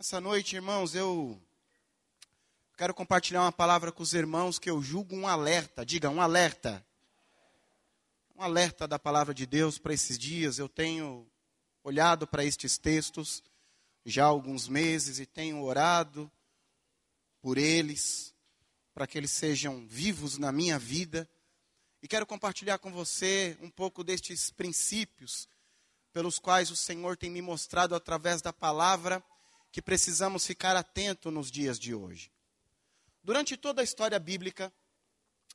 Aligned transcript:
Essa 0.00 0.18
noite, 0.18 0.56
irmãos, 0.56 0.94
eu 0.94 1.38
quero 2.74 2.94
compartilhar 2.94 3.42
uma 3.42 3.52
palavra 3.52 3.92
com 3.92 4.02
os 4.02 4.14
irmãos 4.14 4.58
que 4.58 4.70
eu 4.70 4.80
julgo 4.80 5.14
um 5.14 5.28
alerta. 5.28 5.84
Diga, 5.84 6.08
um 6.08 6.22
alerta. 6.22 6.82
Um 8.34 8.40
alerta 8.40 8.88
da 8.88 8.98
palavra 8.98 9.34
de 9.34 9.44
Deus 9.44 9.76
para 9.76 9.92
esses 9.92 10.18
dias. 10.18 10.58
Eu 10.58 10.70
tenho 10.70 11.30
olhado 11.84 12.26
para 12.26 12.42
estes 12.42 12.78
textos 12.78 13.42
já 14.02 14.24
há 14.24 14.28
alguns 14.28 14.68
meses 14.68 15.18
e 15.18 15.26
tenho 15.26 15.62
orado 15.62 16.32
por 17.42 17.58
eles, 17.58 18.34
para 18.94 19.06
que 19.06 19.18
eles 19.18 19.32
sejam 19.32 19.86
vivos 19.86 20.38
na 20.38 20.50
minha 20.50 20.78
vida. 20.78 21.28
E 22.02 22.08
quero 22.08 22.24
compartilhar 22.24 22.78
com 22.78 22.90
você 22.90 23.54
um 23.60 23.68
pouco 23.68 24.02
destes 24.02 24.50
princípios 24.50 25.46
pelos 26.10 26.38
quais 26.38 26.70
o 26.70 26.76
Senhor 26.76 27.18
tem 27.18 27.28
me 27.28 27.42
mostrado 27.42 27.94
através 27.94 28.40
da 28.40 28.50
palavra 28.50 29.22
que 29.72 29.80
precisamos 29.80 30.46
ficar 30.46 30.76
atento 30.76 31.30
nos 31.30 31.50
dias 31.50 31.78
de 31.78 31.94
hoje. 31.94 32.32
Durante 33.22 33.56
toda 33.56 33.80
a 33.80 33.84
história 33.84 34.18
bíblica, 34.18 34.72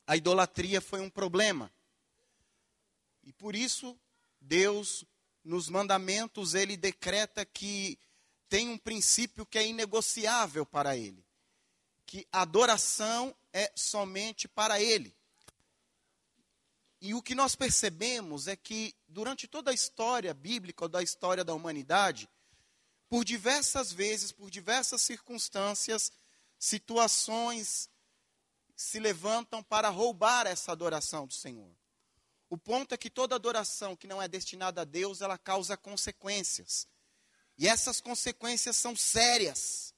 a 0.08 0.16
idolatria 0.16 0.80
foi 0.80 1.02
um 1.02 1.10
problema. 1.10 1.72
E 3.24 3.34
por 3.34 3.56
isso, 3.56 4.00
Deus, 4.40 5.04
nos 5.44 5.68
mandamentos, 5.68 6.54
ele 6.54 6.78
decreta 6.78 7.44
que 7.46 7.98
tem 8.48 8.70
um 8.70 8.78
princípio 8.78 9.46
que 9.46 9.58
é 9.58 9.68
inegociável 9.68 10.66
para 10.66 10.96
ele, 10.96 11.26
que 12.06 12.28
adoração 12.32 13.36
é 13.52 13.72
somente 13.76 14.48
para 14.48 14.80
ele. 14.80 15.16
E 17.02 17.14
o 17.14 17.22
que 17.22 17.36
nós 17.36 17.56
percebemos 17.56 18.48
é 18.48 18.56
que, 18.56 18.96
durante 19.08 19.48
toda 19.48 19.72
a 19.72 19.74
história 19.74 20.34
bíblica, 20.34 20.86
ou 20.86 20.90
da 20.90 21.04
história 21.04 21.44
da 21.44 21.54
humanidade, 21.54 22.30
por 23.10 23.24
diversas 23.24 23.92
vezes, 23.92 24.32
por 24.32 24.50
diversas 24.50 25.02
circunstâncias, 25.02 26.12
situações 26.58 27.90
se 28.76 29.00
levantam 29.00 29.64
para 29.64 29.90
roubar 29.90 30.48
essa 30.48 30.72
adoração 30.72 31.26
do 31.26 31.34
Senhor. 31.34 31.72
O 32.50 32.58
ponto 32.58 32.94
é 32.94 32.98
que 32.98 33.10
toda 33.10 33.36
adoração 33.36 33.96
que 33.96 34.08
não 34.08 34.22
é 34.22 34.28
destinada 34.28 34.82
a 34.82 34.86
Deus, 34.86 35.22
ela 35.22 35.38
causa 35.38 35.78
consequências. 35.78 36.88
E 37.58 37.68
essas 37.68 38.02
consequências 38.02 38.76
são 38.76 38.96
sérias. 38.96 39.94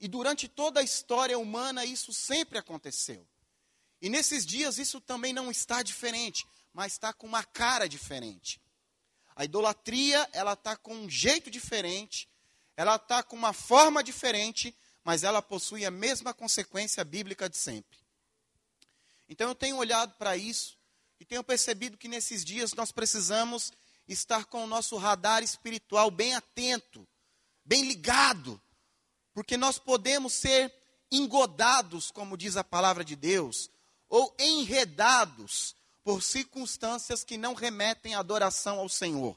E 0.00 0.06
durante 0.06 0.48
toda 0.48 0.80
a 0.80 0.82
história 0.82 1.38
humana 1.38 1.84
isso 1.84 2.12
sempre 2.12 2.58
aconteceu. 2.58 3.26
E 4.00 4.08
nesses 4.08 4.46
dias 4.46 4.78
isso 4.78 5.00
também 5.00 5.32
não 5.32 5.50
está 5.50 5.82
diferente, 5.82 6.46
mas 6.72 6.92
está 6.92 7.12
com 7.12 7.26
uma 7.26 7.42
cara 7.42 7.88
diferente. 7.88 8.60
A 9.38 9.44
idolatria, 9.44 10.28
ela 10.32 10.54
está 10.54 10.76
com 10.76 10.92
um 10.92 11.08
jeito 11.08 11.48
diferente, 11.48 12.28
ela 12.76 12.96
está 12.96 13.22
com 13.22 13.36
uma 13.36 13.52
forma 13.52 14.02
diferente, 14.02 14.74
mas 15.04 15.22
ela 15.22 15.40
possui 15.40 15.86
a 15.86 15.92
mesma 15.92 16.34
consequência 16.34 17.04
bíblica 17.04 17.48
de 17.48 17.56
sempre. 17.56 18.00
Então 19.28 19.48
eu 19.48 19.54
tenho 19.54 19.76
olhado 19.76 20.12
para 20.14 20.36
isso 20.36 20.76
e 21.20 21.24
tenho 21.24 21.44
percebido 21.44 21.96
que 21.96 22.08
nesses 22.08 22.44
dias 22.44 22.74
nós 22.74 22.90
precisamos 22.90 23.72
estar 24.08 24.44
com 24.46 24.64
o 24.64 24.66
nosso 24.66 24.96
radar 24.96 25.40
espiritual 25.40 26.10
bem 26.10 26.34
atento, 26.34 27.06
bem 27.64 27.86
ligado, 27.86 28.60
porque 29.32 29.56
nós 29.56 29.78
podemos 29.78 30.32
ser 30.32 30.74
engodados, 31.12 32.10
como 32.10 32.36
diz 32.36 32.56
a 32.56 32.64
palavra 32.64 33.04
de 33.04 33.14
Deus, 33.14 33.70
ou 34.08 34.34
enredados 34.36 35.76
por 36.08 36.22
circunstâncias 36.22 37.22
que 37.22 37.36
não 37.36 37.52
remetem 37.52 38.14
à 38.14 38.20
adoração 38.20 38.78
ao 38.78 38.88
Senhor. 38.88 39.36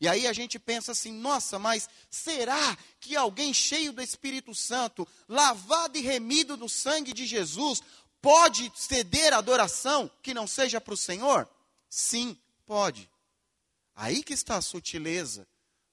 E 0.00 0.06
aí 0.06 0.28
a 0.28 0.32
gente 0.32 0.60
pensa 0.60 0.92
assim: 0.92 1.10
nossa, 1.10 1.58
mas 1.58 1.88
será 2.08 2.78
que 3.00 3.16
alguém 3.16 3.52
cheio 3.52 3.92
do 3.92 4.00
Espírito 4.00 4.54
Santo, 4.54 5.08
lavado 5.28 5.98
e 5.98 6.02
remido 6.02 6.56
no 6.56 6.68
sangue 6.68 7.12
de 7.12 7.26
Jesus, 7.26 7.82
pode 8.22 8.70
ceder 8.76 9.34
a 9.34 9.38
adoração 9.38 10.08
que 10.22 10.32
não 10.32 10.46
seja 10.46 10.80
para 10.80 10.94
o 10.94 10.96
Senhor? 10.96 11.48
Sim, 11.90 12.38
pode. 12.64 13.10
Aí 13.92 14.22
que 14.22 14.34
está 14.34 14.58
a 14.58 14.62
sutileza 14.62 15.44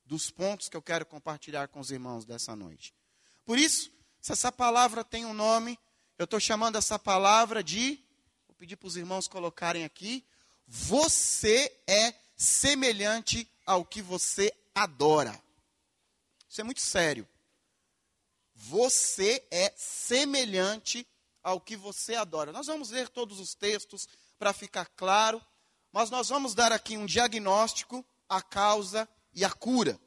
dos 0.05 0.29
pontos 0.29 0.69
que 0.69 0.77
eu 0.77 0.83
quero 0.83 1.03
compartilhar 1.03 1.67
com 1.67 1.79
os 1.79 1.89
irmãos 1.89 2.25
dessa 2.25 2.55
noite. 2.55 2.93
Por 3.43 3.57
isso, 3.57 3.91
se 4.21 4.33
essa 4.33 4.51
palavra 4.51 5.03
tem 5.03 5.25
um 5.25 5.33
nome, 5.33 5.79
eu 6.15 6.25
estou 6.25 6.39
chamando 6.39 6.77
essa 6.77 6.99
palavra 6.99 7.63
de 7.63 7.99
pedir 8.61 8.75
para 8.75 8.85
os 8.85 8.95
irmãos 8.95 9.27
colocarem 9.27 9.83
aqui. 9.83 10.23
Você 10.67 11.75
é 11.87 12.13
semelhante 12.37 13.49
ao 13.65 13.83
que 13.83 14.03
você 14.03 14.53
adora. 14.75 15.33
Isso 16.47 16.61
é 16.61 16.63
muito 16.63 16.79
sério. 16.79 17.27
Você 18.53 19.43
é 19.49 19.73
semelhante 19.75 21.07
ao 21.41 21.59
que 21.59 21.75
você 21.75 22.13
adora. 22.13 22.51
Nós 22.51 22.67
vamos 22.67 22.91
ler 22.91 23.09
todos 23.09 23.39
os 23.39 23.55
textos 23.55 24.07
para 24.37 24.53
ficar 24.53 24.85
claro, 24.95 25.41
mas 25.91 26.11
nós 26.11 26.29
vamos 26.29 26.53
dar 26.53 26.71
aqui 26.71 26.95
um 26.95 27.07
diagnóstico, 27.07 28.05
a 28.29 28.43
causa 28.43 29.09
e 29.33 29.43
a 29.43 29.49
cura 29.49 29.99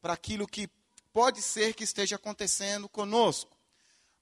para 0.00 0.14
aquilo 0.14 0.48
que 0.48 0.70
pode 1.12 1.42
ser 1.42 1.74
que 1.74 1.84
esteja 1.84 2.16
acontecendo 2.16 2.88
conosco. 2.88 3.54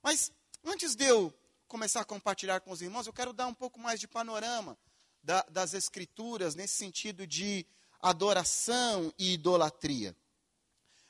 Mas 0.02 0.32
antes 0.64 0.96
de 0.96 1.04
eu 1.04 1.32
começar 1.74 2.02
a 2.02 2.04
compartilhar 2.04 2.60
com 2.60 2.70
os 2.70 2.80
irmãos, 2.80 3.04
eu 3.04 3.12
quero 3.12 3.32
dar 3.32 3.48
um 3.48 3.52
pouco 3.52 3.80
mais 3.80 3.98
de 3.98 4.06
panorama 4.06 4.78
da, 5.20 5.42
das 5.50 5.74
Escrituras 5.74 6.54
nesse 6.54 6.74
sentido 6.74 7.26
de 7.26 7.66
adoração 8.00 9.12
e 9.18 9.32
idolatria. 9.32 10.16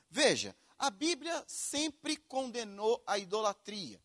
Veja, 0.09 0.57
a 0.79 0.89
Bíblia 0.89 1.45
sempre 1.47 2.17
condenou 2.17 3.03
a 3.07 3.19
idolatria. 3.19 4.03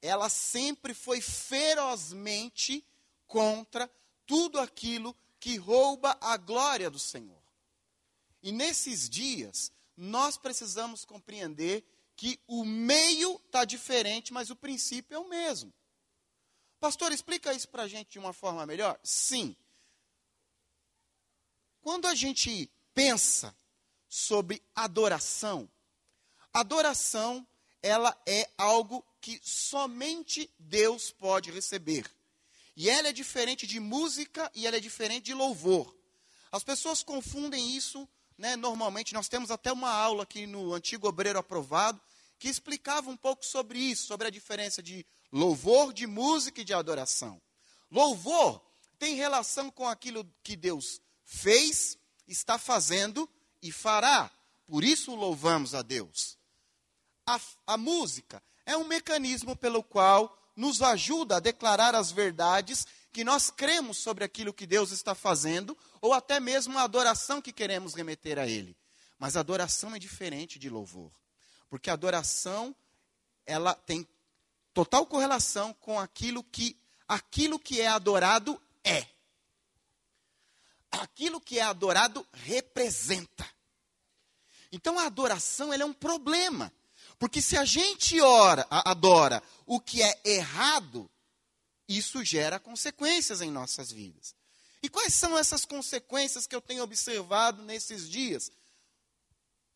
Ela 0.00 0.30
sempre 0.30 0.94
foi 0.94 1.20
ferozmente 1.20 2.82
contra 3.26 3.90
tudo 4.24 4.58
aquilo 4.58 5.14
que 5.38 5.58
rouba 5.58 6.16
a 6.18 6.38
glória 6.38 6.88
do 6.88 6.98
Senhor. 6.98 7.42
E 8.42 8.52
nesses 8.52 9.06
dias, 9.06 9.70
nós 9.94 10.38
precisamos 10.38 11.04
compreender 11.04 11.84
que 12.22 12.38
o 12.46 12.64
meio 12.64 13.34
está 13.46 13.64
diferente, 13.64 14.32
mas 14.32 14.48
o 14.48 14.54
princípio 14.54 15.16
é 15.16 15.18
o 15.18 15.28
mesmo. 15.28 15.74
Pastor, 16.78 17.10
explica 17.10 17.52
isso 17.52 17.68
para 17.68 17.82
a 17.82 17.88
gente 17.88 18.12
de 18.12 18.18
uma 18.20 18.32
forma 18.32 18.64
melhor? 18.64 18.96
Sim. 19.02 19.56
Quando 21.80 22.06
a 22.06 22.14
gente 22.14 22.70
pensa 22.94 23.52
sobre 24.08 24.62
adoração, 24.72 25.68
adoração 26.54 27.44
ela 27.82 28.16
é 28.24 28.48
algo 28.56 29.04
que 29.20 29.40
somente 29.42 30.48
Deus 30.60 31.10
pode 31.10 31.50
receber. 31.50 32.08
E 32.76 32.88
ela 32.88 33.08
é 33.08 33.12
diferente 33.12 33.66
de 33.66 33.80
música 33.80 34.48
e 34.54 34.64
ela 34.64 34.76
é 34.76 34.80
diferente 34.80 35.24
de 35.24 35.34
louvor. 35.34 35.92
As 36.52 36.62
pessoas 36.62 37.02
confundem 37.02 37.76
isso 37.76 38.08
né, 38.42 38.56
normalmente, 38.56 39.14
nós 39.14 39.28
temos 39.28 39.50
até 39.52 39.72
uma 39.72 39.90
aula 39.90 40.24
aqui 40.24 40.46
no 40.46 40.72
Antigo 40.74 41.06
Obreiro 41.06 41.38
Aprovado, 41.38 42.00
que 42.42 42.48
explicava 42.48 43.08
um 43.08 43.16
pouco 43.16 43.46
sobre 43.46 43.78
isso, 43.78 44.08
sobre 44.08 44.26
a 44.26 44.30
diferença 44.30 44.82
de 44.82 45.06
louvor, 45.30 45.92
de 45.92 46.08
música 46.08 46.60
e 46.60 46.64
de 46.64 46.74
adoração. 46.74 47.40
Louvor 47.88 48.60
tem 48.98 49.14
relação 49.14 49.70
com 49.70 49.86
aquilo 49.86 50.28
que 50.42 50.56
Deus 50.56 51.00
fez, 51.22 51.96
está 52.26 52.58
fazendo 52.58 53.30
e 53.62 53.70
fará. 53.70 54.28
Por 54.66 54.82
isso 54.82 55.14
louvamos 55.14 55.72
a 55.72 55.82
Deus. 55.82 56.36
A, 57.24 57.38
a 57.64 57.76
música 57.76 58.42
é 58.66 58.76
um 58.76 58.88
mecanismo 58.88 59.54
pelo 59.54 59.80
qual 59.80 60.36
nos 60.56 60.82
ajuda 60.82 61.36
a 61.36 61.40
declarar 61.40 61.94
as 61.94 62.10
verdades 62.10 62.88
que 63.12 63.22
nós 63.22 63.50
cremos 63.50 63.98
sobre 63.98 64.24
aquilo 64.24 64.52
que 64.52 64.66
Deus 64.66 64.90
está 64.90 65.14
fazendo, 65.14 65.78
ou 66.00 66.12
até 66.12 66.40
mesmo 66.40 66.76
a 66.76 66.82
adoração 66.82 67.40
que 67.40 67.52
queremos 67.52 67.94
remeter 67.94 68.36
a 68.36 68.48
Ele. 68.48 68.76
Mas 69.16 69.36
adoração 69.36 69.94
é 69.94 69.98
diferente 70.00 70.58
de 70.58 70.68
louvor, 70.68 71.12
porque 71.72 71.88
a 71.88 71.94
adoração 71.94 72.76
ela 73.46 73.74
tem 73.74 74.06
total 74.74 75.06
correlação 75.06 75.72
com 75.72 75.98
aquilo 75.98 76.44
que 76.44 76.76
aquilo 77.08 77.58
que 77.58 77.80
é 77.80 77.86
adorado 77.86 78.60
é. 78.84 79.06
Aquilo 80.90 81.40
que 81.40 81.58
é 81.58 81.62
adorado 81.62 82.28
representa. 82.30 83.50
Então 84.70 84.98
a 84.98 85.06
adoração 85.06 85.72
é 85.72 85.82
um 85.82 85.94
problema. 85.94 86.70
Porque 87.18 87.40
se 87.40 87.56
a 87.56 87.64
gente 87.64 88.20
ora, 88.20 88.66
adora 88.68 89.42
o 89.64 89.80
que 89.80 90.02
é 90.02 90.20
errado, 90.26 91.10
isso 91.88 92.22
gera 92.22 92.60
consequências 92.60 93.40
em 93.40 93.50
nossas 93.50 93.90
vidas. 93.90 94.34
E 94.82 94.90
quais 94.90 95.14
são 95.14 95.38
essas 95.38 95.64
consequências 95.64 96.46
que 96.46 96.54
eu 96.54 96.60
tenho 96.60 96.82
observado 96.82 97.62
nesses 97.62 98.10
dias? 98.10 98.52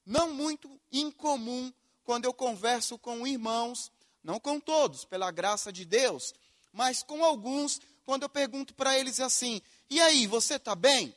Não 0.04 0.34
muito 0.34 0.78
incomum 0.92 1.72
quando 2.06 2.24
eu 2.24 2.32
converso 2.32 2.96
com 2.96 3.26
irmãos, 3.26 3.90
não 4.22 4.38
com 4.38 4.60
todos, 4.60 5.04
pela 5.04 5.32
graça 5.32 5.72
de 5.72 5.84
Deus, 5.84 6.32
mas 6.72 7.02
com 7.02 7.24
alguns, 7.24 7.80
quando 8.04 8.22
eu 8.22 8.28
pergunto 8.28 8.74
para 8.74 8.96
eles 8.96 9.18
assim: 9.18 9.60
e 9.90 10.00
aí, 10.00 10.24
você 10.26 10.54
está 10.54 10.76
bem? 10.76 11.14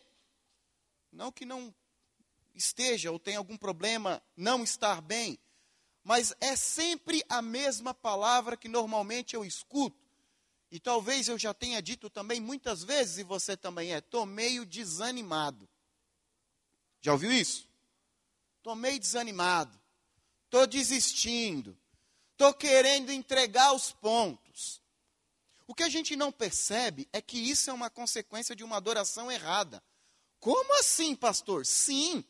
Não 1.11 1.31
que 1.31 1.45
não 1.45 1.73
esteja 2.55 3.11
ou 3.11 3.19
tenha 3.19 3.37
algum 3.37 3.55
problema 3.55 4.21
não 4.35 4.63
estar 4.63 4.99
bem, 4.99 5.37
mas 6.03 6.33
é 6.41 6.55
sempre 6.55 7.23
a 7.29 7.39
mesma 7.39 7.93
palavra 7.93 8.57
que 8.57 8.67
normalmente 8.67 9.35
eu 9.35 9.45
escuto. 9.45 10.09
E 10.71 10.79
talvez 10.79 11.27
eu 11.27 11.37
já 11.37 11.53
tenha 11.53 11.81
dito 11.81 12.09
também 12.09 12.39
muitas 12.39 12.83
vezes, 12.83 13.19
e 13.19 13.23
você 13.23 13.55
também 13.55 13.93
é, 13.93 13.99
estou 13.99 14.25
meio 14.25 14.65
desanimado. 14.65 15.69
Já 16.99 17.11
ouviu 17.11 17.31
isso? 17.31 17.67
Estou 18.57 18.75
meio 18.75 18.99
desanimado. 18.99 19.78
Estou 20.49 20.65
desistindo. 20.65 21.77
Estou 22.31 22.51
querendo 22.55 23.11
entregar 23.11 23.71
os 23.71 23.91
pontos. 23.91 24.81
O 25.67 25.75
que 25.75 25.83
a 25.83 25.89
gente 25.89 26.15
não 26.15 26.31
percebe 26.31 27.07
é 27.13 27.21
que 27.21 27.37
isso 27.37 27.69
é 27.69 27.73
uma 27.73 27.87
consequência 27.87 28.55
de 28.55 28.63
uma 28.63 28.77
adoração 28.77 29.31
errada. 29.31 29.83
Como 30.39 30.73
assim, 30.79 31.15
pastor? 31.15 31.67
Sim, 31.67 32.25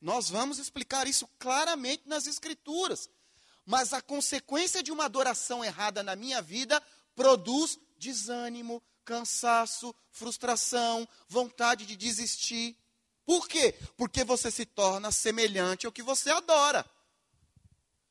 nós 0.00 0.28
vamos 0.28 0.58
explicar 0.58 1.06
isso 1.06 1.28
claramente 1.38 2.08
nas 2.08 2.26
Escrituras. 2.26 3.08
Mas 3.64 3.92
a 3.92 4.02
consequência 4.02 4.82
de 4.82 4.90
uma 4.90 5.04
adoração 5.04 5.64
errada 5.64 6.02
na 6.02 6.16
minha 6.16 6.42
vida 6.42 6.82
produz 7.14 7.78
desânimo, 7.98 8.82
cansaço, 9.04 9.94
frustração, 10.10 11.08
vontade 11.28 11.86
de 11.86 11.94
desistir. 11.94 12.76
Por 13.24 13.46
quê? 13.46 13.76
Porque 13.96 14.24
você 14.24 14.50
se 14.50 14.66
torna 14.66 15.12
semelhante 15.12 15.86
ao 15.86 15.92
que 15.92 16.02
você 16.02 16.30
adora. 16.30 16.84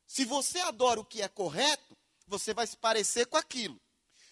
Se 0.08 0.24
você 0.24 0.60
adora 0.62 1.00
o 1.02 1.06
que 1.06 1.22
é 1.22 1.28
correto, 1.28 1.96
você 2.26 2.54
vai 2.54 2.66
se 2.66 2.78
parecer 2.78 3.28
com 3.28 3.38
aquilo. 3.38 3.80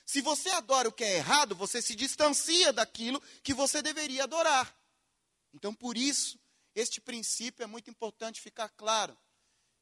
Se 0.05 0.21
você 0.21 0.49
adora 0.49 0.87
o 0.87 0.91
que 0.91 1.03
é 1.03 1.17
errado, 1.17 1.55
você 1.55 1.81
se 1.81 1.95
distancia 1.95 2.71
daquilo 2.71 3.21
que 3.43 3.53
você 3.53 3.81
deveria 3.81 4.23
adorar. 4.23 4.73
Então, 5.53 5.73
por 5.73 5.97
isso, 5.97 6.39
este 6.73 7.01
princípio 7.01 7.63
é 7.63 7.67
muito 7.67 7.89
importante 7.89 8.39
ficar 8.39 8.69
claro. 8.69 9.17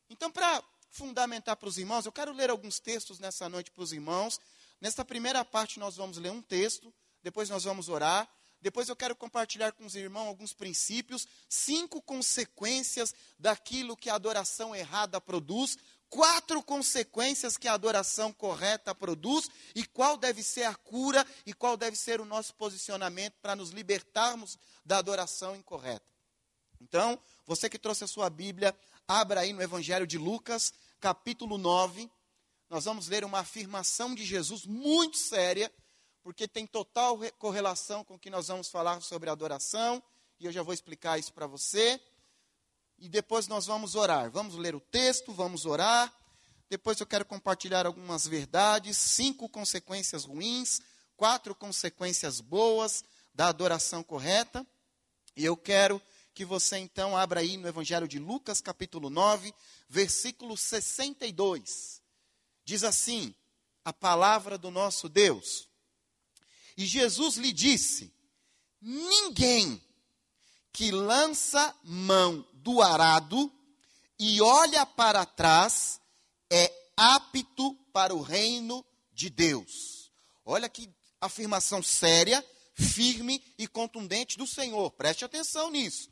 Então, 0.10 0.32
para 0.32 0.64
fundamentar 0.90 1.56
para 1.58 1.68
os 1.68 1.78
irmãos, 1.78 2.06
eu 2.06 2.12
quero 2.12 2.32
ler 2.32 2.50
alguns 2.50 2.80
textos 2.80 3.20
nessa 3.20 3.50
noite 3.50 3.72
para 3.72 3.84
os 3.84 3.92
irmãos. 3.92 4.40
Nesta 4.80 5.04
primeira 5.04 5.44
parte, 5.44 5.80
nós 5.80 5.96
vamos 5.96 6.18
ler 6.18 6.32
um 6.32 6.42
texto, 6.42 6.94
depois 7.22 7.50
nós 7.50 7.64
vamos 7.64 7.90
orar. 7.90 8.30
Depois 8.64 8.88
eu 8.88 8.96
quero 8.96 9.14
compartilhar 9.14 9.74
com 9.74 9.86
os 9.86 9.94
irmãos 9.94 10.26
alguns 10.26 10.54
princípios, 10.54 11.28
cinco 11.50 12.02
consequências 12.02 13.14
daquilo 13.38 13.98
que 13.98 14.10
a 14.10 14.16
adoração 14.16 14.74
errada 14.74 15.20
produz, 15.20 15.78
quatro 16.08 16.64
consequências 16.64 17.58
que 17.58 17.68
a 17.68 17.74
adoração 17.74 18.32
correta 18.32 18.96
produz 18.96 19.50
e 19.76 19.86
qual 19.86 20.16
deve 20.16 20.42
ser 20.42 20.64
a 20.64 20.74
cura 20.74 21.28
e 21.46 21.54
qual 21.54 21.76
deve 21.76 21.98
ser 21.98 22.22
o 22.22 22.26
nosso 22.26 22.56
posicionamento 22.56 23.34
para 23.42 23.54
nos 23.54 23.72
libertarmos 23.72 24.58
da 24.86 24.98
adoração 24.98 25.58
incorreta. 25.58 26.06
Então, 26.80 27.20
você 27.46 27.70
que 27.70 27.78
trouxe 27.78 28.06
a 28.06 28.08
sua 28.08 28.30
Bíblia, 28.30 28.74
abra 29.06 29.42
aí 29.42 29.52
no 29.52 29.62
Evangelho 29.62 30.08
de 30.08 30.18
Lucas, 30.18 30.74
capítulo 31.02 31.58
9. 31.58 32.10
Nós 32.70 32.86
vamos 32.86 33.10
ler 33.10 33.26
uma 33.26 33.40
afirmação 33.40 34.16
de 34.16 34.24
Jesus 34.24 34.66
muito 34.66 35.18
séria 35.18 35.70
porque 36.24 36.48
tem 36.48 36.66
total 36.66 37.20
correlação 37.38 38.04
com 38.04 38.16
o 38.16 38.20
que 38.20 38.30
nós 38.30 38.48
vamos 38.48 38.70
falar 38.70 39.02
sobre 39.02 39.30
adoração, 39.30 40.02
e 40.40 40.46
eu 40.46 40.52
já 40.52 40.64
vou 40.64 40.74
explicar 40.74 41.20
isso 41.20 41.34
para 41.34 41.46
você. 41.46 42.02
E 42.98 43.10
depois 43.10 43.48
nós 43.48 43.66
vamos 43.66 43.96
orar. 43.96 44.32
Vamos 44.32 44.56
ler 44.56 44.74
o 44.74 44.80
texto, 44.80 45.34
vamos 45.34 45.66
orar. 45.66 46.14
Depois 46.70 47.00
eu 47.00 47.06
quero 47.06 47.26
compartilhar 47.26 47.86
algumas 47.86 48.26
verdades, 48.26 48.96
cinco 48.98 49.50
consequências 49.50 50.24
ruins, 50.24 50.82
quatro 51.16 51.54
consequências 51.54 52.40
boas 52.40 53.04
da 53.34 53.48
adoração 53.48 54.02
correta. 54.02 54.66
E 55.36 55.44
eu 55.44 55.58
quero 55.58 56.02
que 56.34 56.46
você 56.46 56.78
então 56.78 57.16
abra 57.16 57.42
aí 57.42 57.58
no 57.58 57.68
Evangelho 57.68 58.08
de 58.08 58.18
Lucas, 58.18 58.62
capítulo 58.62 59.10
9, 59.10 59.54
versículo 59.90 60.56
62. 60.56 62.02
Diz 62.64 62.84
assim: 62.84 63.36
a 63.84 63.92
palavra 63.92 64.58
do 64.58 64.72
nosso 64.72 65.10
Deus. 65.10 65.68
E 66.78 66.86
Jesus 66.86 67.38
lhe 67.38 67.52
disse: 67.52 68.14
Ninguém 68.82 69.82
que 70.72 70.92
lança 70.92 71.76
mão 71.84 72.46
do 72.54 72.82
arado 72.82 73.52
e 74.18 74.42
olha 74.42 74.86
para 74.86 75.26
trás 75.26 76.00
é 76.50 76.72
apto 76.98 77.76
para 77.92 78.14
o 78.14 78.22
reino 78.22 78.86
de 79.12 79.30
Deus. 79.30 80.12
Olha 80.46 80.68
que 80.68 80.90
afirmação 81.22 81.82
séria, 81.82 82.46
firme 82.74 83.44
e 83.58 83.68
contundente 83.68 84.38
do 84.38 84.48
Senhor. 84.48 84.92
Preste 84.92 85.24
atenção 85.24 85.70
nisso. 85.70 86.10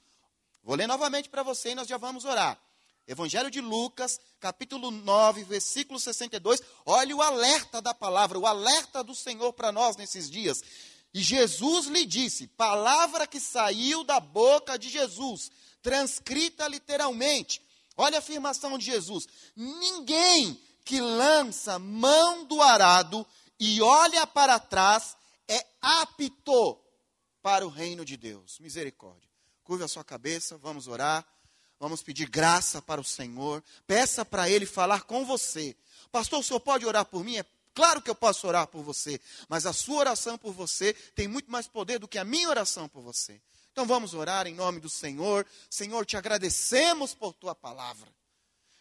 Vou 0.63 0.75
ler 0.75 0.88
novamente 0.88 1.30
para 1.30 1.44
você 1.44 1.72
e 1.72 1.75
nós 1.75 1.88
já 1.88 1.98
vamos 1.98 2.24
orar. 2.24 2.60
Evangelho 3.07 3.51
de 3.51 3.59
Lucas, 3.59 4.19
capítulo 4.39 4.92
9, 4.92 5.44
versículo 5.44 6.00
62. 6.00 6.62
Olha 6.86 7.15
o 7.15 7.21
alerta 7.21 7.81
da 7.81 7.94
palavra, 7.94 8.39
o 8.39 8.45
alerta 8.45 9.03
do 9.03 9.15
Senhor 9.15 9.53
para 9.53 9.71
nós 9.71 9.95
nesses 9.98 10.30
dias. 10.30 10.63
E 11.13 11.21
Jesus 11.21 11.88
lhe 11.88 12.06
disse, 12.06 12.48
palavra 12.48 13.27
que 13.27 13.39
saiu 13.39 14.03
da 14.03 14.19
boca 14.19 14.77
de 14.77 14.89
Jesus, 14.89 15.51
transcrita 15.81 16.68
literalmente. 16.68 17.62
Olha 17.98 18.18
a 18.18 18.19
afirmação 18.19 18.77
de 18.77 18.86
Jesus: 18.86 19.27
ninguém 19.56 20.59
que 20.86 21.01
lança 21.01 21.77
mão 21.77 22.45
do 22.45 22.62
arado 22.62 23.25
e 23.59 23.81
olha 23.81 24.25
para 24.25 24.59
trás 24.59 25.15
é 25.48 25.65
apto 25.81 26.80
para 27.42 27.65
o 27.65 27.69
reino 27.69 28.06
de 28.06 28.15
Deus. 28.15 28.59
Misericórdia. 28.59 29.30
Curva 29.63 29.86
a 29.86 29.88
sua 29.88 30.03
cabeça, 30.03 30.57
vamos 30.57 30.88
orar. 30.88 31.25
Vamos 31.81 32.04
pedir 32.04 32.30
graça 32.30 32.80
para 32.80 33.01
o 33.01 33.04
Senhor. 33.04 33.63
Peça 33.88 34.24
para 34.24 34.48
Ele 34.48 34.68
falar 34.68 35.01
com 35.01 35.25
você. 35.25 35.75
Pastor, 36.12 36.39
o 36.39 36.44
senhor 36.44 36.60
pode 36.60 36.86
orar 36.86 37.06
por 37.06 37.24
mim? 37.24 37.38
É 37.38 37.45
claro 37.74 38.04
que 38.04 38.10
eu 38.12 38.13
posso 38.13 38.48
orar 38.48 38.68
por 38.68 38.83
você. 38.83 39.19
Mas 39.50 39.66
a 39.66 39.74
sua 39.74 39.95
oração 39.95 40.38
por 40.38 40.54
você 40.54 40.94
tem 41.16 41.28
muito 41.28 41.51
mais 41.51 41.68
poder 41.68 41.98
do 41.98 42.07
que 42.07 42.19
a 42.19 42.24
minha 42.24 42.48
oração 42.48 42.88
por 42.88 43.01
você. 43.01 43.42
Então 43.72 43.83
vamos 43.83 44.13
orar 44.13 44.45
em 44.45 44.54
nome 44.54 44.80
do 44.80 44.92
Senhor. 44.92 45.44
Senhor, 45.72 46.06
te 46.06 46.16
agradecemos 46.16 47.16
por 47.16 47.33
tua 47.33 47.56
palavra. 47.56 48.13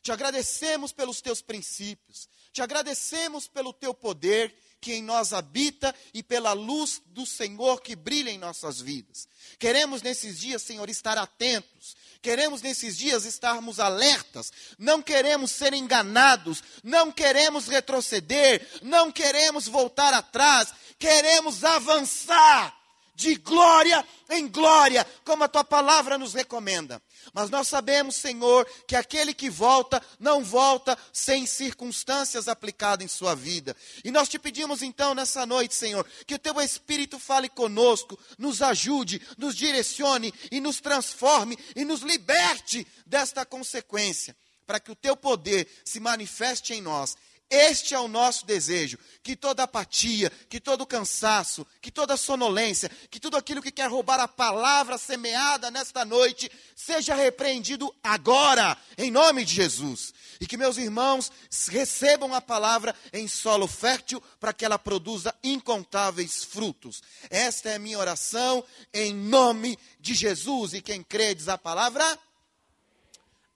Te 0.03 0.13
agradecemos 0.13 0.93
pelos 0.93 1.23
teus 1.23 1.41
princípios. 1.41 2.29
Te 2.53 2.61
agradecemos 2.61 3.49
pelo 3.49 3.73
teu 3.73 3.95
poder 3.95 4.55
que 4.81 4.95
em 4.95 5.03
nós 5.03 5.33
habita 5.33 5.95
e 6.15 6.23
pela 6.23 6.53
luz 6.53 7.03
do 7.07 7.27
Senhor 7.27 7.81
que 7.83 7.95
brilha 7.95 8.31
em 8.31 8.39
nossas 8.39 8.81
vidas. 8.81 9.29
Queremos 9.59 10.01
nesses 10.01 10.39
dias, 10.39 10.63
Senhor, 10.63 10.89
estar 10.89 11.19
atentos. 11.19 11.97
Queremos 12.23 12.63
nesses 12.63 12.97
dias 12.97 13.25
estarmos 13.25 13.79
alertas. 13.79 14.53
Não 14.79 15.03
queremos 15.03 15.51
ser 15.51 15.75
enganados. 15.75 16.63
Não 16.83 17.13
queremos 17.13 17.67
retroceder. 17.67 18.67
Não 18.83 19.13
queremos 19.13 19.67
voltar 19.67 20.15
atrás. 20.15 20.73
Queremos 20.99 21.63
avançar 21.65 22.80
de 23.21 23.35
glória 23.37 24.05
em 24.31 24.49
glória, 24.49 25.07
como 25.25 25.45
a 25.45 25.49
tua 25.49 25.63
palavra 25.63 26.17
nos 26.17 26.33
recomenda. 26.33 27.03
Mas 27.35 27.51
nós 27.51 27.69
sabemos, 27.69 28.17
Senhor, 28.17 28.67
que 28.87 28.97
aquele 28.97 29.35
que 29.35 29.51
volta, 29.51 30.03
não 30.19 30.43
volta 30.43 30.97
sem 31.13 31.47
circunstâncias 31.47 32.49
aplicadas 32.49 33.05
em 33.05 33.09
sua 33.09 33.35
vida. 33.35 33.77
E 34.03 34.11
nós 34.11 34.29
te 34.29 34.39
pedimos 34.39 34.83
então 34.83 35.15
nessa 35.15 35.45
noite, 35.45 35.75
Senhor, 35.75 36.07
que 36.27 36.35
o 36.35 36.39
teu 36.39 36.59
Espírito 36.61 37.19
fale 37.19 37.49
conosco, 37.49 38.19
nos 38.39 38.63
ajude, 38.63 39.21
nos 39.37 39.55
direcione 39.55 40.33
e 40.51 40.61
nos 40.61 40.81
transforme 40.81 41.59
e 41.77 41.85
nos 41.85 42.01
liberte 42.01 42.87
desta 43.05 43.45
consequência, 43.45 44.35
para 44.67 44.81
que 44.81 44.91
o 44.91 44.97
teu 44.97 45.17
poder 45.17 45.69
se 45.85 46.01
manifeste 46.01 46.73
em 46.73 46.81
nós 46.81 47.17
este 47.51 47.95
é 47.95 47.99
o 47.99 48.07
nosso 48.07 48.47
desejo: 48.47 48.97
que 49.23 49.35
toda 49.35 49.65
apatia, 49.65 50.31
que 50.49 50.61
todo 50.61 50.87
cansaço, 50.87 51.67
que 51.81 51.91
toda 51.91 52.17
sonolência, 52.17 52.89
que 53.11 53.19
tudo 53.19 53.37
aquilo 53.37 53.61
que 53.61 53.73
quer 53.73 53.91
roubar 53.91 54.21
a 54.21 54.29
palavra 54.29 54.97
semeada 54.97 55.71
nesta 55.71 56.05
noite, 56.05 56.51
seja 56.77 57.15
repreendido 57.15 57.93
agora, 58.03 58.79
em 58.97 59.11
nome 59.11 59.45
de 59.45 59.55
Jesus. 59.55 60.15
E 60.41 60.47
que 60.47 60.57
meus 60.57 60.79
irmãos 60.79 61.31
recebam 61.69 62.33
a 62.33 62.41
palavra 62.41 62.95
em 63.13 63.27
solo 63.27 63.67
fértil, 63.67 64.23
para 64.39 64.53
que 64.53 64.65
ela 64.65 64.79
produza 64.79 65.35
incontáveis 65.43 66.45
frutos. 66.45 67.03
Esta 67.29 67.71
é 67.71 67.75
a 67.75 67.79
minha 67.81 67.99
oração, 67.99 68.65
em 68.95 69.13
nome 69.13 69.79
de 69.99 70.15
Jesus. 70.15 70.73
E 70.73 70.81
quem 70.81 71.03
crê 71.03 71.35
diz 71.35 71.49
a 71.49 71.59
palavra? 71.59 72.19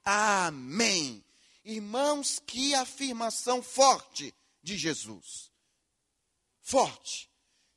Amém. 0.05 1.24
Irmãos, 1.64 2.38
que 2.38 2.75
afirmação 2.75 3.62
forte 3.62 4.35
de 4.62 4.76
Jesus. 4.76 5.50
Forte. 6.61 7.30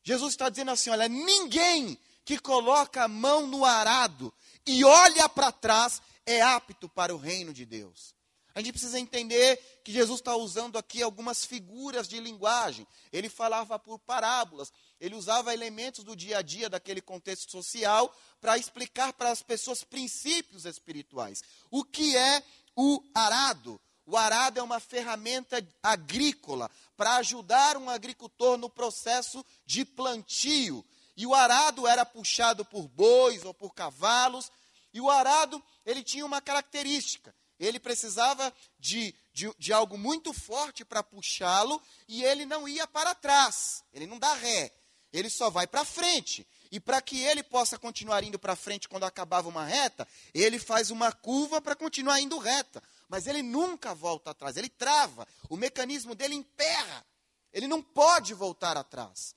Jesus 0.03 0.33
está 0.33 0.49
dizendo 0.49 0.71
assim: 0.71 0.89
olha, 0.89 1.07
ninguém 1.07 1.97
que 2.25 2.37
coloca 2.37 3.03
a 3.03 3.07
mão 3.07 3.47
no 3.47 3.63
arado 3.63 4.33
e 4.65 4.83
olha 4.83 5.29
para 5.29 5.51
trás 5.51 6.01
é 6.25 6.41
apto 6.41 6.89
para 6.89 7.15
o 7.15 7.17
reino 7.17 7.53
de 7.53 7.65
Deus. 7.65 8.13
A 8.53 8.59
gente 8.59 8.71
precisa 8.71 8.99
entender 8.99 9.55
que 9.83 9.91
Jesus 9.91 10.19
está 10.19 10.35
usando 10.35 10.77
aqui 10.77 11.03
algumas 11.03 11.45
figuras 11.45 12.07
de 12.07 12.19
linguagem. 12.19 12.87
Ele 13.13 13.29
falava 13.29 13.77
por 13.77 13.99
parábolas, 13.99 14.73
ele 14.99 15.13
usava 15.13 15.53
elementos 15.53 16.03
do 16.03 16.15
dia 16.15 16.39
a 16.39 16.41
dia 16.41 16.67
daquele 16.67 16.99
contexto 16.99 17.51
social 17.51 18.11
para 18.41 18.57
explicar 18.57 19.13
para 19.13 19.29
as 19.29 19.43
pessoas 19.43 19.83
princípios 19.83 20.65
espirituais. 20.65 21.43
O 21.69 21.83
que 21.83 22.17
é 22.17 22.43
o 22.77 23.03
arado? 23.13 23.81
O 24.05 24.15
arado 24.15 24.59
é 24.59 24.63
uma 24.63 24.79
ferramenta 24.79 25.65
agrícola 25.83 26.71
para 26.95 27.17
ajudar 27.17 27.75
um 27.75 27.89
agricultor 27.89 28.57
no 28.57 28.69
processo 28.69 29.45
de 29.65 29.83
plantio. 29.83 30.85
E 31.17 31.25
o 31.25 31.35
arado 31.35 31.85
era 31.85 32.05
puxado 32.05 32.63
por 32.63 32.87
bois 32.87 33.43
ou 33.43 33.53
por 33.53 33.73
cavalos. 33.73 34.49
E 34.93 35.01
o 35.01 35.09
arado, 35.09 35.61
ele 35.85 36.03
tinha 36.03 36.25
uma 36.25 36.39
característica 36.39 37.35
ele 37.59 37.79
precisava 37.79 38.53
de, 38.79 39.13
de, 39.33 39.51
de 39.57 39.73
algo 39.73 39.97
muito 39.97 40.33
forte 40.33 40.85
para 40.85 41.03
puxá-lo 41.03 41.81
e 42.07 42.23
ele 42.23 42.45
não 42.45 42.67
ia 42.67 42.87
para 42.87 43.15
trás, 43.15 43.83
ele 43.93 44.05
não 44.05 44.19
dá 44.19 44.33
ré, 44.33 44.71
ele 45.11 45.29
só 45.29 45.49
vai 45.49 45.65
para 45.65 45.83
frente. 45.83 46.47
E 46.71 46.79
para 46.79 47.01
que 47.01 47.21
ele 47.21 47.43
possa 47.43 47.77
continuar 47.77 48.23
indo 48.23 48.37
para 48.37 48.55
frente 48.55 48.87
quando 48.87 49.05
acabava 49.05 49.47
uma 49.47 49.65
reta, 49.65 50.07
ele 50.33 50.59
faz 50.59 50.91
uma 50.91 51.11
curva 51.11 51.61
para 51.61 51.75
continuar 51.75 52.19
indo 52.19 52.37
reta. 52.37 52.81
Mas 53.07 53.27
ele 53.27 53.41
nunca 53.41 53.95
volta 53.95 54.31
atrás, 54.31 54.57
ele 54.57 54.69
trava, 54.69 55.27
o 55.49 55.55
mecanismo 55.55 56.13
dele 56.13 56.35
emperra. 56.35 57.05
Ele 57.53 57.67
não 57.67 57.81
pode 57.81 58.33
voltar 58.33 58.77
atrás. 58.77 59.35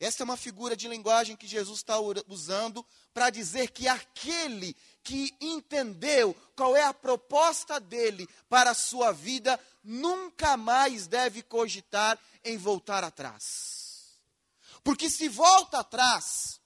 Essa 0.00 0.22
é 0.22 0.24
uma 0.24 0.36
figura 0.36 0.74
de 0.74 0.88
linguagem 0.88 1.36
que 1.36 1.46
Jesus 1.46 1.80
está 1.80 2.00
usando 2.26 2.84
para 3.12 3.28
dizer 3.28 3.70
que 3.70 3.86
aquele 3.86 4.74
que 5.02 5.34
entendeu 5.38 6.34
qual 6.56 6.74
é 6.74 6.82
a 6.82 6.94
proposta 6.94 7.78
dele 7.78 8.26
para 8.48 8.70
a 8.70 8.74
sua 8.74 9.12
vida, 9.12 9.60
nunca 9.84 10.56
mais 10.56 11.06
deve 11.06 11.42
cogitar 11.42 12.18
em 12.42 12.56
voltar 12.56 13.04
atrás. 13.04 13.79
Porque 14.82 15.10
se 15.10 15.28
volta 15.28 15.80
atrás, 15.80 16.60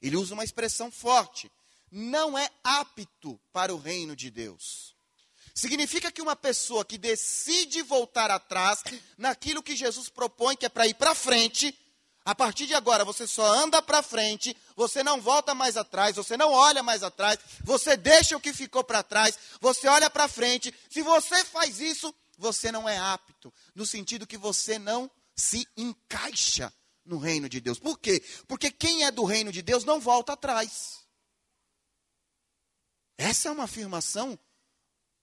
ele 0.00 0.16
usa 0.16 0.34
uma 0.34 0.44
expressão 0.44 0.90
forte, 0.90 1.50
não 1.90 2.36
é 2.36 2.50
apto 2.64 3.40
para 3.52 3.74
o 3.74 3.78
reino 3.78 4.16
de 4.16 4.30
Deus. 4.30 4.96
Significa 5.54 6.10
que 6.10 6.22
uma 6.22 6.34
pessoa 6.34 6.84
que 6.84 6.96
decide 6.96 7.82
voltar 7.82 8.30
atrás 8.30 8.82
naquilo 9.18 9.62
que 9.62 9.76
Jesus 9.76 10.08
propõe, 10.08 10.56
que 10.56 10.66
é 10.66 10.68
para 10.68 10.86
ir 10.86 10.94
para 10.94 11.14
frente, 11.14 11.78
a 12.24 12.34
partir 12.34 12.66
de 12.66 12.74
agora, 12.74 13.04
você 13.04 13.26
só 13.26 13.44
anda 13.44 13.82
para 13.82 14.02
frente, 14.02 14.56
você 14.76 15.02
não 15.02 15.20
volta 15.20 15.54
mais 15.54 15.76
atrás, 15.76 16.16
você 16.16 16.36
não 16.36 16.52
olha 16.52 16.82
mais 16.82 17.02
atrás, 17.02 17.38
você 17.62 17.96
deixa 17.96 18.36
o 18.36 18.40
que 18.40 18.52
ficou 18.52 18.82
para 18.82 19.02
trás, 19.02 19.38
você 19.60 19.88
olha 19.88 20.08
para 20.08 20.28
frente. 20.28 20.72
Se 20.88 21.02
você 21.02 21.44
faz 21.44 21.80
isso, 21.80 22.14
você 22.38 22.72
não 22.72 22.88
é 22.88 22.96
apto, 22.96 23.52
no 23.74 23.84
sentido 23.84 24.26
que 24.26 24.38
você 24.38 24.78
não 24.78 25.10
se 25.34 25.68
encaixa 25.76 26.72
no 27.04 27.18
reino 27.18 27.48
de 27.48 27.60
Deus. 27.60 27.78
Por 27.78 27.98
quê? 27.98 28.22
Porque 28.46 28.70
quem 28.70 29.04
é 29.04 29.10
do 29.10 29.24
reino 29.24 29.52
de 29.52 29.62
Deus 29.62 29.84
não 29.84 30.00
volta 30.00 30.32
atrás. 30.32 31.00
Essa 33.16 33.48
é 33.48 33.52
uma 33.52 33.64
afirmação 33.64 34.38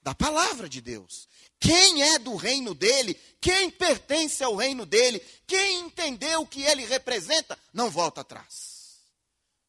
da 0.01 0.15
palavra 0.15 0.69
de 0.69 0.81
Deus. 0.81 1.27
Quem 1.59 2.01
é 2.01 2.19
do 2.19 2.35
reino 2.35 2.73
dele, 2.73 3.13
quem 3.41 3.69
pertence 3.69 4.43
ao 4.43 4.55
reino 4.55 4.85
dele, 4.85 5.19
quem 5.45 5.81
entendeu 5.81 6.41
o 6.41 6.47
que 6.47 6.61
ele 6.63 6.85
representa, 6.85 7.59
não 7.73 7.89
volta 7.89 8.21
atrás. 8.21 9.01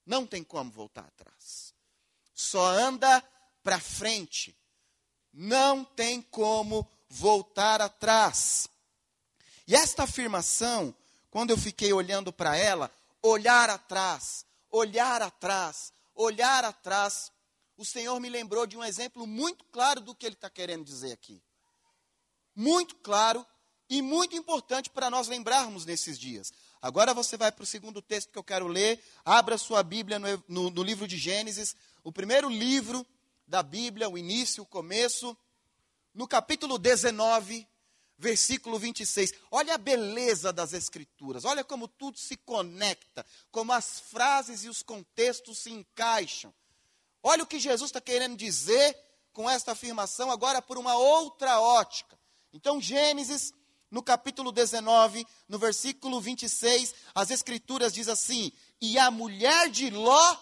Não 0.07 0.27
tem 0.27 0.43
como 0.43 0.71
voltar 0.71 1.05
atrás. 1.05 1.75
Só 2.35 2.65
anda 2.67 3.23
para 3.63 3.81
frente. 3.81 4.57
Não 5.33 5.85
tem 5.85 6.23
como 6.23 6.89
voltar 7.09 7.81
atrás. 7.81 8.69
E 9.67 9.75
esta 9.75 10.05
afirmação, 10.05 10.95
quando 11.31 11.51
eu 11.51 11.57
fiquei 11.57 11.93
olhando 11.93 12.33
para 12.33 12.57
ela, 12.57 12.91
olhar 13.23 13.71
atrás, 13.71 14.45
olhar 14.71 15.23
atrás, 15.23 15.93
olhar 16.15 16.65
atrás, 16.65 17.31
o 17.77 17.85
Senhor 17.85 18.19
me 18.21 18.29
lembrou 18.29 18.67
de 18.67 18.77
um 18.77 18.85
exemplo 18.85 19.27
muito 19.27 19.65
claro 19.67 20.01
do 20.01 20.15
que 20.15 20.27
ele 20.27 20.35
está 20.35 20.51
querendo 20.51 20.85
dizer 20.85 21.13
aqui. 21.13 21.43
Muito 22.55 22.97
claro 22.97 23.47
e 23.89 24.03
muito 24.03 24.37
importante 24.37 24.91
para 24.91 25.09
nós 25.09 25.29
lembrarmos 25.29 25.85
nesses 25.85 26.19
dias. 26.19 26.53
Agora 26.83 27.15
você 27.15 27.37
vai 27.37 27.53
para 27.53 27.63
o 27.63 27.67
segundo 27.67 28.03
texto 28.03 28.33
que 28.33 28.39
eu 28.39 28.45
quero 28.45 28.67
ler. 28.67 29.03
Abra 29.25 29.57
sua 29.57 29.83
Bíblia 29.83 30.19
no, 30.19 30.45
no, 30.49 30.71
no 30.71 30.83
livro 30.83 31.07
de 31.07 31.17
Gênesis, 31.17 31.75
o 32.03 32.13
primeiro 32.13 32.49
livro 32.49 33.07
da 33.47 33.63
Bíblia, 33.63 34.09
o 34.09 34.17
início, 34.17 34.63
o 34.63 34.67
começo, 34.67 35.37
no 36.15 36.27
capítulo 36.27 36.79
19, 36.79 37.67
versículo 38.21 38.79
26. 38.79 39.33
Olha 39.51 39.75
a 39.75 39.79
beleza 39.79 40.53
das 40.53 40.73
Escrituras, 40.75 41.45
olha 41.45 41.65
como 41.65 41.89
tudo 41.89 42.19
se 42.19 42.37
conecta, 42.37 43.27
como 43.51 43.73
as 43.73 43.99
frases 43.99 44.63
e 44.63 44.69
os 44.69 44.83
contextos 44.83 45.59
se 45.59 45.71
encaixam. 45.71 46.55
Olha 47.23 47.43
o 47.43 47.47
que 47.47 47.59
Jesus 47.59 47.89
está 47.89 48.01
querendo 48.01 48.37
dizer 48.37 48.97
com 49.33 49.49
esta 49.49 49.73
afirmação, 49.73 50.31
agora 50.31 50.61
por 50.61 50.77
uma 50.77 50.95
outra 50.97 51.61
ótica. 51.61 52.19
Então, 52.53 52.81
Gênesis, 52.81 53.55
no 53.91 54.03
capítulo 54.03 54.53
19, 54.53 55.27
no 55.49 55.59
versículo 55.59 56.21
26, 56.21 56.95
as 57.15 57.31
Escrituras 57.31 57.93
diz 57.93 58.09
assim: 58.09 58.53
E 58.81 58.99
a 58.99 59.11
mulher 59.11 59.71
de 59.71 59.89
Ló, 59.91 60.33
o 60.33 60.39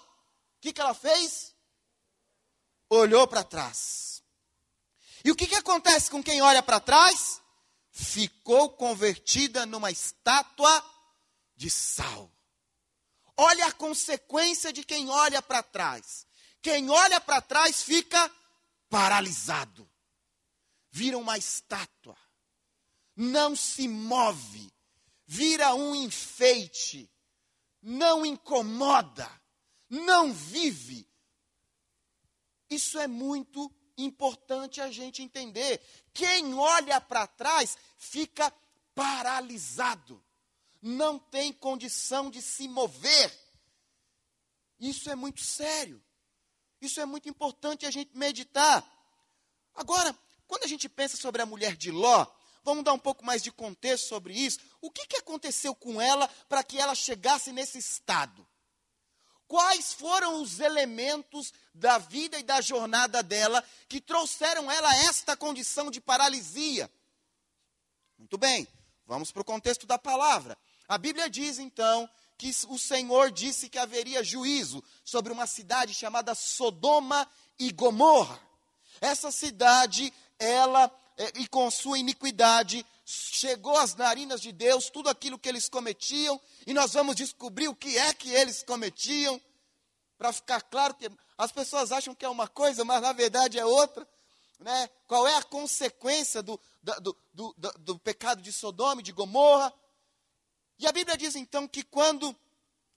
que, 0.60 0.72
que 0.72 0.80
ela 0.80 0.94
fez? 0.94 1.54
Olhou 2.90 3.26
para 3.26 3.44
trás. 3.44 4.22
E 5.24 5.30
o 5.30 5.36
que, 5.36 5.46
que 5.46 5.56
acontece 5.56 6.10
com 6.10 6.22
quem 6.22 6.40
olha 6.40 6.62
para 6.62 6.80
trás? 6.80 7.40
Ficou 8.00 8.70
convertida 8.70 9.66
numa 9.66 9.90
estátua 9.90 10.84
de 11.56 11.68
sal. 11.68 12.30
Olha 13.36 13.66
a 13.66 13.72
consequência 13.72 14.72
de 14.72 14.84
quem 14.84 15.10
olha 15.10 15.42
para 15.42 15.64
trás. 15.64 16.24
Quem 16.62 16.88
olha 16.90 17.20
para 17.20 17.40
trás 17.42 17.82
fica 17.82 18.30
paralisado, 18.88 19.90
vira 20.92 21.18
uma 21.18 21.36
estátua, 21.36 22.16
não 23.16 23.56
se 23.56 23.88
move, 23.88 24.72
vira 25.26 25.74
um 25.74 25.92
enfeite, 25.92 27.10
não 27.82 28.24
incomoda, 28.24 29.28
não 29.90 30.32
vive. 30.32 31.08
Isso 32.70 32.96
é 32.98 33.08
muito 33.08 33.68
importante 33.98 34.80
a 34.80 34.90
gente 34.90 35.22
entender. 35.22 35.80
Quem 36.14 36.54
olha 36.54 37.00
para 37.00 37.26
trás 37.26 37.76
fica 37.96 38.52
paralisado, 38.94 40.24
não 40.80 41.18
tem 41.18 41.52
condição 41.52 42.30
de 42.30 42.40
se 42.40 42.66
mover. 42.66 43.36
Isso 44.80 45.10
é 45.10 45.14
muito 45.14 45.40
sério. 45.40 46.02
Isso 46.80 47.00
é 47.00 47.04
muito 47.04 47.28
importante 47.28 47.84
a 47.84 47.90
gente 47.90 48.16
meditar. 48.16 48.84
Agora, 49.74 50.16
quando 50.46 50.64
a 50.64 50.66
gente 50.66 50.88
pensa 50.88 51.16
sobre 51.16 51.42
a 51.42 51.46
mulher 51.46 51.76
de 51.76 51.90
Ló, 51.90 52.26
vamos 52.64 52.82
dar 52.82 52.92
um 52.92 52.98
pouco 52.98 53.24
mais 53.24 53.42
de 53.42 53.52
contexto 53.52 54.08
sobre 54.08 54.32
isso. 54.32 54.58
O 54.80 54.90
que, 54.90 55.06
que 55.06 55.16
aconteceu 55.16 55.74
com 55.74 56.00
ela 56.00 56.26
para 56.48 56.64
que 56.64 56.78
ela 56.78 56.94
chegasse 56.94 57.52
nesse 57.52 57.78
estado? 57.78 58.47
Quais 59.48 59.94
foram 59.94 60.42
os 60.42 60.60
elementos 60.60 61.54
da 61.72 61.96
vida 61.96 62.38
e 62.38 62.42
da 62.42 62.60
jornada 62.60 63.22
dela 63.22 63.64
que 63.88 63.98
trouxeram 63.98 64.70
ela 64.70 64.90
a 64.90 65.04
esta 65.04 65.34
condição 65.34 65.90
de 65.90 66.02
paralisia? 66.02 66.90
Muito 68.18 68.36
bem, 68.36 68.68
vamos 69.06 69.32
para 69.32 69.40
o 69.40 69.44
contexto 69.46 69.86
da 69.86 69.98
palavra. 69.98 70.56
A 70.86 70.98
Bíblia 70.98 71.30
diz 71.30 71.58
então 71.58 72.08
que 72.36 72.54
o 72.68 72.78
Senhor 72.78 73.30
disse 73.30 73.70
que 73.70 73.78
haveria 73.78 74.22
juízo 74.22 74.84
sobre 75.02 75.32
uma 75.32 75.46
cidade 75.46 75.94
chamada 75.94 76.34
Sodoma 76.34 77.26
e 77.58 77.72
Gomorra. 77.72 78.38
Essa 79.00 79.30
cidade, 79.30 80.12
ela, 80.38 80.90
é, 81.16 81.32
e 81.36 81.48
com 81.48 81.70
sua 81.70 81.98
iniquidade, 81.98 82.84
chegou 83.10 83.74
às 83.78 83.94
narinas 83.94 84.42
de 84.42 84.52
Deus 84.52 84.90
tudo 84.90 85.08
aquilo 85.08 85.38
que 85.38 85.48
eles 85.48 85.66
cometiam, 85.66 86.38
e 86.66 86.74
nós 86.74 86.92
vamos 86.92 87.16
descobrir 87.16 87.66
o 87.66 87.74
que 87.74 87.96
é 87.96 88.12
que 88.12 88.30
eles 88.30 88.62
cometiam, 88.62 89.40
para 90.18 90.30
ficar 90.30 90.60
claro 90.60 90.94
que 90.94 91.10
as 91.38 91.50
pessoas 91.50 91.90
acham 91.90 92.14
que 92.14 92.24
é 92.24 92.28
uma 92.28 92.46
coisa, 92.46 92.84
mas 92.84 93.00
na 93.00 93.14
verdade 93.14 93.58
é 93.58 93.64
outra. 93.64 94.06
Né? 94.58 94.90
Qual 95.06 95.26
é 95.26 95.36
a 95.36 95.42
consequência 95.42 96.42
do, 96.42 96.60
do, 96.82 97.16
do, 97.32 97.54
do, 97.56 97.72
do 97.78 97.98
pecado 97.98 98.42
de 98.42 98.52
Sodoma 98.52 99.00
e 99.00 99.04
de 99.04 99.12
Gomorra? 99.12 99.72
E 100.78 100.86
a 100.86 100.92
Bíblia 100.92 101.16
diz 101.16 101.34
então 101.34 101.66
que 101.66 101.82
quando 101.84 102.36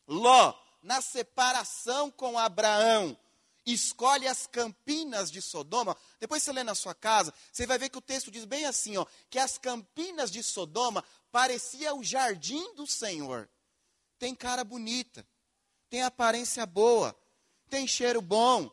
Ló, 0.08 0.54
na 0.82 1.00
separação 1.00 2.12
com 2.12 2.38
Abraão, 2.38 3.18
escolhe 3.66 4.28
as 4.28 4.48
campinas 4.48 5.32
de 5.32 5.42
Sodoma, 5.42 5.96
depois 6.20 6.42
você 6.42 6.52
lê 6.52 6.64
na 6.64 6.76
sua 6.76 6.96
casa, 6.96 7.34
você 7.52 7.66
vai 7.66 7.78
ver 7.78 7.90
que 7.90 7.98
o 7.98 8.02
texto 8.02 8.32
diz 8.32 8.46
bem 8.46 8.66
assim, 8.66 8.98
ó, 8.98 9.06
que 9.30 9.38
as 9.38 9.58
campinas 9.58 10.32
de 10.32 10.42
Sodoma 10.44 11.04
parecia 11.32 11.94
o 11.94 12.04
jardim 12.04 12.76
do 12.76 12.88
Senhor. 12.88 13.50
Tem 14.18 14.36
cara 14.36 14.64
bonita, 14.64 15.26
tem 15.90 16.04
aparência 16.04 16.66
boa, 16.66 17.16
tem 17.70 17.88
cheiro 17.88 18.22
bom, 18.22 18.72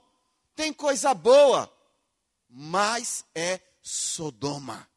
tem 0.54 0.72
coisa 0.72 1.14
boa. 1.14 1.72
mas 2.50 3.24
é 3.34 3.60
Sodoma 3.82 4.88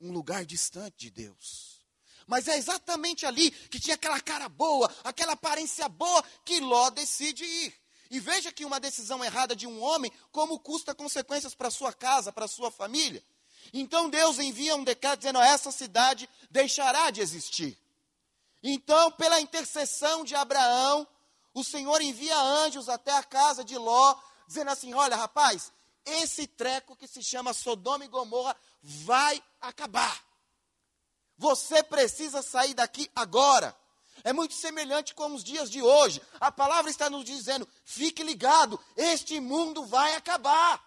um 0.00 0.12
lugar 0.12 0.44
distante 0.44 0.96
de 0.98 1.10
Deus. 1.10 1.80
Mas 2.26 2.48
é 2.48 2.56
exatamente 2.56 3.24
ali 3.24 3.50
que 3.50 3.78
tinha 3.78 3.94
aquela 3.94 4.20
cara 4.20 4.48
boa, 4.48 4.92
aquela 5.04 5.32
aparência 5.32 5.88
boa, 5.88 6.22
que 6.44 6.60
Ló 6.60 6.90
decide 6.90 7.44
ir. 7.44 7.74
E 8.10 8.20
veja 8.20 8.52
que 8.52 8.64
uma 8.64 8.80
decisão 8.80 9.24
errada 9.24 9.56
de 9.56 9.66
um 9.66 9.82
homem, 9.82 10.12
como 10.30 10.58
custa 10.58 10.94
consequências 10.94 11.54
para 11.54 11.70
sua 11.70 11.92
casa, 11.92 12.32
para 12.32 12.48
sua 12.48 12.70
família. 12.70 13.22
Então 13.72 14.08
Deus 14.08 14.38
envia 14.38 14.76
um 14.76 14.84
decreto 14.84 15.20
dizendo: 15.20 15.40
essa 15.40 15.70
cidade 15.70 16.28
deixará 16.50 17.10
de 17.10 17.20
existir. 17.20 17.78
Então, 18.62 19.12
pela 19.12 19.40
intercessão 19.40 20.24
de 20.24 20.34
Abraão, 20.34 21.06
o 21.54 21.64
Senhor 21.64 22.00
envia 22.00 22.38
anjos 22.38 22.88
até 22.88 23.12
a 23.12 23.22
casa 23.22 23.64
de 23.64 23.76
Ló, 23.76 24.16
dizendo 24.46 24.70
assim: 24.70 24.94
olha, 24.94 25.16
rapaz, 25.16 25.72
esse 26.04 26.46
treco 26.46 26.96
que 26.96 27.06
se 27.06 27.22
chama 27.22 27.52
Sodoma 27.52 28.04
e 28.04 28.08
Gomorra 28.08 28.56
vai 28.82 29.42
acabar. 29.60 30.24
Você 31.38 31.82
precisa 31.82 32.42
sair 32.42 32.74
daqui 32.74 33.10
agora. 33.14 33.76
É 34.24 34.32
muito 34.32 34.54
semelhante 34.54 35.14
com 35.14 35.34
os 35.34 35.44
dias 35.44 35.70
de 35.70 35.82
hoje. 35.82 36.20
A 36.40 36.50
palavra 36.50 36.90
está 36.90 37.08
nos 37.08 37.24
dizendo: 37.24 37.68
fique 37.84 38.22
ligado, 38.22 38.78
este 38.96 39.40
mundo 39.40 39.84
vai 39.86 40.14
acabar. 40.14 40.82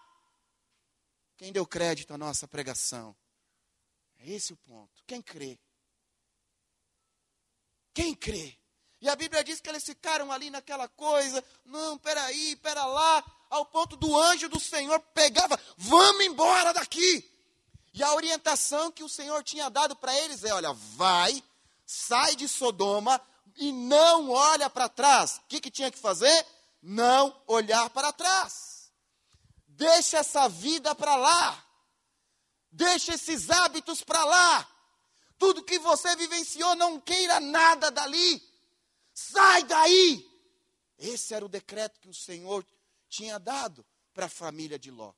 Quem 1.36 1.52
deu 1.52 1.66
crédito 1.66 2.12
à 2.12 2.18
nossa 2.18 2.46
pregação? 2.46 3.16
É 4.18 4.30
esse 4.30 4.52
o 4.52 4.56
ponto. 4.56 5.02
Quem 5.06 5.22
crê? 5.22 5.58
Quem 7.94 8.14
crê? 8.14 8.58
E 9.00 9.08
a 9.08 9.16
Bíblia 9.16 9.42
diz 9.42 9.60
que 9.60 9.68
eles 9.68 9.82
ficaram 9.82 10.30
ali 10.30 10.50
naquela 10.50 10.86
coisa, 10.86 11.42
não, 11.64 11.96
peraí, 11.96 12.54
pera 12.56 12.84
lá, 12.84 13.24
ao 13.48 13.64
ponto 13.64 13.96
do 13.96 14.18
anjo 14.18 14.48
do 14.48 14.60
Senhor 14.60 15.00
pegava, 15.14 15.58
vamos 15.78 16.26
embora 16.26 16.72
daqui. 16.74 17.26
E 17.94 18.02
a 18.02 18.14
orientação 18.14 18.92
que 18.92 19.02
o 19.02 19.08
Senhor 19.08 19.42
tinha 19.42 19.68
dado 19.68 19.96
para 19.96 20.16
eles 20.20 20.44
é: 20.44 20.52
olha, 20.52 20.72
vai, 20.72 21.42
sai 21.90 22.36
de 22.36 22.46
Sodoma 22.46 23.20
e 23.56 23.72
não 23.72 24.30
olha 24.30 24.70
para 24.70 24.88
trás. 24.88 25.38
O 25.38 25.48
que, 25.48 25.60
que 25.60 25.72
tinha 25.72 25.90
que 25.90 25.98
fazer? 25.98 26.46
Não 26.80 27.42
olhar 27.48 27.90
para 27.90 28.12
trás. 28.12 28.92
Deixa 29.66 30.18
essa 30.18 30.48
vida 30.48 30.94
para 30.94 31.16
lá. 31.16 31.66
Deixa 32.70 33.14
esses 33.14 33.50
hábitos 33.50 34.04
para 34.04 34.24
lá. 34.24 34.68
Tudo 35.36 35.64
que 35.64 35.80
você 35.80 36.14
vivenciou, 36.14 36.76
não 36.76 37.00
queira 37.00 37.40
nada 37.40 37.90
dali. 37.90 38.40
Sai 39.12 39.64
daí. 39.64 40.24
Esse 40.96 41.34
era 41.34 41.44
o 41.44 41.48
decreto 41.48 41.98
que 41.98 42.08
o 42.08 42.14
Senhor 42.14 42.64
tinha 43.08 43.36
dado 43.36 43.84
para 44.14 44.26
a 44.26 44.30
família 44.30 44.78
de 44.78 44.92
Ló. 44.92 45.12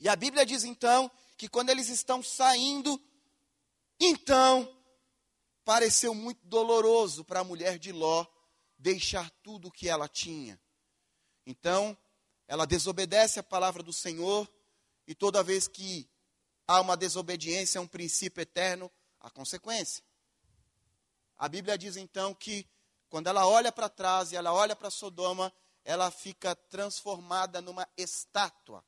E 0.00 0.08
a 0.08 0.16
Bíblia 0.16 0.46
diz 0.46 0.64
então 0.64 1.10
que 1.36 1.46
quando 1.46 1.68
eles 1.68 1.90
estão 1.90 2.22
saindo, 2.22 2.98
então 4.00 4.77
pareceu 5.68 6.14
muito 6.14 6.40
doloroso 6.46 7.22
para 7.22 7.40
a 7.40 7.44
mulher 7.44 7.78
de 7.78 7.92
Ló 7.92 8.24
deixar 8.78 9.30
tudo 9.42 9.68
o 9.68 9.70
que 9.70 9.86
ela 9.86 10.08
tinha. 10.08 10.58
Então, 11.44 11.94
ela 12.46 12.66
desobedece 12.66 13.38
a 13.38 13.42
palavra 13.42 13.82
do 13.82 13.92
Senhor, 13.92 14.50
e 15.06 15.14
toda 15.14 15.42
vez 15.42 15.68
que 15.68 16.08
há 16.66 16.80
uma 16.80 16.96
desobediência 16.96 17.78
a 17.78 17.82
um 17.82 17.86
princípio 17.86 18.40
eterno, 18.40 18.90
há 19.20 19.28
consequência. 19.28 20.02
A 21.36 21.46
Bíblia 21.50 21.76
diz 21.76 21.98
então 21.98 22.32
que 22.32 22.66
quando 23.10 23.26
ela 23.26 23.46
olha 23.46 23.70
para 23.70 23.90
trás 23.90 24.32
e 24.32 24.36
ela 24.36 24.54
olha 24.54 24.74
para 24.74 24.88
Sodoma, 24.88 25.52
ela 25.84 26.10
fica 26.10 26.56
transformada 26.56 27.60
numa 27.60 27.86
estátua 27.94 28.82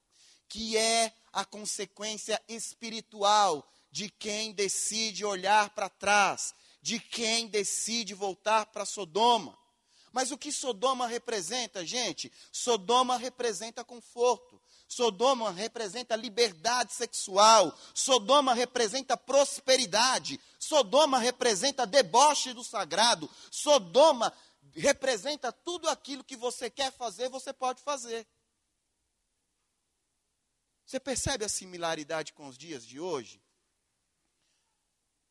que 0.50 0.76
é 0.76 1.14
a 1.32 1.44
consequência 1.44 2.42
espiritual 2.48 3.64
de 3.90 4.10
quem 4.10 4.52
decide 4.52 5.24
olhar 5.24 5.70
para 5.70 5.88
trás, 5.88 6.52
de 6.82 6.98
quem 6.98 7.46
decide 7.46 8.14
voltar 8.14 8.66
para 8.66 8.84
Sodoma. 8.84 9.58
Mas 10.12 10.32
o 10.32 10.38
que 10.38 10.50
Sodoma 10.50 11.06
representa, 11.06 11.86
gente? 11.86 12.32
Sodoma 12.50 13.16
representa 13.16 13.84
conforto. 13.84 14.60
Sodoma 14.88 15.52
representa 15.52 16.16
liberdade 16.16 16.92
sexual. 16.92 17.76
Sodoma 17.94 18.52
representa 18.54 19.16
prosperidade. 19.16 20.40
Sodoma 20.58 21.18
representa 21.18 21.86
deboche 21.86 22.52
do 22.52 22.64
sagrado. 22.64 23.30
Sodoma 23.52 24.32
representa 24.74 25.52
tudo 25.52 25.88
aquilo 25.88 26.24
que 26.24 26.36
você 26.36 26.68
quer 26.68 26.92
fazer, 26.92 27.28
você 27.28 27.52
pode 27.52 27.80
fazer. 27.82 28.26
Você 30.84 30.98
percebe 30.98 31.44
a 31.44 31.48
similaridade 31.48 32.32
com 32.32 32.48
os 32.48 32.58
dias 32.58 32.84
de 32.84 32.98
hoje? 32.98 33.40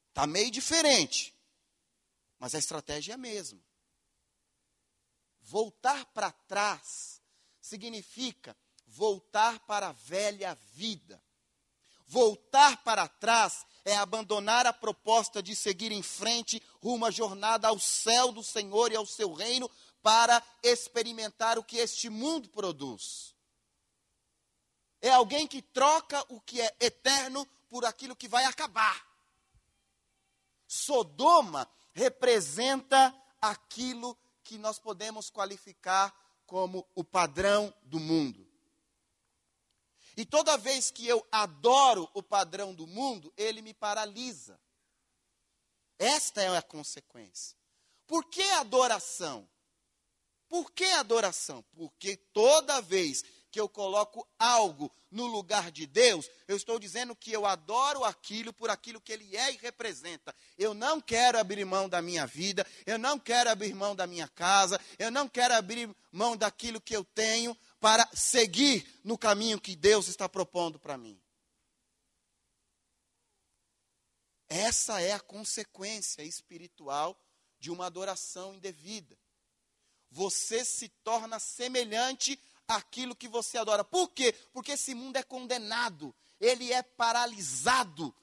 Está 0.10 0.26
meio 0.26 0.50
diferente, 0.50 1.36
mas 2.40 2.56
a 2.56 2.58
estratégia 2.58 3.14
é 3.14 3.16
a 3.16 3.18
mesma. 3.18 3.60
Voltar 5.42 6.06
para 6.06 6.32
trás 6.32 7.22
significa 7.62 8.56
voltar 8.88 9.60
para 9.68 9.90
a 9.90 9.92
velha 9.92 10.56
vida. 10.74 11.22
Voltar 12.08 12.84
para 12.84 13.08
trás 13.08 13.66
é 13.86 13.96
abandonar 13.96 14.66
a 14.66 14.74
proposta 14.74 15.44
de 15.44 15.56
seguir 15.56 15.92
em 15.92 16.02
frente 16.02 16.62
rumo 16.82 17.06
à 17.06 17.12
jornada 17.12 17.68
ao 17.68 17.80
céu 17.80 18.32
do 18.32 18.44
Senhor 18.44 18.92
e 18.92 18.96
ao 18.96 19.06
seu 19.06 19.34
reino 19.34 19.70
para 20.02 20.42
experimentar 20.64 21.60
o 21.60 21.64
que 21.64 21.78
este 21.78 22.10
mundo 22.10 22.50
produz 22.50 23.36
é 25.02 25.10
alguém 25.10 25.48
que 25.48 25.62
troca 25.62 26.24
o 26.30 26.42
que 26.42 26.62
é 26.62 26.76
eterno 26.80 27.46
por 27.70 27.86
aquilo 27.86 28.16
que 28.16 28.28
vai 28.28 28.46
acabar. 28.46 29.08
Sodoma 30.68 31.70
representa 31.94 33.14
aquilo 33.42 34.18
que 34.44 34.58
nós 34.58 34.80
podemos 34.80 35.30
qualificar 35.30 36.14
como 36.46 36.88
o 36.96 37.04
padrão 37.04 37.74
do 37.84 38.00
mundo. 38.00 38.48
E 40.18 40.26
toda 40.26 40.58
vez 40.58 40.92
que 40.92 41.08
eu 41.08 41.26
adoro 41.32 42.10
o 42.14 42.22
padrão 42.22 42.74
do 42.74 42.86
mundo, 42.86 43.32
ele 43.38 43.62
me 43.62 43.74
paralisa. 43.74 44.60
Esta 45.98 46.42
é 46.42 46.58
a 46.58 46.62
consequência. 46.62 47.58
Por 48.08 48.26
que 48.26 48.42
adoração? 48.52 49.48
Por 50.48 50.72
que 50.72 50.86
adoração? 50.86 51.64
Porque 51.74 52.18
toda 52.18 52.82
vez 52.82 53.24
que 53.52 53.60
eu 53.60 53.68
coloco 53.68 54.28
algo 54.38 54.92
no 55.12 55.26
lugar 55.26 55.72
de 55.72 55.88
Deus, 55.88 56.30
eu 56.48 56.56
estou 56.56 56.78
dizendo 56.80 57.16
que 57.16 57.32
eu 57.32 57.46
adoro 57.46 58.04
aquilo 58.04 58.54
por 58.54 58.70
aquilo 58.70 59.02
que 59.02 59.12
ele 59.12 59.36
é 59.36 59.52
e 59.52 59.58
representa. 59.58 60.36
Eu 60.58 60.74
não 60.74 61.02
quero 61.02 61.40
abrir 61.40 61.66
mão 61.66 61.90
da 61.90 62.02
minha 62.02 62.26
vida, 62.28 62.66
eu 62.86 63.00
não 63.00 63.18
quero 63.18 63.50
abrir 63.50 63.74
mão 63.74 63.96
da 63.96 64.06
minha 64.06 64.28
casa, 64.28 64.80
eu 64.98 65.10
não 65.10 65.28
quero 65.28 65.56
abrir 65.56 65.90
mão 66.12 66.38
daquilo 66.38 66.80
que 66.80 66.96
eu 66.96 67.04
tenho 67.04 67.58
para 67.80 68.08
seguir 68.14 68.86
no 69.04 69.18
caminho 69.18 69.60
que 69.60 69.76
Deus 69.76 70.08
está 70.08 70.30
propondo 70.30 70.80
para 70.80 70.98
mim. 70.98 71.20
Essa 74.48 75.00
é 75.02 75.12
a 75.12 75.20
consequência 75.20 76.24
espiritual 76.24 77.20
de 77.60 77.70
uma 77.70 77.86
adoração 77.86 78.54
indevida. 78.54 79.18
Você 80.12 80.66
se 80.66 80.90
torna 80.90 81.38
semelhante 81.38 82.40
aquilo 82.70 83.16
que 83.16 83.28
você 83.28 83.58
adora. 83.58 83.84
Por 83.84 84.10
quê? 84.10 84.34
Porque 84.54 84.74
esse 84.74 84.94
mundo 84.94 85.18
é 85.18 85.24
condenado, 85.24 86.16
ele 86.40 86.72
é 86.72 86.84
paralisado 86.84 88.16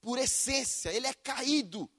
por 0.00 0.18
essência, 0.18 0.90
ele 0.90 1.06
é 1.06 1.14
caído. 1.14 1.90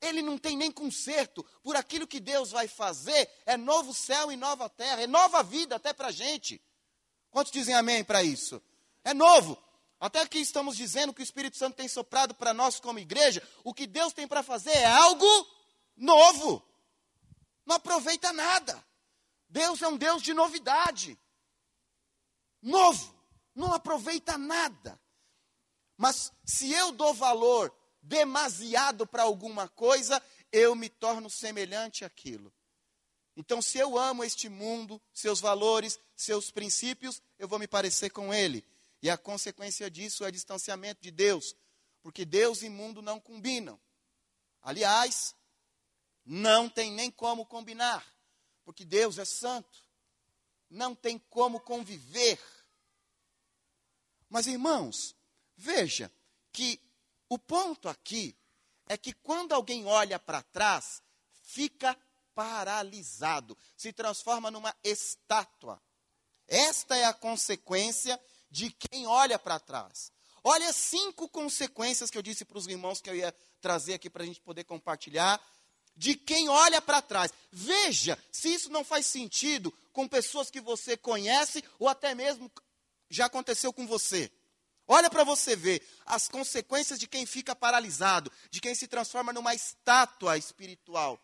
Ele 0.00 0.20
não 0.20 0.36
tem 0.36 0.56
nem 0.56 0.70
conserto. 0.70 1.44
Por 1.62 1.76
aquilo 1.76 2.06
que 2.06 2.20
Deus 2.20 2.50
vai 2.50 2.68
fazer, 2.68 3.30
é 3.46 3.56
novo 3.56 3.94
céu 3.94 4.30
e 4.30 4.36
nova 4.36 4.68
terra, 4.68 5.02
é 5.02 5.06
nova 5.06 5.42
vida 5.42 5.76
até 5.76 5.92
para 5.92 6.08
a 6.08 6.12
gente. 6.12 6.60
Quantos 7.30 7.52
dizem 7.52 7.74
amém 7.74 8.04
para 8.04 8.22
isso? 8.22 8.62
É 9.04 9.14
novo. 9.14 9.56
Até 9.98 10.26
que 10.26 10.38
estamos 10.38 10.76
dizendo 10.76 11.14
que 11.14 11.22
o 11.22 11.24
Espírito 11.24 11.56
Santo 11.56 11.76
tem 11.76 11.88
soprado 11.88 12.34
para 12.34 12.52
nós 12.52 12.78
como 12.78 12.98
igreja, 12.98 13.42
o 13.64 13.72
que 13.72 13.86
Deus 13.86 14.12
tem 14.12 14.28
para 14.28 14.42
fazer 14.42 14.76
é 14.76 14.84
algo 14.84 15.26
novo. 15.96 16.62
Não 17.64 17.76
aproveita 17.76 18.32
nada. 18.32 18.84
Deus 19.48 19.80
é 19.80 19.88
um 19.88 19.96
Deus 19.96 20.22
de 20.22 20.34
novidade 20.34 21.18
novo, 22.66 23.14
não 23.54 23.72
aproveita 23.72 24.36
nada. 24.36 25.00
Mas 25.96 26.32
se 26.44 26.72
eu 26.72 26.92
dou 26.92 27.14
valor 27.14 27.74
demasiado 28.02 29.06
para 29.06 29.22
alguma 29.22 29.68
coisa, 29.68 30.22
eu 30.52 30.74
me 30.74 30.88
torno 30.88 31.30
semelhante 31.30 32.04
àquilo. 32.04 32.52
Então, 33.36 33.60
se 33.60 33.78
eu 33.78 33.98
amo 33.98 34.24
este 34.24 34.48
mundo, 34.48 35.00
seus 35.12 35.40
valores, 35.40 35.98
seus 36.14 36.50
princípios, 36.50 37.20
eu 37.38 37.46
vou 37.46 37.58
me 37.58 37.66
parecer 37.66 38.10
com 38.10 38.32
ele. 38.32 38.64
E 39.02 39.10
a 39.10 39.18
consequência 39.18 39.90
disso 39.90 40.24
é 40.24 40.30
distanciamento 40.30 41.02
de 41.02 41.10
Deus, 41.10 41.54
porque 42.02 42.24
Deus 42.24 42.62
e 42.62 42.68
mundo 42.68 43.02
não 43.02 43.20
combinam. 43.20 43.78
Aliás, 44.62 45.34
não 46.24 46.68
tem 46.68 46.90
nem 46.90 47.10
como 47.10 47.44
combinar, 47.44 48.04
porque 48.64 48.84
Deus 48.84 49.18
é 49.18 49.24
santo. 49.24 49.84
Não 50.68 50.94
tem 50.94 51.18
como 51.18 51.60
conviver 51.60 52.40
Mas 54.28 54.46
irmãos, 54.46 55.14
veja 55.56 56.10
que 56.52 56.80
o 57.28 57.38
ponto 57.38 57.88
aqui 57.88 58.36
é 58.88 58.96
que 58.96 59.12
quando 59.12 59.52
alguém 59.52 59.86
olha 59.86 60.18
para 60.18 60.42
trás, 60.42 61.02
fica 61.44 61.96
paralisado, 62.34 63.56
se 63.76 63.92
transforma 63.92 64.50
numa 64.50 64.74
estátua. 64.84 65.82
Esta 66.46 66.96
é 66.96 67.04
a 67.04 67.14
consequência 67.14 68.20
de 68.50 68.70
quem 68.70 69.06
olha 69.06 69.38
para 69.38 69.58
trás. 69.58 70.12
Olha 70.44 70.72
cinco 70.72 71.28
consequências 71.28 72.10
que 72.10 72.16
eu 72.16 72.22
disse 72.22 72.44
para 72.44 72.58
os 72.58 72.66
irmãos 72.66 73.00
que 73.00 73.10
eu 73.10 73.16
ia 73.16 73.34
trazer 73.60 73.94
aqui 73.94 74.08
para 74.08 74.22
a 74.22 74.26
gente 74.26 74.40
poder 74.40 74.64
compartilhar. 74.64 75.40
De 75.96 76.14
quem 76.14 76.48
olha 76.48 76.80
para 76.80 77.00
trás. 77.00 77.32
Veja 77.50 78.22
se 78.30 78.52
isso 78.52 78.70
não 78.70 78.84
faz 78.84 79.06
sentido 79.06 79.72
com 79.92 80.06
pessoas 80.06 80.50
que 80.50 80.60
você 80.60 80.94
conhece 80.96 81.64
ou 81.78 81.88
até 81.88 82.14
mesmo 82.14 82.52
já 83.08 83.26
aconteceu 83.26 83.72
com 83.72 83.86
você. 83.86 84.30
Olha 84.88 85.10
para 85.10 85.24
você 85.24 85.56
ver 85.56 85.82
as 86.04 86.28
consequências 86.28 86.98
de 86.98 87.08
quem 87.08 87.26
fica 87.26 87.56
paralisado, 87.56 88.30
de 88.50 88.60
quem 88.60 88.74
se 88.74 88.86
transforma 88.86 89.32
numa 89.32 89.54
estátua 89.54 90.38
espiritual. 90.38 91.20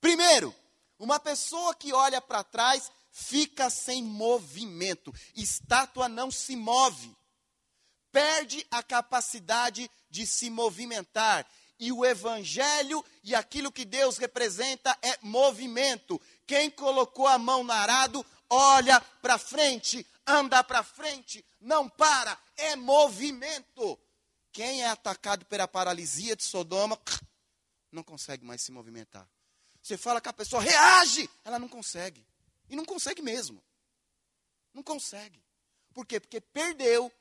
Primeiro, 0.00 0.54
uma 0.98 1.20
pessoa 1.20 1.74
que 1.74 1.92
olha 1.92 2.20
para 2.20 2.42
trás 2.42 2.90
fica 3.10 3.70
sem 3.70 4.02
movimento. 4.02 5.14
Estátua 5.36 6.08
não 6.08 6.30
se 6.30 6.56
move. 6.56 7.16
Perde 8.10 8.66
a 8.70 8.82
capacidade 8.82 9.88
de 10.10 10.26
se 10.26 10.50
movimentar. 10.50 11.46
E 11.78 11.92
o 11.92 12.04
evangelho 12.04 13.04
e 13.22 13.34
aquilo 13.34 13.70
que 13.70 13.84
Deus 13.84 14.18
representa 14.18 14.96
é 15.00 15.16
movimento. 15.22 16.20
Quem 16.46 16.70
colocou 16.70 17.26
a 17.26 17.38
mão 17.38 17.62
no 17.62 17.72
arado, 17.72 18.24
olha 18.48 19.00
para 19.00 19.38
frente, 19.38 20.06
anda 20.26 20.62
para 20.64 20.82
frente, 20.82 21.44
não 21.60 21.88
para, 21.88 22.38
é 22.56 22.76
movimento. 22.76 23.98
Quem 24.52 24.82
é 24.82 24.88
atacado 24.88 25.44
pela 25.46 25.66
paralisia 25.66 26.36
de 26.36 26.44
Sodoma, 26.44 27.00
não 27.90 28.02
consegue 28.02 28.44
mais 28.44 28.62
se 28.62 28.72
movimentar. 28.72 29.28
Você 29.82 29.96
fala 29.96 30.20
que 30.20 30.28
a 30.28 30.32
pessoa 30.32 30.62
reage, 30.62 31.28
ela 31.44 31.58
não 31.58 31.68
consegue. 31.68 32.26
E 32.68 32.76
não 32.76 32.84
consegue 32.84 33.20
mesmo. 33.20 33.62
Não 34.72 34.82
consegue. 34.82 35.42
Por 35.92 36.06
quê? 36.06 36.18
Porque 36.18 36.40
perdeu 36.40 37.12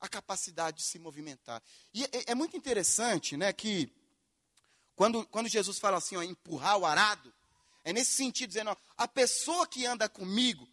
a 0.00 0.08
capacidade 0.08 0.78
de 0.78 0.82
se 0.84 0.98
movimentar. 0.98 1.62
E 1.92 2.04
é, 2.04 2.10
é 2.28 2.34
muito 2.34 2.56
interessante, 2.56 3.36
né, 3.36 3.52
que 3.52 3.92
quando, 4.94 5.26
quando 5.26 5.48
Jesus 5.48 5.78
fala 5.78 5.98
assim, 5.98 6.16
ó, 6.16 6.22
empurrar 6.22 6.78
o 6.78 6.86
arado, 6.86 7.32
é 7.84 7.92
nesse 7.92 8.12
sentido, 8.12 8.48
dizendo, 8.48 8.70
ó, 8.70 8.76
a 8.96 9.08
pessoa 9.08 9.66
que 9.66 9.86
anda 9.86 10.08
comigo, 10.08 10.68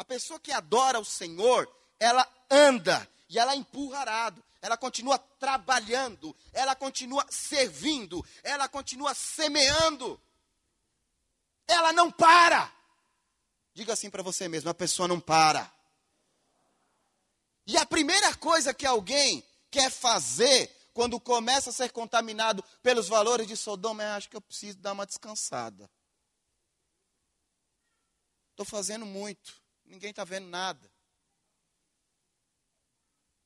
a 0.00 0.04
pessoa 0.04 0.40
que 0.40 0.50
adora 0.50 0.98
o 0.98 1.04
Senhor, 1.04 1.70
ela 1.98 2.26
anda 2.50 3.06
e 3.28 3.38
ela 3.38 3.54
empurra 3.54 3.98
arado. 3.98 4.42
Ela 4.62 4.74
continua 4.74 5.18
trabalhando, 5.18 6.34
ela 6.54 6.74
continua 6.74 7.26
servindo, 7.28 8.24
ela 8.42 8.66
continua 8.66 9.12
semeando. 9.12 10.18
Ela 11.68 11.92
não 11.92 12.10
para. 12.10 12.74
Diga 13.74 13.92
assim 13.92 14.08
para 14.08 14.22
você 14.22 14.48
mesmo: 14.48 14.70
a 14.70 14.74
pessoa 14.74 15.06
não 15.06 15.20
para. 15.20 15.70
E 17.66 17.76
a 17.76 17.84
primeira 17.84 18.34
coisa 18.36 18.72
que 18.72 18.86
alguém 18.86 19.46
quer 19.70 19.90
fazer 19.90 20.74
quando 20.94 21.20
começa 21.20 21.68
a 21.68 21.74
ser 21.74 21.92
contaminado 21.92 22.64
pelos 22.82 23.06
valores 23.06 23.46
de 23.46 23.54
Sodoma 23.54 24.02
é: 24.02 24.12
acho 24.12 24.30
que 24.30 24.36
eu 24.36 24.40
preciso 24.40 24.78
dar 24.78 24.92
uma 24.92 25.04
descansada. 25.04 25.90
Estou 28.52 28.64
fazendo 28.64 29.04
muito, 29.04 29.59
ninguém 29.90 30.10
está 30.10 30.24
vendo 30.24 30.46
nada. 30.46 30.90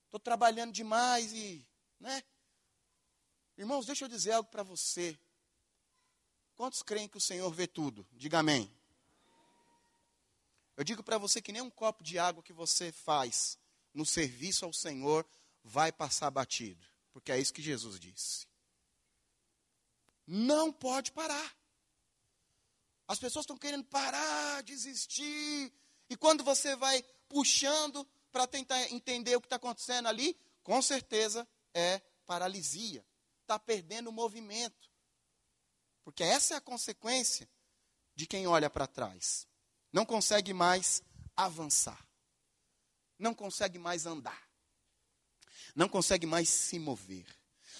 Estou 0.04 0.20
trabalhando 0.20 0.72
demais 0.72 1.32
e, 1.32 1.66
né? 1.98 2.22
Irmãos, 3.56 3.86
deixa 3.86 4.04
eu 4.04 4.08
dizer 4.08 4.32
algo 4.32 4.48
para 4.50 4.62
você. 4.62 5.18
Quantos 6.54 6.82
creem 6.82 7.08
que 7.08 7.16
o 7.16 7.20
Senhor 7.20 7.50
vê 7.50 7.66
tudo? 7.66 8.06
Diga 8.12 8.38
amém. 8.38 8.72
Eu 10.76 10.84
digo 10.84 11.02
para 11.02 11.18
você 11.18 11.40
que 11.40 11.52
nem 11.52 11.62
um 11.62 11.70
copo 11.70 12.04
de 12.04 12.18
água 12.18 12.42
que 12.42 12.52
você 12.52 12.92
faz 12.92 13.58
no 13.92 14.04
serviço 14.04 14.64
ao 14.64 14.72
Senhor 14.72 15.26
vai 15.62 15.90
passar 15.90 16.30
batido, 16.30 16.86
porque 17.12 17.32
é 17.32 17.38
isso 17.38 17.54
que 17.54 17.62
Jesus 17.62 17.98
disse. 17.98 18.46
Não 20.26 20.72
pode 20.72 21.10
parar. 21.12 21.56
As 23.06 23.18
pessoas 23.18 23.44
estão 23.44 23.56
querendo 23.56 23.84
parar, 23.84 24.62
desistir. 24.62 25.72
E 26.08 26.16
quando 26.16 26.44
você 26.44 26.76
vai 26.76 27.02
puxando 27.28 28.06
para 28.30 28.46
tentar 28.46 28.80
entender 28.92 29.36
o 29.36 29.40
que 29.40 29.46
está 29.46 29.56
acontecendo 29.56 30.08
ali, 30.08 30.36
com 30.62 30.80
certeza 30.82 31.46
é 31.72 32.00
paralisia. 32.26 33.04
Está 33.42 33.58
perdendo 33.58 34.08
o 34.08 34.12
movimento. 34.12 34.90
Porque 36.02 36.22
essa 36.22 36.54
é 36.54 36.56
a 36.56 36.60
consequência 36.60 37.48
de 38.14 38.26
quem 38.26 38.46
olha 38.46 38.68
para 38.68 38.86
trás. 38.86 39.46
Não 39.92 40.04
consegue 40.04 40.52
mais 40.52 41.02
avançar. 41.36 42.06
Não 43.18 43.34
consegue 43.34 43.78
mais 43.78 44.06
andar. 44.06 44.42
Não 45.74 45.88
consegue 45.88 46.26
mais 46.26 46.48
se 46.48 46.78
mover. 46.78 47.26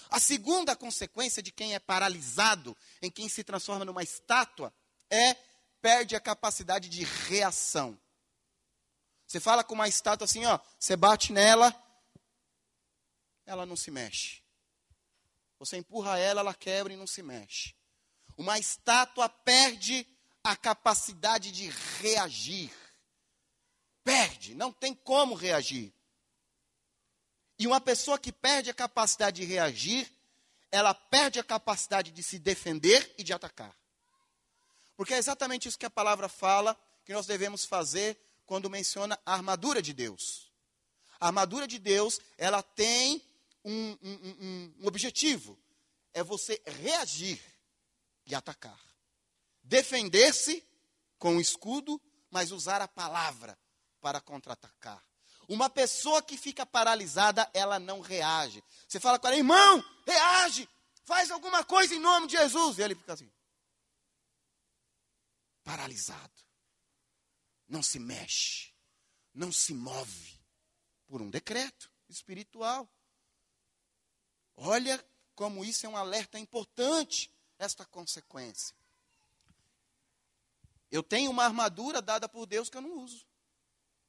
A 0.09 0.19
segunda 0.19 0.75
consequência 0.75 1.41
de 1.41 1.51
quem 1.51 1.73
é 1.73 1.79
paralisado, 1.79 2.75
em 3.01 3.09
quem 3.09 3.27
se 3.27 3.43
transforma 3.43 3.85
numa 3.85 4.03
estátua, 4.03 4.73
é 5.09 5.35
perde 5.81 6.15
a 6.15 6.19
capacidade 6.19 6.89
de 6.89 7.03
reação. 7.03 7.99
Você 9.27 9.39
fala 9.39 9.63
com 9.63 9.73
uma 9.73 9.87
estátua 9.87 10.25
assim, 10.25 10.45
ó, 10.45 10.59
você 10.79 10.95
bate 10.95 11.33
nela, 11.33 11.73
ela 13.45 13.65
não 13.65 13.75
se 13.75 13.91
mexe. 13.91 14.43
Você 15.59 15.77
empurra 15.77 16.19
ela, 16.19 16.41
ela 16.41 16.53
quebra 16.53 16.93
e 16.93 16.97
não 16.97 17.07
se 17.07 17.23
mexe. 17.23 17.75
Uma 18.37 18.59
estátua 18.59 19.29
perde 19.29 20.05
a 20.43 20.55
capacidade 20.55 21.51
de 21.51 21.69
reagir. 21.99 22.71
Perde, 24.03 24.53
não 24.53 24.71
tem 24.71 24.93
como 24.93 25.33
reagir. 25.33 25.93
E 27.57 27.65
uma 27.65 27.79
pessoa 27.79 28.19
que 28.19 28.31
perde 28.31 28.69
a 28.69 28.73
capacidade 28.73 29.41
de 29.41 29.47
reagir, 29.47 30.11
ela 30.71 30.93
perde 30.93 31.39
a 31.39 31.43
capacidade 31.43 32.11
de 32.11 32.21
se 32.21 32.37
defender 32.37 33.15
e 33.17 33.23
de 33.23 33.33
atacar. 33.33 33.75
Porque 34.95 35.13
é 35.13 35.17
exatamente 35.17 35.67
isso 35.67 35.79
que 35.79 35.85
a 35.85 35.89
palavra 35.89 36.27
fala 36.27 36.77
que 37.05 37.13
nós 37.13 37.25
devemos 37.25 37.65
fazer 37.65 38.19
quando 38.45 38.69
menciona 38.69 39.19
a 39.25 39.33
armadura 39.33 39.81
de 39.81 39.93
Deus. 39.93 40.51
A 41.19 41.27
armadura 41.27 41.67
de 41.67 41.79
Deus, 41.79 42.19
ela 42.37 42.61
tem 42.61 43.21
um, 43.63 43.97
um, 44.01 44.13
um, 44.41 44.75
um 44.81 44.87
objetivo: 44.87 45.57
é 46.13 46.23
você 46.23 46.61
reagir 46.65 47.41
e 48.25 48.35
atacar. 48.35 48.79
Defender-se 49.63 50.63
com 51.17 51.37
o 51.37 51.41
escudo, 51.41 52.01
mas 52.29 52.51
usar 52.51 52.81
a 52.81 52.87
palavra 52.87 53.57
para 53.99 54.21
contra-atacar. 54.21 55.03
Uma 55.47 55.69
pessoa 55.69 56.21
que 56.21 56.37
fica 56.37 56.65
paralisada, 56.65 57.49
ela 57.53 57.79
não 57.79 58.01
reage. 58.01 58.63
Você 58.87 58.99
fala 58.99 59.19
com 59.19 59.27
ela, 59.27 59.35
irmão, 59.35 59.83
reage, 60.05 60.67
faz 61.03 61.31
alguma 61.31 61.63
coisa 61.63 61.93
em 61.95 61.99
nome 61.99 62.27
de 62.27 62.37
Jesus. 62.37 62.77
E 62.77 62.81
ele 62.81 62.95
fica 62.95 63.13
assim, 63.13 63.31
paralisado. 65.63 66.44
Não 67.67 67.81
se 67.81 67.99
mexe, 67.99 68.73
não 69.33 69.51
se 69.51 69.73
move 69.73 70.39
por 71.07 71.21
um 71.21 71.29
decreto 71.29 71.91
espiritual. 72.07 72.89
Olha 74.55 75.03
como 75.35 75.65
isso 75.65 75.85
é 75.85 75.89
um 75.89 75.97
alerta 75.97 76.39
importante 76.39 77.31
esta 77.57 77.85
consequência. 77.85 78.75
Eu 80.91 81.03
tenho 81.03 81.31
uma 81.31 81.43
armadura 81.43 82.01
dada 82.01 82.29
por 82.29 82.45
Deus 82.45 82.69
que 82.69 82.77
eu 82.77 82.81
não 82.81 82.99
uso. 82.99 83.25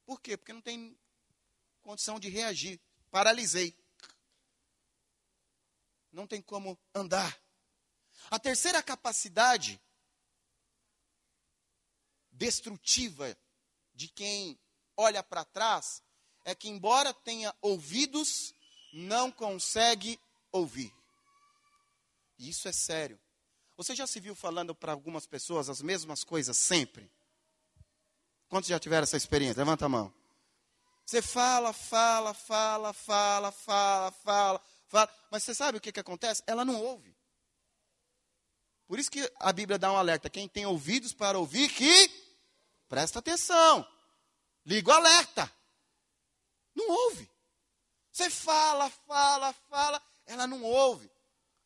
Por 0.05 0.21
quê? 0.21 0.37
Porque 0.37 0.53
não 0.53 0.61
tem 0.61 0.97
condição 1.81 2.19
de 2.19 2.29
reagir. 2.29 2.79
Paralisei. 3.11 3.77
Não 6.11 6.25
tem 6.25 6.41
como 6.41 6.79
andar. 6.93 7.37
A 8.31 8.39
terceira 8.39 8.81
capacidade 8.81 9.81
destrutiva 12.31 13.37
de 13.97 14.07
quem 14.07 14.57
olha 14.95 15.23
para 15.23 15.43
trás 15.43 16.03
é 16.45 16.53
que, 16.53 16.69
embora 16.69 17.11
tenha 17.13 17.53
ouvidos, 17.61 18.53
não 18.93 19.31
consegue 19.31 20.19
ouvir. 20.51 20.93
E 22.37 22.47
isso 22.47 22.67
é 22.67 22.71
sério. 22.71 23.19
Você 23.75 23.95
já 23.95 24.05
se 24.05 24.19
viu 24.19 24.35
falando 24.35 24.75
para 24.75 24.91
algumas 24.91 25.25
pessoas 25.25 25.67
as 25.67 25.81
mesmas 25.81 26.23
coisas 26.23 26.55
sempre? 26.55 27.11
Quantos 28.47 28.69
já 28.69 28.79
tiveram 28.79 29.03
essa 29.03 29.17
experiência? 29.17 29.59
Levanta 29.59 29.85
a 29.85 29.89
mão. 29.89 30.13
Você 31.03 31.21
fala, 31.21 31.73
fala, 31.73 32.33
fala, 32.35 32.93
fala, 32.93 33.51
fala, 33.51 34.11
fala, 34.11 34.61
fala. 34.87 35.13
Mas 35.31 35.43
você 35.43 35.55
sabe 35.55 35.79
o 35.79 35.81
que, 35.81 35.91
que 35.91 35.99
acontece? 35.99 36.43
Ela 36.45 36.63
não 36.63 36.79
ouve. 36.81 37.17
Por 38.87 38.99
isso 38.99 39.09
que 39.09 39.29
a 39.39 39.51
Bíblia 39.51 39.79
dá 39.79 39.91
um 39.91 39.97
alerta. 39.97 40.29
Quem 40.29 40.47
tem 40.47 40.65
ouvidos 40.65 41.13
para 41.13 41.37
ouvir, 41.37 41.69
que 41.69 42.26
presta 42.87 43.19
atenção. 43.19 43.87
Liga 44.65 44.91
o 44.91 44.93
alerta. 44.93 45.51
Não 46.75 46.89
ouve. 46.89 47.29
Você 48.11 48.29
fala, 48.29 48.89
fala, 48.89 49.53
fala, 49.69 50.01
ela 50.25 50.47
não 50.47 50.63
ouve. 50.63 51.09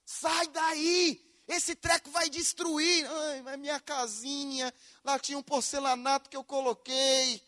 Sai 0.05 0.47
daí! 0.47 1.19
Esse 1.47 1.75
treco 1.75 2.09
vai 2.11 2.29
destruir. 2.29 3.09
Ai, 3.09 3.57
minha 3.57 3.79
casinha, 3.79 4.73
lá 5.03 5.17
tinha 5.17 5.37
um 5.37 5.43
porcelanato 5.43 6.29
que 6.29 6.37
eu 6.37 6.43
coloquei. 6.43 7.41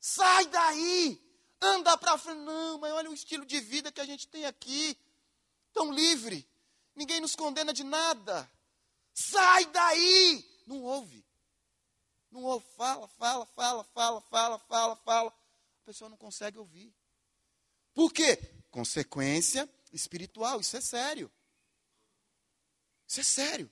Sai 0.00 0.46
daí! 0.46 1.20
Anda 1.60 1.96
para 1.96 2.18
frente. 2.18 2.38
Não, 2.38 2.78
mas 2.78 2.92
olha 2.92 3.10
o 3.10 3.14
estilo 3.14 3.46
de 3.46 3.60
vida 3.60 3.92
que 3.92 4.00
a 4.00 4.06
gente 4.06 4.26
tem 4.26 4.44
aqui. 4.44 4.98
Tão 5.72 5.92
livre. 5.92 6.48
Ninguém 6.94 7.20
nos 7.20 7.36
condena 7.36 7.72
de 7.72 7.84
nada. 7.84 8.50
Sai 9.14 9.66
daí! 9.66 10.62
Não 10.66 10.82
ouve. 10.82 11.24
Não 12.32 12.42
ouve. 12.42 12.66
Fala, 12.76 13.06
fala, 13.06 13.46
fala, 13.46 13.84
fala, 13.84 14.20
fala, 14.22 14.58
fala, 14.58 14.96
fala. 14.96 15.30
A 15.30 15.84
pessoa 15.84 16.08
não 16.08 16.16
consegue 16.16 16.58
ouvir. 16.58 16.92
Por 17.94 18.12
quê? 18.12 18.36
Consequência 18.70 19.68
espiritual. 19.92 20.58
Isso 20.60 20.76
é 20.76 20.80
sério. 20.80 21.30
Isso 23.06 23.20
é 23.20 23.22
sério. 23.22 23.70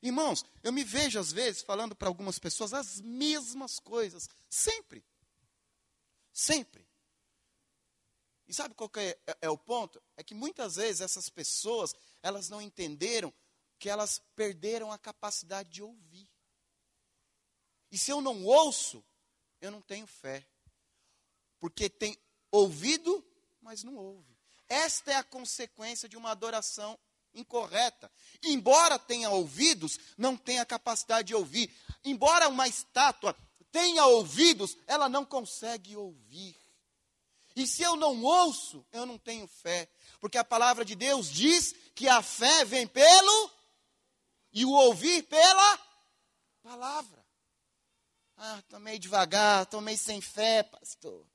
Irmãos, 0.00 0.44
eu 0.62 0.72
me 0.72 0.84
vejo 0.84 1.18
às 1.18 1.30
vezes 1.30 1.60
falando 1.60 1.94
para 1.94 2.08
algumas 2.08 2.38
pessoas 2.38 2.72
as 2.72 3.00
mesmas 3.00 3.78
coisas. 3.78 4.28
Sempre. 4.48 5.04
Sempre. 6.32 6.88
E 8.46 8.54
sabe 8.54 8.74
qual 8.74 8.90
é, 8.96 9.18
é, 9.26 9.38
é, 9.42 9.50
o 9.50 9.58
ponto? 9.58 10.02
É 10.16 10.24
que 10.24 10.34
muitas 10.34 10.76
vezes 10.76 11.02
essas 11.02 11.28
pessoas, 11.28 11.94
elas 12.22 12.48
não 12.48 12.62
entenderam 12.62 13.34
que 13.78 13.90
elas 13.90 14.20
perderam 14.34 14.90
a 14.90 14.98
capacidade 14.98 15.68
de 15.68 15.82
ouvir. 15.82 16.27
E 17.90 17.98
se 17.98 18.10
eu 18.10 18.20
não 18.20 18.44
ouço, 18.44 19.04
eu 19.60 19.70
não 19.70 19.80
tenho 19.80 20.06
fé. 20.06 20.46
Porque 21.58 21.88
tem 21.88 22.16
ouvido, 22.50 23.24
mas 23.60 23.82
não 23.82 23.96
ouve. 23.96 24.36
Esta 24.68 25.12
é 25.12 25.16
a 25.16 25.24
consequência 25.24 26.08
de 26.08 26.16
uma 26.16 26.30
adoração 26.30 26.98
incorreta. 27.34 28.10
Embora 28.42 28.98
tenha 28.98 29.30
ouvidos, 29.30 29.98
não 30.16 30.36
tenha 30.36 30.64
capacidade 30.64 31.28
de 31.28 31.34
ouvir. 31.34 31.74
Embora 32.04 32.48
uma 32.48 32.68
estátua 32.68 33.34
tenha 33.70 34.04
ouvidos, 34.06 34.76
ela 34.86 35.08
não 35.08 35.24
consegue 35.24 35.96
ouvir. 35.96 36.56
E 37.56 37.66
se 37.66 37.82
eu 37.82 37.96
não 37.96 38.22
ouço, 38.22 38.86
eu 38.92 39.04
não 39.04 39.18
tenho 39.18 39.46
fé. 39.48 39.88
Porque 40.20 40.38
a 40.38 40.44
palavra 40.44 40.84
de 40.84 40.94
Deus 40.94 41.30
diz 41.30 41.74
que 41.94 42.08
a 42.08 42.22
fé 42.22 42.64
vem 42.64 42.86
pelo 42.86 43.50
e 44.52 44.64
o 44.64 44.70
ouvir 44.70 45.24
pela 45.24 45.78
palavra. 46.62 47.27
Ah, 48.40 48.60
estou 48.60 48.78
meio 48.78 49.00
devagar, 49.00 49.64
estou 49.64 49.80
meio 49.80 49.98
sem 49.98 50.20
fé, 50.20 50.62
pastor. 50.62 51.26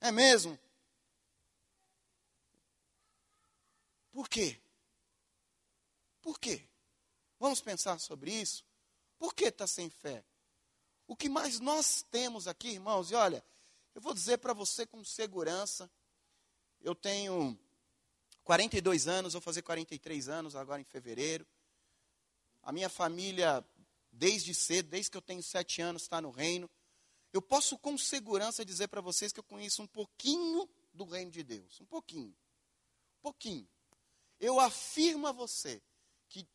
É 0.00 0.10
mesmo? 0.10 0.58
Por 4.10 4.28
quê? 4.28 4.60
Por 6.20 6.40
quê? 6.40 6.66
Vamos 7.38 7.60
pensar 7.60 8.00
sobre 8.00 8.32
isso? 8.32 8.64
Por 9.16 9.32
que 9.32 9.44
está 9.44 9.64
sem 9.64 9.88
fé? 9.88 10.24
O 11.06 11.14
que 11.14 11.28
mais 11.28 11.60
nós 11.60 12.02
temos 12.10 12.48
aqui, 12.48 12.70
irmãos, 12.70 13.12
e 13.12 13.14
olha, 13.14 13.44
eu 13.94 14.00
vou 14.00 14.12
dizer 14.12 14.38
para 14.38 14.52
você 14.52 14.84
com 14.84 15.04
segurança, 15.04 15.88
eu 16.80 16.96
tenho 16.96 17.56
42 18.42 19.06
anos, 19.06 19.34
vou 19.34 19.42
fazer 19.42 19.62
43 19.62 20.28
anos 20.28 20.56
agora 20.56 20.80
em 20.80 20.84
fevereiro. 20.84 21.46
A 22.60 22.72
minha 22.72 22.88
família, 22.88 23.64
desde 24.20 24.52
cedo, 24.52 24.90
desde 24.90 25.10
que 25.10 25.16
eu 25.16 25.22
tenho 25.22 25.42
sete 25.42 25.80
anos, 25.80 26.02
está 26.02 26.20
no 26.20 26.30
reino. 26.30 26.68
Eu 27.32 27.40
posso 27.40 27.78
com 27.78 27.96
segurança 27.96 28.66
dizer 28.66 28.88
para 28.88 29.00
vocês 29.00 29.32
que 29.32 29.40
eu 29.40 29.44
conheço 29.44 29.82
um 29.82 29.86
pouquinho 29.86 30.68
do 30.92 31.04
reino 31.04 31.30
de 31.30 31.42
Deus. 31.42 31.80
Um 31.80 31.86
pouquinho. 31.86 32.28
Um 32.28 33.22
pouquinho. 33.22 33.66
Eu 34.38 34.60
afirmo 34.60 35.26
a 35.26 35.32
você 35.32 35.82
que 36.28 36.46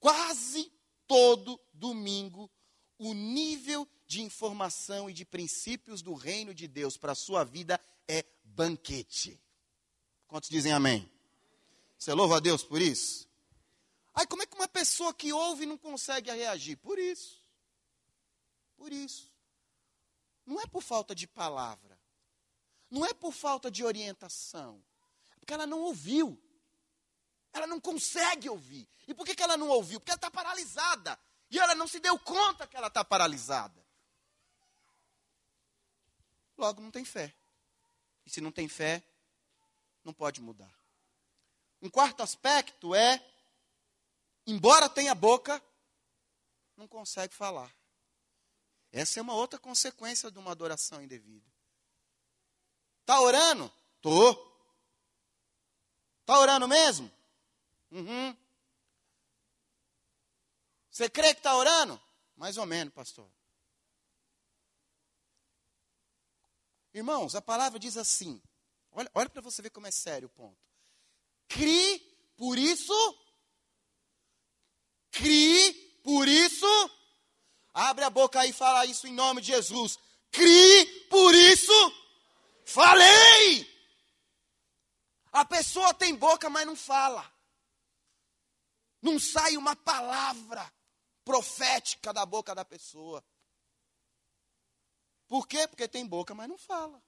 quase 0.00 0.72
todo 1.06 1.60
domingo 1.72 2.50
o 2.98 3.14
nível 3.14 3.88
de 4.04 4.20
informação 4.20 5.08
e 5.08 5.12
de 5.12 5.24
princípios 5.24 6.02
do 6.02 6.14
reino 6.14 6.52
de 6.52 6.66
Deus 6.66 6.96
para 6.96 7.12
a 7.12 7.16
sua 7.16 7.44
vida 7.44 7.80
é 8.08 8.24
banquete. 8.42 9.40
Quantos 10.26 10.50
dizem 10.50 10.72
amém? 10.72 11.08
Você 11.96 12.12
louva 12.12 12.38
a 12.38 12.40
Deus 12.40 12.64
por 12.64 12.82
isso? 12.82 13.28
Aí 14.14 14.26
como 14.26 14.42
é 14.42 14.46
que 14.46 14.54
uma 14.54 14.68
pessoa 14.68 15.14
que 15.14 15.32
ouve 15.32 15.64
não 15.64 15.78
consegue 15.78 16.30
reagir? 16.30 16.76
Por 16.76 16.98
isso. 16.98 17.42
Por 18.76 18.92
isso. 18.92 19.30
Não 20.44 20.60
é 20.60 20.66
por 20.66 20.82
falta 20.82 21.14
de 21.14 21.26
palavra. 21.26 21.98
Não 22.90 23.06
é 23.06 23.14
por 23.14 23.32
falta 23.32 23.70
de 23.70 23.84
orientação. 23.84 24.82
É 25.34 25.38
porque 25.38 25.54
ela 25.54 25.66
não 25.66 25.80
ouviu. 25.80 26.38
Ela 27.52 27.66
não 27.66 27.80
consegue 27.80 28.48
ouvir. 28.48 28.88
E 29.06 29.14
por 29.14 29.24
que, 29.24 29.34
que 29.34 29.42
ela 29.42 29.56
não 29.56 29.68
ouviu? 29.68 29.98
Porque 29.98 30.10
ela 30.10 30.16
está 30.16 30.30
paralisada. 30.30 31.18
E 31.50 31.58
ela 31.58 31.74
não 31.74 31.86
se 31.86 32.00
deu 32.00 32.18
conta 32.18 32.66
que 32.66 32.76
ela 32.76 32.88
está 32.88 33.04
paralisada. 33.04 33.82
Logo, 36.56 36.80
não 36.80 36.90
tem 36.90 37.04
fé. 37.04 37.34
E 38.24 38.30
se 38.30 38.40
não 38.40 38.52
tem 38.52 38.68
fé, 38.68 39.02
não 40.04 40.12
pode 40.12 40.40
mudar. 40.40 40.72
Um 41.80 41.90
quarto 41.90 42.22
aspecto 42.22 42.94
é, 42.94 43.24
embora 44.46 44.88
tenha 44.88 45.14
boca, 45.14 45.62
não 46.76 46.88
consegue 46.88 47.34
falar. 47.34 47.72
Essa 48.90 49.18
é 49.18 49.22
uma 49.22 49.34
outra 49.34 49.58
consequência 49.58 50.30
de 50.30 50.38
uma 50.38 50.50
adoração 50.50 51.02
indevida. 51.02 51.50
Está 53.00 53.20
orando? 53.20 53.72
Tô. 54.00 54.32
Está 56.20 56.38
orando 56.38 56.68
mesmo? 56.68 57.10
Uhum. 57.90 58.36
Você 60.90 61.08
crê 61.08 61.32
que 61.32 61.40
está 61.40 61.56
orando? 61.56 62.00
Mais 62.36 62.56
ou 62.58 62.66
menos, 62.66 62.92
pastor. 62.92 63.30
Irmãos, 66.92 67.34
a 67.34 67.40
palavra 67.40 67.78
diz 67.78 67.96
assim. 67.96 68.40
Olha, 68.90 69.10
olha 69.14 69.30
para 69.30 69.40
você 69.40 69.62
ver 69.62 69.70
como 69.70 69.86
é 69.86 69.90
sério 69.90 70.26
o 70.26 70.30
ponto. 70.30 70.58
Crie, 71.48 71.98
por 72.36 72.58
isso. 72.58 72.92
Crie, 75.12 75.72
por 76.02 76.26
isso. 76.26 76.66
Abre 77.72 78.04
a 78.04 78.10
boca 78.10 78.44
e 78.46 78.52
fala 78.52 78.84
isso 78.86 79.06
em 79.06 79.12
nome 79.12 79.40
de 79.40 79.48
Jesus. 79.48 79.98
Crie, 80.30 80.86
por 81.08 81.34
isso. 81.34 81.72
Falei! 82.64 83.70
A 85.30 85.44
pessoa 85.44 85.94
tem 85.94 86.14
boca, 86.14 86.50
mas 86.50 86.66
não 86.66 86.76
fala. 86.76 87.30
Não 89.00 89.18
sai 89.18 89.56
uma 89.56 89.74
palavra 89.76 90.72
profética 91.24 92.12
da 92.12 92.26
boca 92.26 92.54
da 92.54 92.64
pessoa. 92.64 93.24
Por 95.26 95.48
quê? 95.48 95.66
Porque 95.66 95.88
tem 95.88 96.06
boca, 96.06 96.34
mas 96.34 96.48
não 96.48 96.58
fala. 96.58 97.02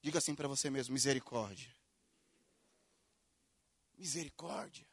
Diga 0.00 0.18
assim 0.18 0.34
para 0.34 0.48
você 0.48 0.70
mesmo: 0.70 0.94
misericórdia. 0.94 1.75
Misericórdia. 3.96 4.86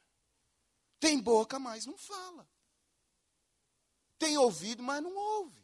Tem 1.00 1.20
boca, 1.20 1.60
mas 1.60 1.86
não 1.86 1.98
fala. 1.98 2.48
Tem 4.18 4.38
ouvido, 4.38 4.82
mas 4.82 5.04
não 5.04 5.16
ouve. 5.16 5.63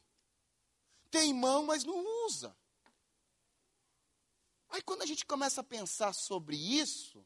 Tem 1.10 1.34
mão, 1.34 1.66
mas 1.66 1.84
não 1.84 2.26
usa. 2.26 2.56
Aí 4.70 4.82
quando 4.82 5.02
a 5.02 5.06
gente 5.06 5.26
começa 5.26 5.62
a 5.62 5.64
pensar 5.64 6.14
sobre 6.14 6.56
isso, 6.56 7.26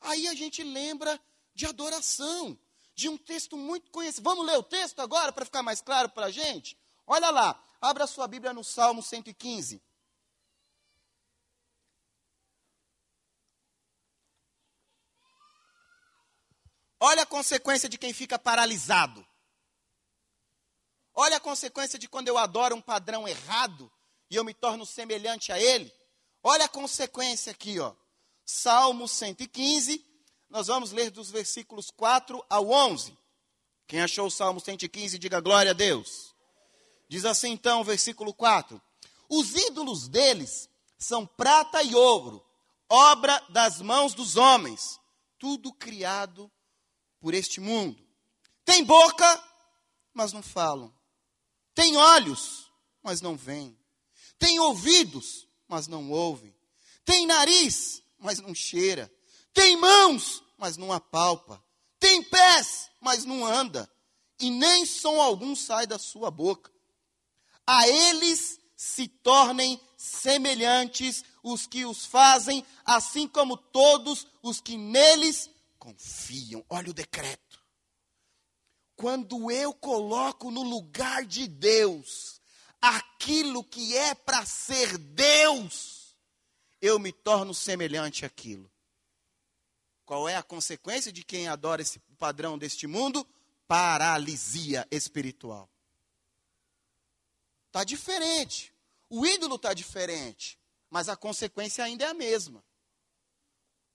aí 0.00 0.26
a 0.26 0.34
gente 0.34 0.62
lembra 0.62 1.20
de 1.54 1.66
adoração, 1.66 2.58
de 2.94 3.08
um 3.08 3.16
texto 3.16 3.56
muito 3.56 3.90
conhecido. 3.90 4.24
Vamos 4.24 4.46
ler 4.46 4.58
o 4.58 4.62
texto 4.62 5.00
agora 5.00 5.32
para 5.32 5.44
ficar 5.44 5.62
mais 5.62 5.80
claro 5.80 6.08
para 6.08 6.26
a 6.26 6.30
gente? 6.30 6.76
Olha 7.06 7.30
lá, 7.30 7.62
abra 7.80 8.06
sua 8.06 8.26
Bíblia 8.26 8.52
no 8.52 8.64
Salmo 8.64 9.02
115. 9.02 9.80
Olha 17.06 17.24
a 17.24 17.26
consequência 17.26 17.86
de 17.86 17.98
quem 17.98 18.14
fica 18.14 18.38
paralisado. 18.38 19.26
Olha 21.14 21.36
a 21.36 21.40
consequência 21.40 21.98
de 21.98 22.08
quando 22.08 22.28
eu 22.28 22.38
adoro 22.38 22.74
um 22.74 22.80
padrão 22.80 23.28
errado 23.28 23.92
e 24.30 24.36
eu 24.36 24.42
me 24.42 24.54
torno 24.54 24.86
semelhante 24.86 25.52
a 25.52 25.60
ele. 25.60 25.92
Olha 26.42 26.64
a 26.64 26.68
consequência 26.68 27.52
aqui, 27.52 27.78
ó. 27.78 27.94
Salmo 28.46 29.06
115, 29.06 30.02
nós 30.48 30.68
vamos 30.68 30.92
ler 30.92 31.10
dos 31.10 31.30
versículos 31.30 31.90
4 31.90 32.42
ao 32.48 32.70
11. 32.70 33.14
Quem 33.86 34.00
achou 34.00 34.28
o 34.28 34.30
Salmo 34.30 34.58
115, 34.58 35.18
diga 35.18 35.42
glória 35.42 35.72
a 35.72 35.74
Deus. 35.74 36.34
Diz 37.06 37.26
assim 37.26 37.50
então, 37.50 37.84
versículo 37.84 38.32
4: 38.32 38.80
Os 39.28 39.54
ídolos 39.54 40.08
deles 40.08 40.70
são 40.96 41.26
prata 41.26 41.82
e 41.82 41.94
ouro, 41.94 42.42
obra 42.88 43.38
das 43.50 43.82
mãos 43.82 44.14
dos 44.14 44.38
homens, 44.38 44.98
tudo 45.38 45.70
criado 45.70 46.50
por 47.24 47.32
este 47.32 47.58
mundo. 47.58 48.06
Tem 48.66 48.84
boca, 48.84 49.42
mas 50.12 50.34
não 50.34 50.42
falam. 50.42 50.94
Tem 51.74 51.96
olhos, 51.96 52.70
mas 53.02 53.22
não 53.22 53.34
veem. 53.34 53.74
Tem 54.38 54.60
ouvidos, 54.60 55.48
mas 55.66 55.88
não 55.88 56.10
ouvem. 56.10 56.54
Tem 57.02 57.26
nariz, 57.26 58.02
mas 58.18 58.40
não 58.40 58.54
cheira. 58.54 59.10
Tem 59.54 59.74
mãos, 59.74 60.42
mas 60.58 60.76
não 60.76 60.92
apalpa. 60.92 61.64
Tem 61.98 62.22
pés, 62.22 62.90
mas 63.00 63.24
não 63.24 63.46
anda. 63.46 63.90
E 64.38 64.50
nem 64.50 64.84
som 64.84 65.18
algum 65.18 65.56
sai 65.56 65.86
da 65.86 65.98
sua 65.98 66.30
boca. 66.30 66.70
A 67.66 67.88
eles 67.88 68.60
se 68.76 69.08
tornem 69.08 69.80
semelhantes 69.96 71.24
os 71.42 71.66
que 71.66 71.86
os 71.86 72.04
fazem, 72.04 72.62
assim 72.84 73.26
como 73.26 73.56
todos 73.56 74.26
os 74.42 74.60
que 74.60 74.76
neles 74.76 75.48
confiam. 75.84 76.64
Olha 76.70 76.90
o 76.90 76.94
decreto. 76.94 77.62
Quando 78.96 79.50
eu 79.50 79.74
coloco 79.74 80.50
no 80.50 80.62
lugar 80.62 81.26
de 81.26 81.46
Deus 81.46 82.40
aquilo 82.80 83.62
que 83.62 83.94
é 83.94 84.14
para 84.14 84.46
ser 84.46 84.96
Deus, 84.96 86.16
eu 86.80 86.98
me 86.98 87.12
torno 87.12 87.52
semelhante 87.52 88.24
àquilo. 88.24 88.70
Qual 90.06 90.26
é 90.26 90.36
a 90.36 90.42
consequência 90.42 91.12
de 91.12 91.22
quem 91.22 91.48
adora 91.48 91.82
esse 91.82 91.98
padrão 92.18 92.56
deste 92.56 92.86
mundo? 92.86 93.26
Paralisia 93.68 94.88
espiritual. 94.90 95.68
Está 97.66 97.84
diferente. 97.84 98.72
O 99.10 99.26
ídolo 99.26 99.56
está 99.56 99.74
diferente. 99.74 100.58
Mas 100.88 101.10
a 101.10 101.16
consequência 101.16 101.84
ainda 101.84 102.04
é 102.04 102.08
a 102.08 102.14
mesma. 102.14 102.64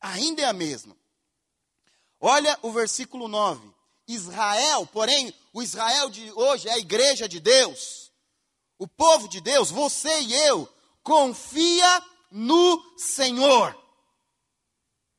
Ainda 0.01 0.41
é 0.41 0.45
a 0.45 0.53
mesma. 0.53 0.95
Olha 2.19 2.57
o 2.61 2.71
versículo 2.71 3.27
9. 3.27 3.69
Israel, 4.07 4.85
porém, 4.87 5.33
o 5.53 5.61
Israel 5.61 6.09
de 6.09 6.31
hoje 6.31 6.67
é 6.67 6.73
a 6.73 6.79
igreja 6.79 7.29
de 7.29 7.39
Deus. 7.39 8.11
O 8.77 8.87
povo 8.87 9.27
de 9.27 9.39
Deus, 9.39 9.69
você 9.69 10.19
e 10.21 10.33
eu, 10.33 10.67
confia 11.03 12.03
no 12.31 12.97
Senhor. 12.97 13.77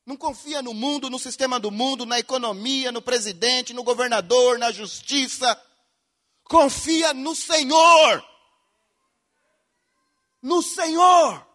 Não 0.05 0.17
confia 0.17 0.61
no 0.61 0.73
mundo, 0.73 1.09
no 1.09 1.17
sistema 1.17 1.59
do 1.59 1.71
mundo, 1.71 2.05
na 2.05 2.19
economia, 2.19 2.91
no 2.91 3.01
presidente, 3.01 3.73
no 3.73 3.83
governador, 3.83 4.59
na 4.59 4.71
justiça. 4.71 5.59
Confia 6.43 7.13
no 7.13 7.35
Senhor. 7.35 8.25
No 10.41 10.61
Senhor. 10.61 11.47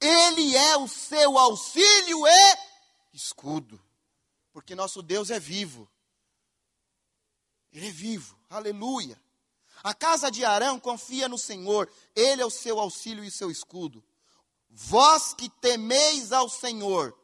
Ele 0.00 0.56
é 0.56 0.76
o 0.76 0.88
seu 0.88 1.38
auxílio 1.38 2.26
e 2.26 2.65
escudo. 3.16 3.80
Porque 4.52 4.74
nosso 4.74 5.02
Deus 5.02 5.30
é 5.30 5.40
vivo. 5.40 5.88
Ele 7.72 7.88
é 7.88 7.92
vivo. 7.92 8.38
Aleluia. 8.48 9.20
A 9.82 9.92
casa 9.92 10.30
de 10.30 10.44
Arão 10.44 10.78
confia 10.78 11.28
no 11.28 11.38
Senhor. 11.38 11.90
Ele 12.14 12.42
é 12.42 12.46
o 12.46 12.50
seu 12.50 12.78
auxílio 12.78 13.24
e 13.24 13.30
seu 13.30 13.50
escudo. 13.50 14.02
Vós 14.70 15.32
que 15.34 15.48
temeis 15.48 16.32
ao 16.32 16.48
Senhor, 16.48 17.16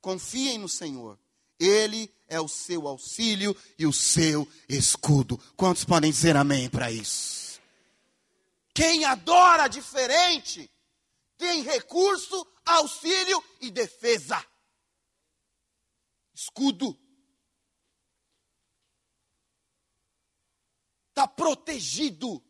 confiem 0.00 0.58
no 0.58 0.68
Senhor. 0.68 1.18
Ele 1.58 2.12
é 2.28 2.40
o 2.40 2.48
seu 2.48 2.86
auxílio 2.86 3.56
e 3.78 3.86
o 3.86 3.92
seu 3.92 4.46
escudo. 4.68 5.38
Quantos 5.56 5.84
podem 5.84 6.10
dizer 6.10 6.36
amém 6.36 6.68
para 6.68 6.90
isso? 6.90 7.60
Quem 8.74 9.04
adora 9.04 9.68
diferente 9.68 10.70
tem 11.38 11.62
recurso, 11.62 12.46
auxílio 12.66 13.42
e 13.60 13.70
defesa. 13.70 14.44
Escudo. 16.34 16.98
Está 21.10 21.28
protegido 21.28 22.44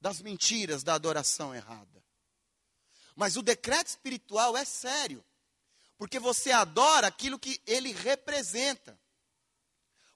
das 0.00 0.20
mentiras 0.20 0.82
da 0.82 0.94
adoração 0.94 1.54
errada. 1.54 2.04
Mas 3.14 3.36
o 3.36 3.42
decreto 3.42 3.88
espiritual 3.88 4.56
é 4.56 4.64
sério, 4.64 5.24
porque 5.98 6.18
você 6.18 6.50
adora 6.50 7.08
aquilo 7.08 7.38
que 7.38 7.60
ele 7.66 7.92
representa. 7.92 8.98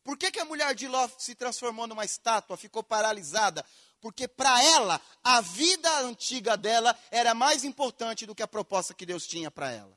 Por 0.02 0.16
que, 0.16 0.30
que 0.30 0.40
a 0.40 0.44
mulher 0.44 0.74
de 0.74 0.86
Ló 0.86 1.08
se 1.18 1.34
transformou 1.34 1.86
numa 1.86 2.04
estátua, 2.04 2.56
ficou 2.56 2.82
paralisada? 2.82 3.64
Porque 4.00 4.28
para 4.28 4.62
ela, 4.62 5.00
a 5.22 5.40
vida 5.40 5.98
antiga 6.00 6.56
dela 6.56 6.96
era 7.10 7.34
mais 7.34 7.64
importante 7.64 8.24
do 8.24 8.34
que 8.34 8.42
a 8.42 8.48
proposta 8.48 8.94
que 8.94 9.04
Deus 9.04 9.26
tinha 9.26 9.50
para 9.50 9.72
ela. 9.72 9.95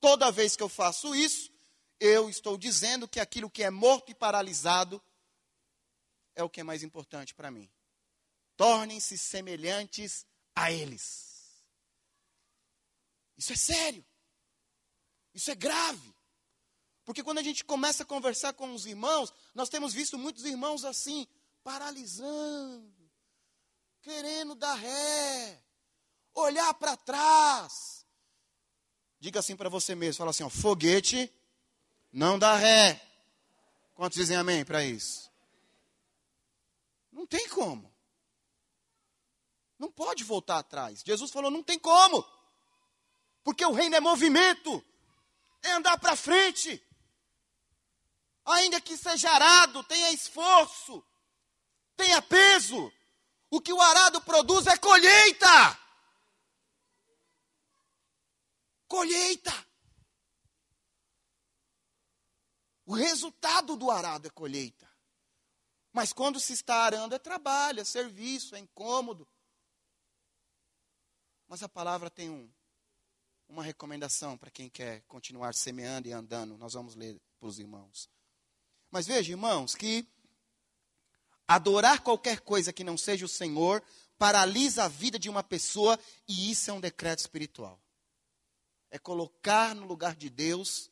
Toda 0.00 0.32
vez 0.32 0.56
que 0.56 0.62
eu 0.62 0.68
faço 0.68 1.14
isso, 1.14 1.52
eu 1.98 2.30
estou 2.30 2.56
dizendo 2.56 3.06
que 3.06 3.20
aquilo 3.20 3.50
que 3.50 3.62
é 3.62 3.70
morto 3.70 4.10
e 4.10 4.14
paralisado 4.14 5.00
é 6.34 6.42
o 6.42 6.48
que 6.48 6.60
é 6.60 6.64
mais 6.64 6.82
importante 6.82 7.34
para 7.34 7.50
mim. 7.50 7.70
Tornem-se 8.56 9.18
semelhantes 9.18 10.26
a 10.54 10.72
eles. 10.72 11.64
Isso 13.36 13.52
é 13.52 13.56
sério. 13.56 14.04
Isso 15.34 15.50
é 15.50 15.54
grave. 15.54 16.14
Porque 17.04 17.22
quando 17.22 17.38
a 17.38 17.42
gente 17.42 17.64
começa 17.64 18.02
a 18.02 18.06
conversar 18.06 18.52
com 18.52 18.72
os 18.74 18.86
irmãos, 18.86 19.32
nós 19.54 19.68
temos 19.68 19.92
visto 19.92 20.18
muitos 20.18 20.44
irmãos 20.44 20.84
assim, 20.84 21.26
paralisando, 21.62 23.10
querendo 24.02 24.54
dar 24.54 24.74
ré, 24.74 25.62
olhar 26.34 26.72
para 26.74 26.96
trás. 26.96 27.99
Diga 29.20 29.40
assim 29.40 29.54
para 29.54 29.68
você 29.68 29.94
mesmo, 29.94 30.18
fala 30.18 30.30
assim, 30.30 30.42
ó, 30.42 30.48
foguete 30.48 31.30
não 32.12 32.38
dá 32.38 32.56
ré. 32.56 33.00
Quantos 33.94 34.16
dizem 34.18 34.36
amém 34.36 34.64
para 34.64 34.82
isso? 34.84 35.30
Não 37.12 37.26
tem 37.26 37.48
como. 37.48 37.92
Não 39.78 39.90
pode 39.90 40.24
voltar 40.24 40.58
atrás. 40.58 41.02
Jesus 41.04 41.30
falou, 41.30 41.50
não 41.50 41.62
tem 41.62 41.78
como. 41.78 42.26
Porque 43.44 43.64
o 43.64 43.72
reino 43.72 43.96
é 43.96 44.00
movimento, 44.00 44.84
é 45.62 45.70
andar 45.72 45.98
para 45.98 46.16
frente. 46.16 46.82
Ainda 48.44 48.80
que 48.80 48.96
seja 48.96 49.30
arado, 49.30 49.84
tenha 49.84 50.10
esforço, 50.12 51.04
tenha 51.96 52.20
peso. 52.20 52.92
O 53.50 53.60
que 53.60 53.72
o 53.72 53.80
arado 53.80 54.20
produz 54.22 54.66
é 54.66 54.76
colheita. 54.76 55.78
Colheita. 58.90 59.52
O 62.84 62.92
resultado 62.92 63.76
do 63.76 63.88
arado 63.88 64.26
é 64.26 64.30
colheita. 64.30 64.90
Mas 65.92 66.12
quando 66.12 66.40
se 66.40 66.54
está 66.54 66.74
arando 66.82 67.14
é 67.14 67.18
trabalho, 67.20 67.78
é 67.78 67.84
serviço, 67.84 68.56
é 68.56 68.58
incômodo. 68.58 69.28
Mas 71.46 71.62
a 71.62 71.68
palavra 71.68 72.10
tem 72.10 72.28
um, 72.30 72.50
uma 73.48 73.62
recomendação 73.62 74.36
para 74.36 74.50
quem 74.50 74.68
quer 74.68 75.02
continuar 75.02 75.54
semeando 75.54 76.08
e 76.08 76.12
andando. 76.12 76.58
Nós 76.58 76.72
vamos 76.72 76.96
ler 76.96 77.16
para 77.38 77.48
os 77.48 77.60
irmãos. 77.60 78.10
Mas 78.90 79.06
veja, 79.06 79.30
irmãos, 79.30 79.76
que 79.76 80.04
adorar 81.46 82.02
qualquer 82.02 82.40
coisa 82.40 82.72
que 82.72 82.82
não 82.82 82.98
seja 82.98 83.24
o 83.24 83.28
Senhor 83.28 83.84
paralisa 84.18 84.82
a 84.82 84.88
vida 84.88 85.16
de 85.16 85.30
uma 85.30 85.44
pessoa 85.44 85.96
e 86.26 86.50
isso 86.50 86.68
é 86.72 86.74
um 86.74 86.80
decreto 86.80 87.20
espiritual. 87.20 87.80
É 88.90 88.98
colocar 88.98 89.74
no 89.74 89.86
lugar 89.86 90.16
de 90.16 90.28
Deus 90.28 90.90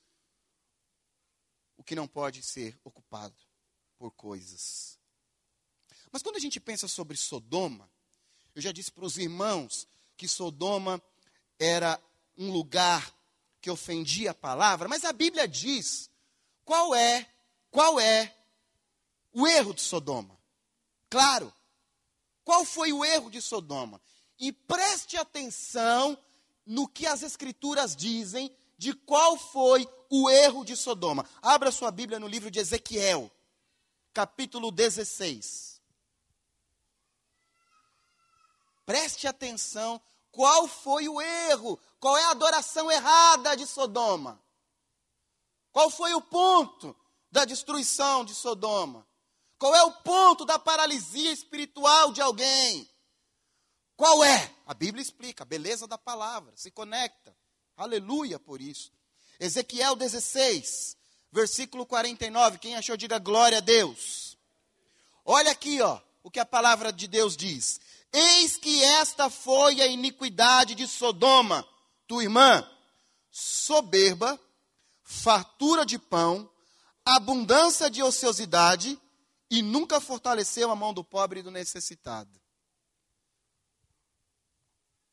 o 1.76 1.82
que 1.82 1.94
não 1.94 2.06
pode 2.06 2.42
ser 2.42 2.78
ocupado 2.84 3.36
por 3.96 4.10
coisas. 4.12 4.98
Mas 6.10 6.22
quando 6.22 6.36
a 6.36 6.40
gente 6.40 6.60
pensa 6.60 6.88
sobre 6.88 7.16
Sodoma, 7.16 7.90
eu 8.54 8.62
já 8.62 8.72
disse 8.72 8.90
para 8.90 9.04
os 9.04 9.18
irmãos 9.18 9.86
que 10.16 10.26
Sodoma 10.26 11.02
era 11.58 12.00
um 12.36 12.50
lugar 12.50 13.14
que 13.60 13.70
ofendia 13.70 14.30
a 14.30 14.34
palavra, 14.34 14.88
mas 14.88 15.04
a 15.04 15.12
Bíblia 15.12 15.46
diz 15.46 16.10
qual 16.64 16.94
é, 16.94 17.28
qual 17.70 17.98
é 17.98 18.34
o 19.32 19.46
erro 19.46 19.74
de 19.74 19.80
Sodoma. 19.80 20.38
Claro. 21.10 21.52
Qual 22.44 22.64
foi 22.64 22.92
o 22.92 23.04
erro 23.04 23.30
de 23.30 23.42
Sodoma? 23.42 24.00
E 24.38 24.52
preste 24.52 25.16
atenção 25.16 26.18
no 26.68 26.86
que 26.86 27.06
as 27.06 27.22
escrituras 27.22 27.96
dizem 27.96 28.54
de 28.76 28.92
qual 28.92 29.38
foi 29.38 29.88
o 30.10 30.28
erro 30.28 30.64
de 30.64 30.76
Sodoma. 30.76 31.26
Abra 31.40 31.72
sua 31.72 31.90
Bíblia 31.90 32.20
no 32.20 32.28
livro 32.28 32.50
de 32.50 32.58
Ezequiel, 32.58 33.30
capítulo 34.12 34.70
16. 34.70 35.80
Preste 38.84 39.26
atenção 39.26 40.00
qual 40.30 40.68
foi 40.68 41.08
o 41.08 41.20
erro? 41.20 41.80
Qual 41.98 42.16
é 42.16 42.24
a 42.24 42.30
adoração 42.30 42.90
errada 42.90 43.56
de 43.56 43.66
Sodoma? 43.66 44.40
Qual 45.72 45.90
foi 45.90 46.12
o 46.12 46.20
ponto 46.20 46.94
da 47.30 47.44
destruição 47.44 48.24
de 48.24 48.34
Sodoma? 48.34 49.06
Qual 49.58 49.74
é 49.74 49.82
o 49.82 49.92
ponto 49.92 50.44
da 50.44 50.58
paralisia 50.58 51.32
espiritual 51.32 52.12
de 52.12 52.20
alguém? 52.20 52.88
Qual 53.98 54.22
é? 54.22 54.48
A 54.64 54.74
Bíblia 54.74 55.02
explica, 55.02 55.42
a 55.42 55.44
beleza 55.44 55.84
da 55.84 55.98
palavra, 55.98 56.52
se 56.54 56.70
conecta. 56.70 57.36
Aleluia 57.76 58.38
por 58.38 58.60
isso. 58.60 58.92
Ezequiel 59.40 59.96
16, 59.96 60.96
versículo 61.32 61.84
49. 61.84 62.58
Quem 62.58 62.76
achou, 62.76 62.96
diga 62.96 63.18
glória 63.18 63.58
a 63.58 63.60
Deus. 63.60 64.38
Olha 65.24 65.50
aqui, 65.50 65.80
ó. 65.82 66.00
o 66.22 66.30
que 66.30 66.38
a 66.38 66.46
palavra 66.46 66.92
de 66.92 67.08
Deus 67.08 67.36
diz. 67.36 67.80
Eis 68.12 68.56
que 68.56 68.84
esta 68.84 69.28
foi 69.28 69.80
a 69.80 69.86
iniquidade 69.88 70.76
de 70.76 70.86
Sodoma, 70.86 71.66
tua 72.06 72.22
irmã, 72.22 72.64
soberba, 73.32 74.38
fartura 75.02 75.84
de 75.84 75.98
pão, 75.98 76.48
abundância 77.04 77.90
de 77.90 78.00
ociosidade 78.00 78.96
e 79.50 79.60
nunca 79.60 80.00
fortaleceu 80.00 80.70
a 80.70 80.76
mão 80.76 80.94
do 80.94 81.02
pobre 81.02 81.40
e 81.40 81.42
do 81.42 81.50
necessitado. 81.50 82.38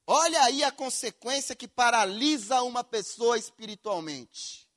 Olha 0.08 0.43
aí 0.43 0.64
a 0.64 0.72
consequência 0.72 1.56
que 1.56 1.68
paralisa 1.68 2.62
uma 2.62 2.84
pessoa 2.84 3.38
espiritualmente. 3.38 4.70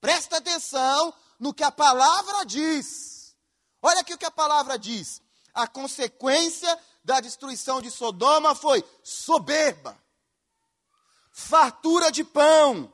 Presta 0.00 0.36
atenção 0.36 1.12
no 1.38 1.52
que 1.52 1.64
a 1.64 1.72
palavra 1.72 2.44
diz. 2.44 3.36
Olha 3.82 4.00
aqui 4.00 4.14
o 4.14 4.18
que 4.18 4.26
a 4.26 4.30
palavra 4.30 4.78
diz. 4.78 5.20
A 5.52 5.66
consequência 5.66 6.78
da 7.02 7.20
destruição 7.20 7.80
de 7.80 7.90
Sodoma 7.90 8.54
foi 8.54 8.84
soberba, 9.02 9.98
fartura 11.32 12.12
de 12.12 12.22
pão, 12.22 12.92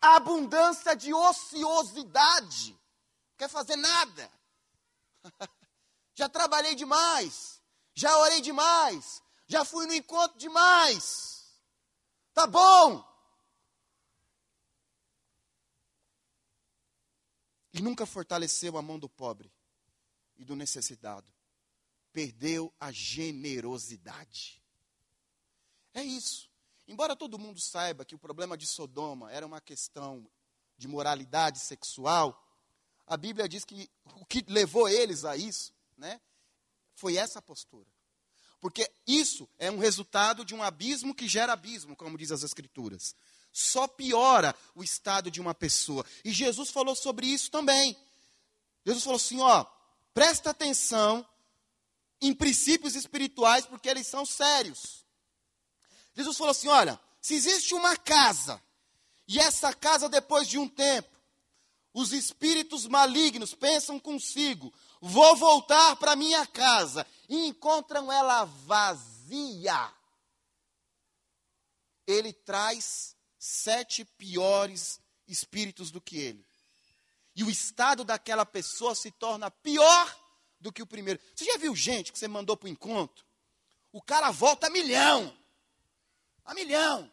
abundância 0.00 0.94
de 0.94 1.12
ociosidade. 1.12 2.70
Não 2.72 3.36
quer 3.38 3.48
fazer 3.48 3.76
nada. 3.76 4.30
já 6.14 6.28
trabalhei 6.28 6.74
demais, 6.74 7.60
já 7.94 8.16
orei 8.18 8.40
demais, 8.40 9.22
já 9.46 9.64
fui 9.64 9.86
no 9.86 9.94
encontro 9.94 10.38
demais. 10.38 11.36
Tá 12.34 12.46
bom. 12.46 13.04
E 17.72 17.80
nunca 17.80 18.06
fortaleceu 18.06 18.76
a 18.76 18.82
mão 18.82 18.98
do 18.98 19.08
pobre 19.08 19.52
e 20.36 20.44
do 20.44 20.56
necessitado. 20.56 21.30
Perdeu 22.12 22.72
a 22.80 22.90
generosidade. 22.90 24.62
É 25.92 26.02
isso. 26.02 26.50
Embora 26.88 27.16
todo 27.16 27.38
mundo 27.38 27.60
saiba 27.60 28.04
que 28.04 28.14
o 28.14 28.18
problema 28.18 28.56
de 28.56 28.66
Sodoma 28.66 29.30
era 29.32 29.46
uma 29.46 29.60
questão 29.60 30.28
de 30.76 30.86
moralidade 30.86 31.58
sexual, 31.58 32.42
a 33.06 33.16
Bíblia 33.16 33.48
diz 33.48 33.64
que 33.64 33.90
o 34.14 34.24
que 34.24 34.44
levou 34.48 34.88
eles 34.88 35.24
a 35.24 35.36
isso, 35.36 35.74
né, 35.96 36.20
foi 36.94 37.16
essa 37.16 37.40
postura. 37.40 37.95
Porque 38.60 38.90
isso 39.06 39.48
é 39.58 39.70
um 39.70 39.78
resultado 39.78 40.44
de 40.44 40.54
um 40.54 40.62
abismo 40.62 41.14
que 41.14 41.28
gera 41.28 41.52
abismo, 41.52 41.94
como 41.94 42.18
diz 42.18 42.32
as 42.32 42.42
Escrituras. 42.42 43.14
Só 43.52 43.86
piora 43.86 44.54
o 44.74 44.82
estado 44.82 45.30
de 45.30 45.40
uma 45.40 45.54
pessoa. 45.54 46.04
E 46.24 46.32
Jesus 46.32 46.70
falou 46.70 46.94
sobre 46.94 47.26
isso 47.26 47.50
também. 47.50 47.96
Jesus 48.84 49.04
falou 49.04 49.16
assim: 49.16 49.40
ó, 49.40 49.64
presta 50.12 50.50
atenção 50.50 51.26
em 52.20 52.34
princípios 52.34 52.94
espirituais, 52.94 53.66
porque 53.66 53.88
eles 53.88 54.06
são 54.06 54.24
sérios. 54.26 55.04
Jesus 56.14 56.36
falou 56.36 56.50
assim: 56.50 56.68
olha, 56.68 57.00
se 57.20 57.34
existe 57.34 57.74
uma 57.74 57.96
casa, 57.96 58.62
e 59.28 59.38
essa 59.38 59.72
casa, 59.74 60.08
depois 60.08 60.46
de 60.46 60.58
um 60.58 60.68
tempo, 60.68 61.15
os 61.96 62.12
espíritos 62.12 62.86
malignos 62.86 63.54
pensam 63.54 63.98
consigo: 63.98 64.70
vou 65.00 65.34
voltar 65.34 65.96
para 65.96 66.14
minha 66.14 66.46
casa, 66.46 67.06
e 67.26 67.46
encontram 67.46 68.12
ela 68.12 68.44
vazia. 68.44 69.90
Ele 72.06 72.34
traz 72.34 73.16
sete 73.38 74.04
piores 74.04 75.00
espíritos 75.26 75.90
do 75.90 75.98
que 75.98 76.18
ele. 76.18 76.46
E 77.34 77.42
o 77.42 77.48
estado 77.48 78.04
daquela 78.04 78.44
pessoa 78.44 78.94
se 78.94 79.10
torna 79.10 79.50
pior 79.50 80.16
do 80.60 80.70
que 80.70 80.82
o 80.82 80.86
primeiro. 80.86 81.18
Você 81.34 81.46
já 81.46 81.56
viu 81.56 81.74
gente 81.74 82.12
que 82.12 82.18
você 82.18 82.28
mandou 82.28 82.58
para 82.58 82.66
o 82.66 82.70
encontro? 82.70 83.24
O 83.90 84.02
cara 84.02 84.30
volta 84.30 84.66
a 84.66 84.70
milhão. 84.70 85.34
A 86.44 86.52
milhão. 86.52 87.10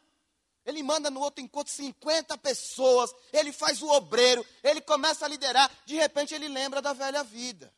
Ele 0.65 0.81
manda 0.81 1.09
no 1.09 1.19
outro 1.19 1.43
encontro 1.43 1.71
50 1.73 2.37
pessoas, 2.37 3.13
ele 3.33 3.51
faz 3.51 3.81
o 3.81 3.89
obreiro, 3.89 4.45
ele 4.63 4.79
começa 4.79 5.25
a 5.25 5.27
liderar, 5.27 5.69
de 5.85 5.95
repente 5.95 6.33
ele 6.33 6.47
lembra 6.47 6.81
da 6.81 6.93
velha 6.93 7.23
vida. 7.23 7.73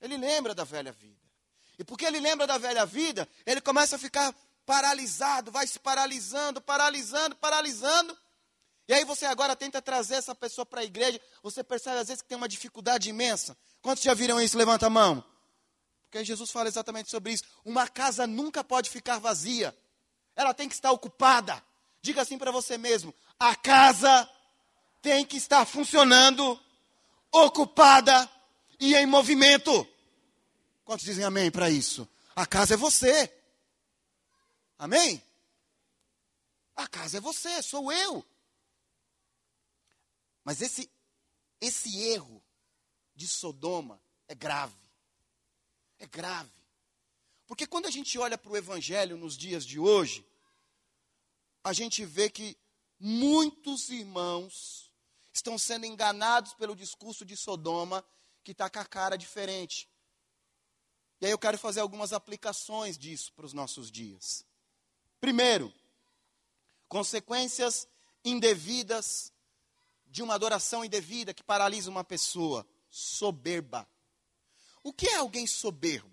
Ele 0.00 0.16
lembra 0.16 0.54
da 0.54 0.64
velha 0.64 0.92
vida. 0.92 1.22
E 1.78 1.84
porque 1.84 2.04
ele 2.04 2.20
lembra 2.20 2.46
da 2.46 2.58
velha 2.58 2.84
vida, 2.84 3.26
ele 3.46 3.60
começa 3.60 3.96
a 3.96 3.98
ficar 3.98 4.34
paralisado, 4.66 5.50
vai 5.50 5.66
se 5.66 5.78
paralisando, 5.78 6.60
paralisando, 6.60 7.34
paralisando. 7.36 8.16
E 8.86 8.92
aí 8.92 9.04
você 9.04 9.24
agora 9.24 9.56
tenta 9.56 9.80
trazer 9.80 10.16
essa 10.16 10.34
pessoa 10.34 10.66
para 10.66 10.82
a 10.82 10.84
igreja, 10.84 11.20
você 11.42 11.64
percebe 11.64 11.98
às 11.98 12.08
vezes 12.08 12.20
que 12.20 12.28
tem 12.28 12.36
uma 12.36 12.48
dificuldade 12.48 13.08
imensa. 13.08 13.56
Quantos 13.80 14.02
já 14.02 14.12
viram 14.12 14.40
isso? 14.40 14.58
Levanta 14.58 14.86
a 14.86 14.90
mão. 14.90 15.24
Porque 16.02 16.24
Jesus 16.24 16.50
fala 16.50 16.68
exatamente 16.68 17.10
sobre 17.10 17.32
isso. 17.32 17.44
Uma 17.64 17.88
casa 17.88 18.26
nunca 18.26 18.62
pode 18.62 18.90
ficar 18.90 19.18
vazia 19.18 19.74
ela 20.36 20.54
tem 20.54 20.68
que 20.68 20.74
estar 20.74 20.90
ocupada. 20.92 21.62
Diga 22.00 22.22
assim 22.22 22.38
para 22.38 22.50
você 22.50 22.76
mesmo: 22.76 23.14
a 23.38 23.54
casa 23.54 24.28
tem 25.00 25.24
que 25.24 25.36
estar 25.36 25.64
funcionando, 25.64 26.60
ocupada 27.30 28.30
e 28.78 28.94
em 28.94 29.06
movimento. 29.06 29.86
Quantos 30.84 31.04
dizem 31.04 31.24
amém 31.24 31.50
para 31.50 31.70
isso? 31.70 32.08
A 32.34 32.46
casa 32.46 32.74
é 32.74 32.76
você. 32.76 33.32
Amém? 34.78 35.22
A 36.74 36.88
casa 36.88 37.18
é 37.18 37.20
você, 37.20 37.62
sou 37.62 37.92
eu. 37.92 38.24
Mas 40.44 40.60
esse 40.60 40.90
esse 41.60 41.96
erro 42.08 42.42
de 43.14 43.28
Sodoma 43.28 44.02
é 44.26 44.34
grave. 44.34 44.74
É 45.98 46.06
grave. 46.06 46.50
Porque 47.46 47.66
quando 47.66 47.86
a 47.86 47.90
gente 47.90 48.18
olha 48.18 48.38
para 48.38 48.52
o 48.52 48.56
Evangelho 48.56 49.16
nos 49.16 49.36
dias 49.36 49.64
de 49.64 49.78
hoje, 49.78 50.26
a 51.64 51.72
gente 51.72 52.04
vê 52.04 52.30
que 52.30 52.56
muitos 52.98 53.88
irmãos 53.88 54.90
estão 55.32 55.58
sendo 55.58 55.86
enganados 55.86 56.54
pelo 56.54 56.76
discurso 56.76 57.24
de 57.24 57.36
Sodoma, 57.36 58.04
que 58.44 58.52
está 58.52 58.68
com 58.68 58.78
a 58.78 58.84
cara 58.84 59.16
diferente. 59.16 59.88
E 61.20 61.26
aí 61.26 61.30
eu 61.30 61.38
quero 61.38 61.56
fazer 61.56 61.80
algumas 61.80 62.12
aplicações 62.12 62.98
disso 62.98 63.32
para 63.32 63.46
os 63.46 63.52
nossos 63.52 63.90
dias. 63.90 64.44
Primeiro, 65.20 65.72
consequências 66.88 67.86
indevidas 68.24 69.32
de 70.06 70.22
uma 70.22 70.34
adoração 70.34 70.84
indevida 70.84 71.32
que 71.32 71.42
paralisa 71.42 71.90
uma 71.90 72.04
pessoa. 72.04 72.66
Soberba. 72.90 73.88
O 74.82 74.92
que 74.92 75.08
é 75.08 75.16
alguém 75.16 75.46
soberbo? 75.46 76.11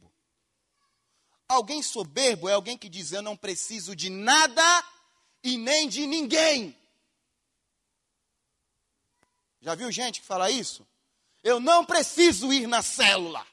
Alguém 1.50 1.82
soberbo 1.82 2.48
é 2.48 2.54
alguém 2.54 2.78
que 2.78 2.88
diz: 2.88 3.12
Eu 3.12 3.24
não 3.24 3.36
preciso 3.36 3.96
de 3.96 4.08
nada 4.08 4.64
e 5.44 5.58
nem 5.58 5.90
de 5.90 6.06
ninguém. 6.06 6.78
Já 9.60 9.74
viu 9.74 9.92
gente 9.92 10.22
que 10.22 10.28
fala 10.28 10.52
isso? 10.52 10.88
Eu 11.44 11.60
não 11.60 11.84
preciso 11.84 12.54
ir 12.54 12.68
na 12.68 12.84
célula. 12.84 13.46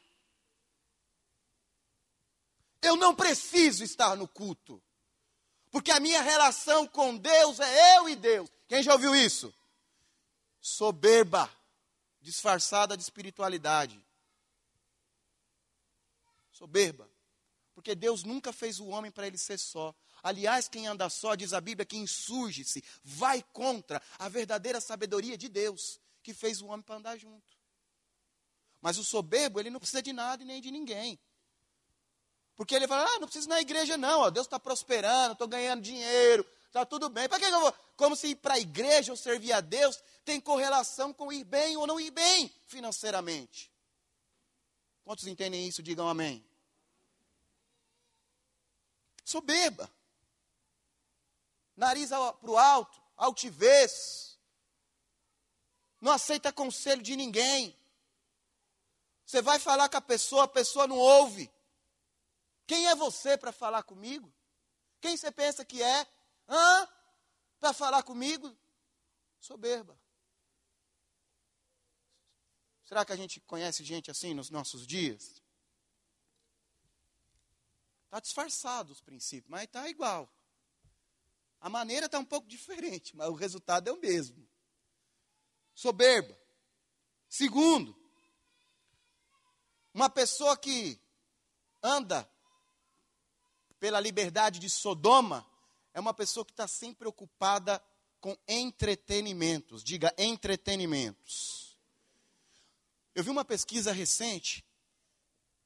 Eu 2.83 2.97
não 2.97 3.15
preciso 3.15 3.83
estar 3.83 4.15
no 4.15 4.29
culto. 4.29 4.81
Porque 5.71 5.91
a 5.91 5.99
minha 5.99 6.21
relação 6.21 6.87
com 6.87 7.17
Deus 7.17 7.59
é 7.61 7.97
eu 7.97 8.11
e 8.11 8.15
Deus. 8.15 8.51
Quem 8.69 8.83
já 8.83 8.93
ouviu 8.93 9.15
isso? 9.17 9.53
Soberba, 10.61 11.51
disfarçada 12.21 12.95
de 12.95 13.03
espiritualidade. 13.03 13.99
Soberba. 16.53 17.16
Porque 17.77 17.95
Deus 17.95 18.25
nunca 18.25 18.55
fez 18.55 18.81
o 18.81 18.87
homem 18.87 19.11
para 19.11 19.27
ele 19.27 19.37
ser 19.37 19.59
só. 19.59 19.95
Aliás, 20.23 20.67
quem 20.67 20.87
anda 20.87 21.11
só, 21.11 21.35
diz 21.35 21.53
a 21.53 21.61
Bíblia, 21.61 21.85
que 21.85 21.99
insurge-se, 21.99 22.83
vai 23.05 23.43
contra 23.53 24.03
a 24.19 24.31
verdadeira 24.31 24.81
sabedoria 24.81 25.37
de 25.37 25.47
Deus, 25.47 26.01
que 26.23 26.33
fez 26.33 26.63
o 26.63 26.69
homem 26.69 26.81
para 26.81 26.97
andar 26.97 27.19
junto. 27.19 27.55
Mas 28.81 28.97
o 28.97 29.05
soberbo, 29.05 29.61
ele 29.61 29.69
não 29.69 29.79
precisa 29.79 30.03
de 30.03 30.11
nada 30.15 30.43
e 30.43 30.47
nem 30.47 30.59
de 30.59 30.71
ninguém. 30.71 31.21
Porque 32.55 32.75
ele 32.75 32.89
fala, 32.89 33.05
ah, 33.05 33.19
não 33.19 33.29
preciso 33.29 33.47
ir 33.47 33.51
na 33.51 33.61
igreja 33.61 33.99
não, 33.99 34.21
ó, 34.21 34.31
Deus 34.31 34.47
está 34.47 34.59
prosperando, 34.59 35.33
estou 35.33 35.47
ganhando 35.47 35.83
dinheiro, 35.83 36.47
está 36.65 36.87
tudo 36.87 37.11
bem. 37.11 37.29
Para 37.29 37.39
que 37.39 37.45
eu 37.45 37.61
vou? 37.61 37.75
Como 37.95 38.17
se 38.17 38.29
ir 38.29 38.37
para 38.37 38.55
a 38.55 38.59
igreja 38.59 39.13
ou 39.13 39.19
servir 39.19 39.53
a 39.53 39.61
Deus 39.61 40.03
tem 40.25 40.41
correlação 40.41 41.13
com 41.13 41.31
ir 41.31 41.45
bem 41.45 41.77
ou 41.77 41.87
não 41.87 42.01
ir 42.01 42.11
bem 42.11 42.51
financeiramente. 42.65 43.71
Quantos 45.05 45.27
entendem 45.27 45.69
isso? 45.69 45.83
Digam 45.83 46.09
amém. 46.09 46.46
Soberba. 49.27 49.93
Nariz 51.77 52.11
para 52.11 52.51
o 52.51 52.57
alto, 52.57 53.03
altivez. 53.17 54.39
Não 56.01 56.13
aceita 56.13 56.53
conselho 56.53 57.03
de 57.03 57.17
ninguém. 57.17 57.77
Você 59.25 59.43
vai 59.43 59.59
falar 59.59 59.89
com 59.89 59.97
a 59.97 60.01
pessoa, 60.01 60.45
a 60.45 60.49
pessoa 60.49 60.87
não 60.87 60.97
ouve. 60.97 61.51
Quem 62.69 62.87
é 62.87 62.95
você 62.95 63.37
para 63.37 63.51
falar 63.51 63.83
comigo? 63.83 64.33
Quem 65.01 65.17
você 65.17 65.33
pensa 65.33 65.65
que 65.65 65.83
é? 65.83 66.07
Hã? 66.49 66.89
Para 67.59 67.73
falar 67.73 68.05
comigo? 68.05 68.57
Soberba. 69.41 69.99
Será 72.85 73.05
que 73.05 73.13
a 73.13 73.17
gente 73.17 73.41
conhece 73.41 73.83
gente 73.83 74.09
assim 74.09 74.35
nos 74.35 74.51
nossos 74.51 74.87
dias? 74.87 75.43
Está 78.07 78.21
disfarçado 78.21 78.93
os 78.93 79.01
princípios, 79.01 79.51
mas 79.51 79.65
está 79.65 79.89
igual. 79.89 80.29
A 81.61 81.69
maneira 81.69 82.07
está 82.07 82.19
um 82.19 82.25
pouco 82.25 82.47
diferente, 82.47 83.17
mas 83.17 83.29
o 83.29 83.35
resultado 83.35 83.89
é 83.89 83.93
o 83.93 84.01
mesmo. 84.01 84.49
Soberba. 85.75 86.37
Segundo, 87.29 87.95
uma 89.93 90.09
pessoa 90.09 90.57
que 90.57 91.01
anda 91.83 92.29
pela 93.79 94.01
liberdade 94.01 94.59
de 94.59 94.71
Sodoma 94.71 95.47
é 95.93 96.01
uma 96.01 96.15
pessoa 96.15 96.45
que 96.45 96.53
está 96.53 96.69
sempre 96.69 97.09
ocupada 97.09 97.83
com 98.21 98.37
entretenimentos. 98.47 99.83
Diga 99.83 100.15
entretenimentos. 100.17 101.77
Eu 103.15 103.25
vi 103.25 103.31
uma 103.31 103.45
pesquisa 103.45 103.93
recente, 103.93 104.65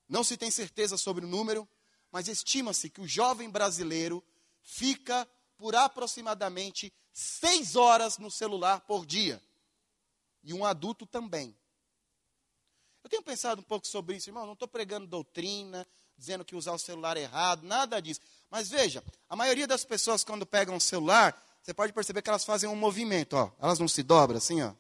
não 0.09 0.23
se 0.23 0.37
tem 0.37 0.51
certeza 0.51 0.97
sobre 0.97 1.25
o 1.25 1.29
número, 1.29 1.69
mas 2.11 2.29
estima-se 2.29 2.91
que 2.91 3.01
o 3.01 3.07
jovem 3.07 3.49
brasileiro 3.49 4.25
fica 4.63 5.29
por 5.57 5.75
aproximadamente 5.75 6.93
seis 7.13 7.77
horas 7.77 8.19
no 8.19 8.31
celular 8.31 8.81
por 8.81 9.05
dia. 9.05 9.43
E 10.43 10.55
um 10.55 10.65
adulto 10.65 11.07
também. 11.07 11.57
Eu 13.03 13.11
tenho 13.11 13.23
pensado 13.23 13.61
um 13.61 13.65
pouco 13.65 13.87
sobre 13.87 14.17
isso, 14.17 14.29
irmão. 14.29 14.47
Não 14.47 14.55
estou 14.55 14.69
pregando 14.69 15.07
doutrina, 15.07 15.87
dizendo 16.17 16.45
que 16.45 16.55
usar 16.55 16.73
o 16.73 16.79
celular 16.79 17.17
é 17.17 17.23
errado, 17.23 17.63
nada 17.65 18.01
disso. 18.01 18.21
Mas 18.51 18.69
veja, 18.69 19.03
a 19.29 19.35
maioria 19.35 19.67
das 19.67 19.85
pessoas, 19.85 20.23
quando 20.23 20.45
pegam 20.45 20.77
o 20.77 20.81
celular, 20.81 21.41
você 21.63 21.73
pode 21.73 21.93
perceber 21.93 22.23
que 22.23 22.29
elas 22.29 22.45
fazem 22.45 22.69
um 22.69 22.77
movimento, 22.77 23.35
ó. 23.35 23.51
Elas 23.59 23.79
não 23.79 23.89
se 23.89 24.03
dobram 24.03 24.39
assim, 24.39 24.61
ó. 24.63 24.75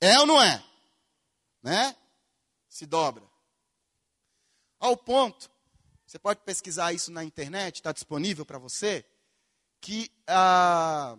É 0.00 0.18
ou 0.18 0.26
não 0.26 0.42
é? 0.42 0.64
Né? 1.62 1.96
Se 2.68 2.86
dobra. 2.86 3.29
Ao 4.80 4.96
ponto, 4.96 5.50
você 6.06 6.18
pode 6.18 6.40
pesquisar 6.40 6.94
isso 6.94 7.12
na 7.12 7.22
internet, 7.22 7.76
está 7.76 7.92
disponível 7.92 8.46
para 8.46 8.58
você, 8.58 9.04
que 9.78 10.10
ah, 10.26 11.18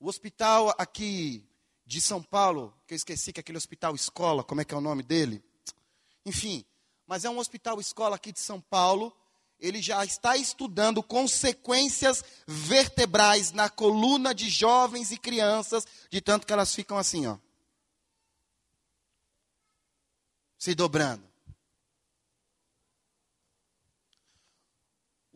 o 0.00 0.08
hospital 0.08 0.74
aqui 0.78 1.46
de 1.84 2.00
São 2.00 2.22
Paulo, 2.22 2.74
que 2.86 2.94
eu 2.94 2.96
esqueci 2.96 3.34
que 3.34 3.38
é 3.38 3.42
aquele 3.42 3.58
hospital 3.58 3.94
escola, 3.94 4.42
como 4.42 4.62
é 4.62 4.64
que 4.64 4.74
é 4.74 4.76
o 4.76 4.80
nome 4.80 5.02
dele? 5.02 5.44
Enfim, 6.24 6.64
mas 7.06 7.24
é 7.24 7.30
um 7.30 7.38
hospital 7.38 7.78
escola 7.80 8.16
aqui 8.16 8.32
de 8.32 8.40
São 8.40 8.60
Paulo. 8.60 9.14
Ele 9.60 9.80
já 9.80 10.04
está 10.04 10.36
estudando 10.36 11.02
consequências 11.02 12.24
vertebrais 12.46 13.52
na 13.52 13.70
coluna 13.70 14.34
de 14.34 14.50
jovens 14.50 15.12
e 15.12 15.18
crianças, 15.18 15.86
de 16.10 16.20
tanto 16.20 16.46
que 16.46 16.52
elas 16.52 16.74
ficam 16.74 16.98
assim, 16.98 17.26
ó. 17.26 17.38
Se 20.58 20.74
dobrando. 20.74 21.35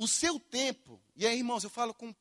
O 0.01 0.09
seu 0.09 0.40
tempo, 0.40 0.98
e 1.14 1.26
aí, 1.26 1.38
irmãos, 1.38 1.62
eu 1.62 1.70
falo 1.70 1.92
com 1.92 2.14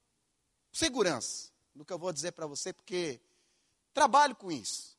segurança 0.71 1.49
no 1.73 1.85
que 1.85 1.93
eu 1.93 1.97
vou 1.97 2.11
dizer 2.11 2.33
para 2.33 2.45
você, 2.45 2.73
porque 2.73 3.21
trabalho 3.93 4.35
com 4.35 4.51
isso. 4.51 4.97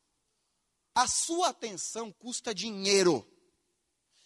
A 0.95 1.07
sua 1.07 1.49
atenção 1.49 2.11
custa 2.11 2.55
dinheiro 2.55 3.25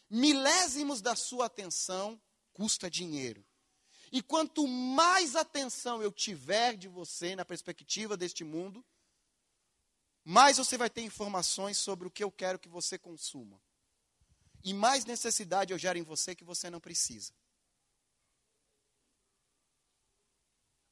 milésimos 0.09 1.01
da 1.01 1.15
sua 1.15 1.47
atenção 1.47 2.19
custa 2.53 2.89
dinheiro. 2.89 3.45
E 4.11 4.21
quanto 4.21 4.65
mais 4.65 5.35
atenção 5.35 6.01
eu 6.01 6.11
tiver 6.11 6.77
de 6.77 6.87
você 6.87 7.35
na 7.35 7.43
perspectiva 7.43 8.15
deste 8.15 8.43
mundo, 8.43 8.85
mais 10.23 10.57
você 10.57 10.77
vai 10.77 10.89
ter 10.89 11.01
informações 11.01 11.77
sobre 11.77 12.07
o 12.07 12.11
que 12.11 12.23
eu 12.23 12.31
quero 12.31 12.57
que 12.57 12.69
você 12.69 12.97
consuma. 12.97 13.61
E 14.63 14.73
mais 14.73 15.03
necessidade 15.03 15.73
eu 15.73 15.77
gero 15.77 15.99
em 15.99 16.03
você 16.03 16.33
que 16.33 16.45
você 16.45 16.69
não 16.69 16.79
precisa. 16.79 17.33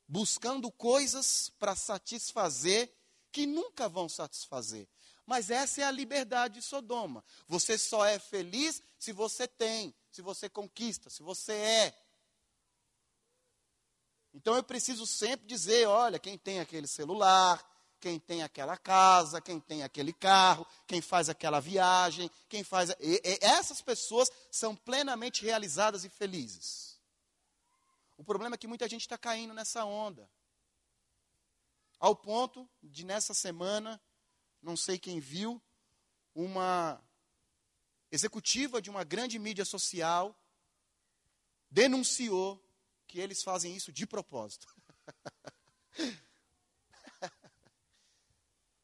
Buscando 0.08 0.72
coisas 0.72 1.50
para 1.60 1.76
satisfazer 1.76 2.94
que 3.32 3.46
nunca 3.46 3.90
vão 3.90 4.08
satisfazer. 4.08 4.88
Mas 5.26 5.50
essa 5.50 5.82
é 5.82 5.84
a 5.86 5.92
liberdade 5.92 6.56
de 6.56 6.62
Sodoma. 6.62 7.24
Você 7.48 7.78
só 7.78 8.06
é 8.06 8.20
feliz 8.20 8.82
se 9.00 9.12
você 9.12 9.48
tem, 9.48 9.94
se 10.12 10.22
você 10.22 10.50
conquista, 10.50 11.10
se 11.10 11.24
você 11.24 11.54
é. 11.54 12.04
Então 14.34 14.56
eu 14.56 14.64
preciso 14.64 15.06
sempre 15.06 15.48
dizer: 15.48 15.88
olha, 15.88 16.20
quem 16.20 16.38
tem 16.38 16.60
aquele 16.60 16.88
celular, 16.88 17.64
quem 18.00 18.20
tem 18.20 18.44
aquela 18.44 18.76
casa, 18.76 19.40
quem 19.40 19.62
tem 19.62 19.82
aquele 19.82 20.12
carro, 20.12 20.68
quem 20.86 21.02
faz 21.02 21.30
aquela 21.30 21.62
viagem, 21.62 22.30
quem 22.50 22.64
faz. 22.64 22.90
E, 23.00 23.22
e, 23.24 23.40
essas 23.42 23.82
pessoas 23.82 24.30
são 24.52 24.76
plenamente 24.76 25.44
realizadas 25.44 26.04
e 26.04 26.10
felizes. 26.10 26.93
O 28.18 28.24
problema 28.24 28.56
é 28.56 28.58
que 28.58 28.68
muita 28.68 28.88
gente 28.88 29.02
está 29.02 29.18
caindo 29.18 29.54
nessa 29.54 29.86
onda. 29.86 30.30
Ao 32.00 32.16
ponto 32.16 32.70
de, 32.82 33.06
nessa 33.06 33.34
semana, 33.34 34.02
não 34.62 34.76
sei 34.76 35.00
quem 35.00 35.20
viu, 35.20 35.62
uma 36.36 37.02
executiva 38.12 38.82
de 38.82 38.90
uma 38.90 39.04
grande 39.04 39.40
mídia 39.40 39.66
social 39.66 40.38
denunciou 41.70 42.64
que 43.08 43.20
eles 43.20 43.42
fazem 43.42 43.76
isso 43.76 43.92
de 43.92 44.06
propósito. 44.06 44.68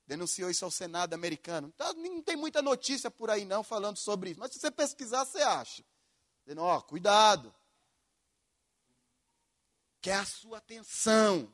denunciou 0.10 0.50
isso 0.50 0.66
ao 0.66 0.72
Senado 0.72 1.14
americano. 1.14 1.68
Então, 1.68 1.94
não 1.94 2.24
tem 2.24 2.36
muita 2.36 2.64
notícia 2.64 3.12
por 3.12 3.30
aí 3.30 3.46
não 3.46 3.64
falando 3.64 3.98
sobre 3.98 4.32
isso, 4.32 4.40
mas 4.40 4.52
se 4.52 4.60
você 4.60 4.72
pesquisar, 4.72 5.24
você 5.24 5.38
acha. 5.40 5.86
Dizendo, 6.44 6.64
ó, 6.64 6.82
cuidado. 6.82 7.54
Quer 10.02 10.16
a 10.16 10.26
sua 10.26 10.58
atenção 10.58 11.52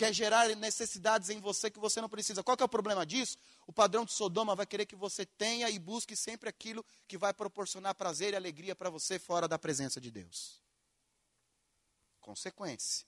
quer 0.00 0.14
gerar 0.14 0.48
necessidades 0.56 1.28
em 1.28 1.40
você 1.40 1.70
que 1.70 1.78
você 1.78 2.00
não 2.00 2.08
precisa. 2.08 2.42
Qual 2.42 2.56
é 2.58 2.64
o 2.64 2.68
problema 2.68 3.04
disso? 3.04 3.36
O 3.66 3.72
padrão 3.72 4.06
de 4.06 4.12
Sodoma 4.12 4.56
vai 4.56 4.64
querer 4.64 4.86
que 4.86 4.96
você 4.96 5.26
tenha 5.26 5.68
e 5.68 5.78
busque 5.78 6.16
sempre 6.16 6.48
aquilo 6.48 6.82
que 7.06 7.18
vai 7.18 7.34
proporcionar 7.34 7.94
prazer 7.94 8.32
e 8.32 8.36
alegria 8.36 8.74
para 8.74 8.88
você 8.88 9.18
fora 9.18 9.46
da 9.46 9.58
presença 9.58 10.00
de 10.00 10.10
Deus. 10.10 10.58
Consequência. 12.18 13.06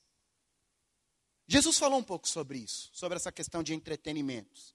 Jesus 1.47 1.78
falou 1.78 1.99
um 1.99 2.03
pouco 2.03 2.28
sobre 2.28 2.59
isso, 2.59 2.90
sobre 2.93 3.16
essa 3.16 3.32
questão 3.32 3.62
de 3.62 3.72
entretenimentos. 3.72 4.74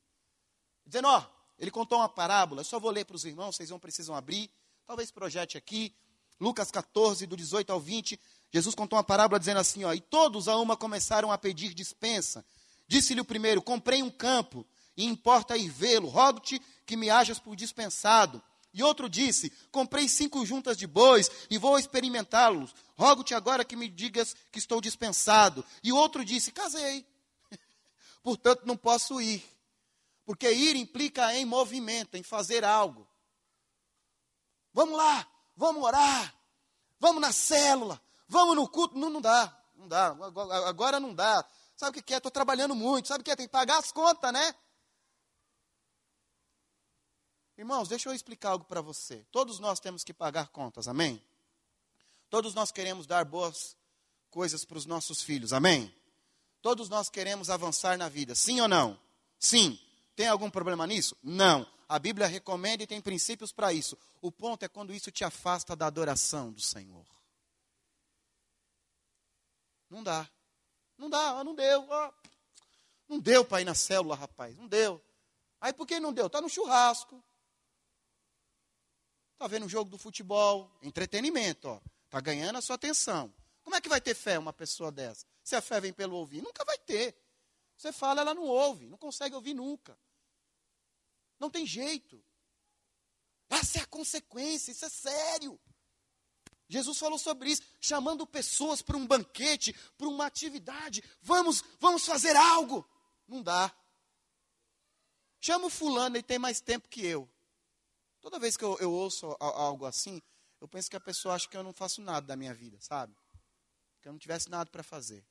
Dizendo, 0.83 1.09
ó, 1.09 1.23
ele 1.59 1.69
contou 1.69 1.99
uma 1.99 2.09
parábola, 2.09 2.61
eu 2.61 2.65
só 2.65 2.79
vou 2.79 2.89
ler 2.89 3.05
para 3.05 3.15
os 3.15 3.25
irmãos, 3.25 3.55
vocês 3.55 3.69
não 3.69 3.79
precisam 3.79 4.15
abrir, 4.15 4.49
talvez 4.87 5.11
projete 5.11 5.55
aqui, 5.55 5.95
Lucas 6.39 6.71
14, 6.71 7.27
do 7.27 7.37
18 7.37 7.71
ao 7.71 7.79
20, 7.79 8.19
Jesus 8.51 8.73
contou 8.73 8.97
uma 8.97 9.03
parábola 9.03 9.39
dizendo 9.39 9.59
assim: 9.59 9.83
ó, 9.83 9.93
e 9.93 9.99
todos 9.99 10.47
a 10.47 10.57
uma 10.57 10.77
começaram 10.77 11.31
a 11.31 11.37
pedir 11.37 11.73
dispensa. 11.73 12.45
Disse-lhe 12.87 13.21
o 13.21 13.25
primeiro: 13.25 13.61
Comprei 13.61 14.01
um 14.01 14.09
campo, 14.09 14.65
e 14.95 15.05
importa 15.05 15.57
ir 15.57 15.69
vê-lo, 15.69 16.07
rogo-te 16.07 16.59
que 16.85 16.97
me 16.97 17.09
hajas 17.09 17.39
por 17.39 17.55
dispensado. 17.55 18.41
E 18.73 18.81
outro 18.81 19.09
disse: 19.09 19.51
Comprei 19.71 20.07
cinco 20.07 20.45
juntas 20.45 20.77
de 20.77 20.87
bois 20.87 21.29
e 21.49 21.57
vou 21.57 21.77
experimentá-los. 21.77 22.73
Rogo-te 22.95 23.33
agora 23.33 23.65
que 23.65 23.75
me 23.75 23.87
digas 23.87 24.35
que 24.51 24.59
estou 24.59 24.79
dispensado. 24.79 25.63
E 25.83 25.91
outro 25.91 26.23
disse: 26.23 26.51
Casei, 26.51 27.05
portanto 28.23 28.63
não 28.65 28.77
posso 28.77 29.19
ir. 29.21 29.43
Porque 30.25 30.51
ir 30.51 30.75
implica 30.75 31.33
em 31.35 31.45
movimento, 31.45 32.15
em 32.15 32.23
fazer 32.23 32.63
algo. 32.65 33.07
Vamos 34.73 34.97
lá, 34.97 35.25
vamos 35.55 35.83
orar, 35.83 36.35
vamos 36.99 37.21
na 37.21 37.31
célula, 37.31 37.99
Vamos 38.27 38.55
no 38.55 38.67
culto? 38.67 38.97
Não, 38.97 39.09
não 39.09 39.21
dá. 39.21 39.57
Não 39.75 39.87
dá. 39.87 40.07
Agora 40.67 40.99
não 40.99 41.13
dá. 41.13 41.45
Sabe 41.75 41.99
o 41.99 42.03
que 42.03 42.13
é? 42.13 42.17
Estou 42.17 42.31
trabalhando 42.31 42.75
muito. 42.75 43.07
Sabe 43.07 43.21
o 43.21 43.23
que 43.23 43.31
é? 43.31 43.35
Tem 43.35 43.47
que 43.47 43.51
pagar 43.51 43.77
as 43.77 43.91
contas, 43.91 44.33
né? 44.33 44.55
Irmãos, 47.57 47.87
deixa 47.87 48.09
eu 48.09 48.13
explicar 48.13 48.51
algo 48.51 48.65
para 48.65 48.81
você. 48.81 49.25
Todos 49.31 49.59
nós 49.59 49.79
temos 49.79 50.03
que 50.03 50.13
pagar 50.13 50.49
contas, 50.49 50.87
amém? 50.87 51.23
Todos 52.29 52.53
nós 52.53 52.71
queremos 52.71 53.07
dar 53.07 53.25
boas 53.25 53.75
coisas 54.29 54.63
para 54.63 54.77
os 54.77 54.85
nossos 54.85 55.21
filhos, 55.21 55.53
amém? 55.53 55.93
Todos 56.61 56.89
nós 56.89 57.09
queremos 57.09 57.49
avançar 57.49 57.97
na 57.97 58.09
vida, 58.09 58.35
sim 58.35 58.61
ou 58.61 58.67
não? 58.67 58.99
Sim. 59.39 59.79
Tem 60.15 60.27
algum 60.27 60.49
problema 60.49 60.85
nisso? 60.85 61.15
Não. 61.23 61.65
A 61.87 61.97
Bíblia 61.97 62.27
recomenda 62.27 62.83
e 62.83 62.87
tem 62.87 63.01
princípios 63.01 63.51
para 63.51 63.71
isso. 63.71 63.97
O 64.21 64.31
ponto 64.31 64.63
é 64.63 64.67
quando 64.67 64.93
isso 64.93 65.09
te 65.09 65.23
afasta 65.23 65.75
da 65.75 65.87
adoração 65.87 66.51
do 66.51 66.61
Senhor. 66.61 67.05
Não 69.89 70.03
dá. 70.03 70.29
Não 70.97 71.09
dá, 71.09 71.43
não 71.43 71.55
deu. 71.55 71.87
Não 73.07 73.19
deu 73.19 73.45
para 73.45 73.61
ir 73.61 73.65
na 73.65 73.75
célula, 73.75 74.15
rapaz. 74.15 74.55
Não 74.57 74.67
deu. 74.67 75.03
Aí 75.61 75.73
por 75.73 75.87
que 75.87 75.99
não 75.99 76.13
deu? 76.13 76.27
Está 76.27 76.41
no 76.41 76.49
churrasco. 76.49 77.23
Está 79.33 79.47
vendo 79.47 79.65
o 79.65 79.69
jogo 79.69 79.89
do 79.89 79.97
futebol. 79.97 80.71
Entretenimento, 80.81 81.67
ó. 81.67 81.81
Está 82.05 82.19
ganhando 82.19 82.57
a 82.57 82.61
sua 82.61 82.75
atenção. 82.75 83.33
Como 83.63 83.75
é 83.75 83.81
que 83.81 83.89
vai 83.89 84.01
ter 84.01 84.15
fé 84.15 84.39
uma 84.39 84.53
pessoa 84.53 84.91
dessa? 84.91 85.25
Se 85.43 85.55
a 85.55 85.61
fé 85.61 85.79
vem 85.79 85.93
pelo 85.93 86.15
ouvir, 86.15 86.41
nunca 86.41 86.63
vai 86.65 86.77
ter. 86.77 87.15
Você 87.75 87.91
fala, 87.91 88.21
ela 88.21 88.33
não 88.33 88.45
ouve, 88.45 88.87
não 88.87 88.97
consegue 88.97 89.35
ouvir 89.35 89.53
nunca. 89.53 89.97
Não 91.39 91.49
tem 91.49 91.65
jeito. 91.65 92.23
Essa 93.49 93.79
é 93.79 93.81
a 93.81 93.87
consequência, 93.87 94.71
isso 94.71 94.85
é 94.85 94.89
sério. 94.89 95.59
Jesus 96.69 96.97
falou 96.97 97.17
sobre 97.17 97.51
isso, 97.51 97.61
chamando 97.79 98.27
pessoas 98.27 98.81
para 98.81 98.97
um 98.97 99.07
banquete, 99.07 99.73
para 99.97 100.07
uma 100.07 100.25
atividade. 100.25 101.03
Vamos, 101.21 101.63
vamos 101.79 102.05
fazer 102.05 102.35
algo. 102.35 102.87
Não 103.27 103.41
dá. 103.41 103.73
Chama 105.39 105.67
o 105.67 105.69
fulano, 105.69 106.17
ele 106.17 106.23
tem 106.23 106.37
mais 106.37 106.59
tempo 106.59 106.89
que 106.89 107.05
eu. 107.05 107.29
Toda 108.19 108.39
vez 108.39 108.57
que 108.57 108.63
eu, 108.65 108.77
eu 108.79 108.91
ouço 108.91 109.35
algo 109.39 109.85
assim, 109.85 110.21
eu 110.59 110.67
penso 110.67 110.89
que 110.89 110.97
a 110.97 110.99
pessoa 110.99 111.35
acha 111.35 111.47
que 111.47 111.55
eu 111.55 111.63
não 111.63 111.71
faço 111.71 112.01
nada 112.01 112.25
da 112.25 112.35
minha 112.35 112.53
vida, 112.53 112.77
sabe? 112.81 113.15
Que 114.01 114.07
eu 114.09 114.11
não 114.11 114.19
tivesse 114.19 114.49
nada 114.49 114.69
para 114.69 114.83
fazer. 114.83 115.23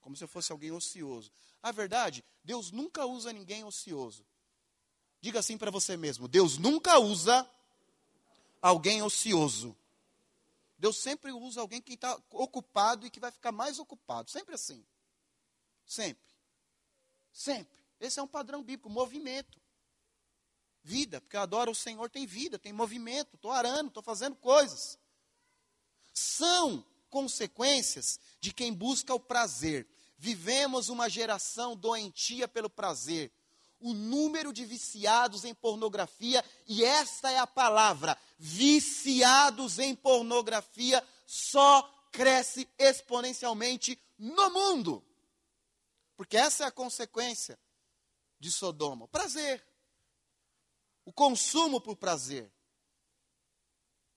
Como 0.00 0.16
se 0.16 0.22
eu 0.22 0.28
fosse 0.28 0.52
alguém 0.52 0.70
ocioso. 0.70 1.32
A 1.62 1.72
verdade, 1.72 2.24
Deus 2.44 2.70
nunca 2.70 3.04
usa 3.06 3.32
ninguém 3.32 3.64
ocioso. 3.64 4.24
Diga 5.20 5.40
assim 5.40 5.58
para 5.58 5.70
você 5.70 5.96
mesmo: 5.96 6.28
Deus 6.28 6.56
nunca 6.58 6.98
usa 6.98 7.48
alguém 8.62 9.02
ocioso. 9.02 9.76
Deus 10.80 10.96
sempre 10.96 11.30
usa 11.30 11.60
alguém 11.60 11.82
que 11.82 11.92
está 11.92 12.18
ocupado 12.30 13.06
e 13.06 13.10
que 13.10 13.20
vai 13.20 13.30
ficar 13.30 13.52
mais 13.52 13.78
ocupado. 13.78 14.30
Sempre 14.30 14.54
assim. 14.54 14.82
Sempre. 15.84 16.34
Sempre. 17.30 17.78
Esse 18.00 18.18
é 18.18 18.22
um 18.22 18.26
padrão 18.26 18.62
bíblico, 18.62 18.88
movimento. 18.88 19.60
Vida, 20.82 21.20
porque 21.20 21.36
eu 21.36 21.42
adoro 21.42 21.72
o 21.72 21.74
Senhor, 21.74 22.08
tem 22.08 22.24
vida, 22.24 22.58
tem 22.58 22.72
movimento, 22.72 23.36
estou 23.36 23.52
arando, 23.52 23.88
estou 23.88 24.02
fazendo 24.02 24.34
coisas. 24.36 24.98
São 26.14 26.82
consequências 27.10 28.18
de 28.40 28.50
quem 28.50 28.72
busca 28.72 29.12
o 29.12 29.20
prazer. 29.20 29.86
Vivemos 30.16 30.88
uma 30.88 31.10
geração 31.10 31.76
doentia 31.76 32.48
pelo 32.48 32.70
prazer 32.70 33.30
o 33.80 33.94
número 33.94 34.52
de 34.52 34.64
viciados 34.64 35.44
em 35.44 35.54
pornografia, 35.54 36.44
e 36.66 36.84
esta 36.84 37.30
é 37.30 37.38
a 37.38 37.46
palavra: 37.46 38.16
viciados 38.38 39.78
em 39.78 39.94
pornografia 39.94 41.02
só 41.26 41.82
cresce 42.12 42.68
exponencialmente 42.78 44.00
no 44.18 44.50
mundo. 44.50 45.04
Porque 46.16 46.36
essa 46.36 46.64
é 46.64 46.66
a 46.66 46.72
consequência 46.72 47.58
de 48.38 48.52
Sodoma: 48.52 49.06
o 49.06 49.08
prazer, 49.08 49.66
o 51.04 51.12
consumo 51.12 51.80
por 51.80 51.96
prazer. 51.96 52.52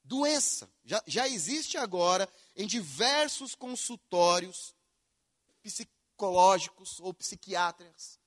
Doença. 0.05 0.70
Já, 0.84 1.01
já 1.07 1.30
existe 1.30 1.78
agora 1.78 2.28
em 2.57 2.68
diversos 2.68 3.55
consultórios 3.55 4.76
psicológicos 5.61 6.99
ou 6.99 7.14
psiquiátricas 7.14 8.20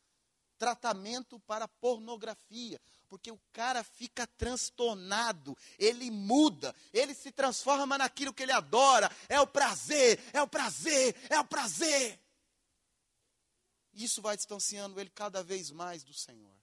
tratamento 0.59 1.39
para 1.41 1.69
pornografia, 1.69 2.81
porque 3.09 3.31
o 3.31 3.41
cara 3.53 3.85
fica 3.85 4.27
transtornado, 4.27 5.57
ele 5.79 6.11
muda, 6.11 6.75
ele 6.93 7.15
se 7.15 7.31
transforma 7.31 7.97
naquilo 7.97 8.33
que 8.33 8.43
ele 8.43 8.53
adora, 8.53 9.11
é 9.29 9.41
o 9.41 9.47
prazer, 9.47 10.21
é 10.33 10.43
o 10.43 10.49
prazer, 10.49 11.15
é 11.31 11.39
o 11.39 11.45
prazer. 11.45 12.21
Isso 13.93 14.21
vai 14.21 14.37
distanciando 14.37 15.01
ele 15.01 15.11
cada 15.11 15.43
vez 15.43 15.71
mais 15.71 16.05
do 16.05 16.13
Senhor. 16.13 16.55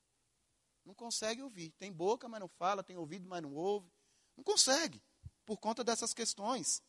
Não 0.86 0.94
consegue 0.94 1.42
ouvir, 1.42 1.72
tem 1.72 1.92
boca, 1.92 2.28
mas 2.28 2.40
não 2.40 2.48
fala, 2.48 2.84
tem 2.84 2.98
ouvido, 2.98 3.28
mas 3.28 3.42
não 3.42 3.56
ouve. 3.56 3.92
Não 4.36 4.44
consegue, 4.44 5.02
por 5.46 5.58
conta 5.58 5.84
dessas 5.84 6.14
questões. 6.14 6.82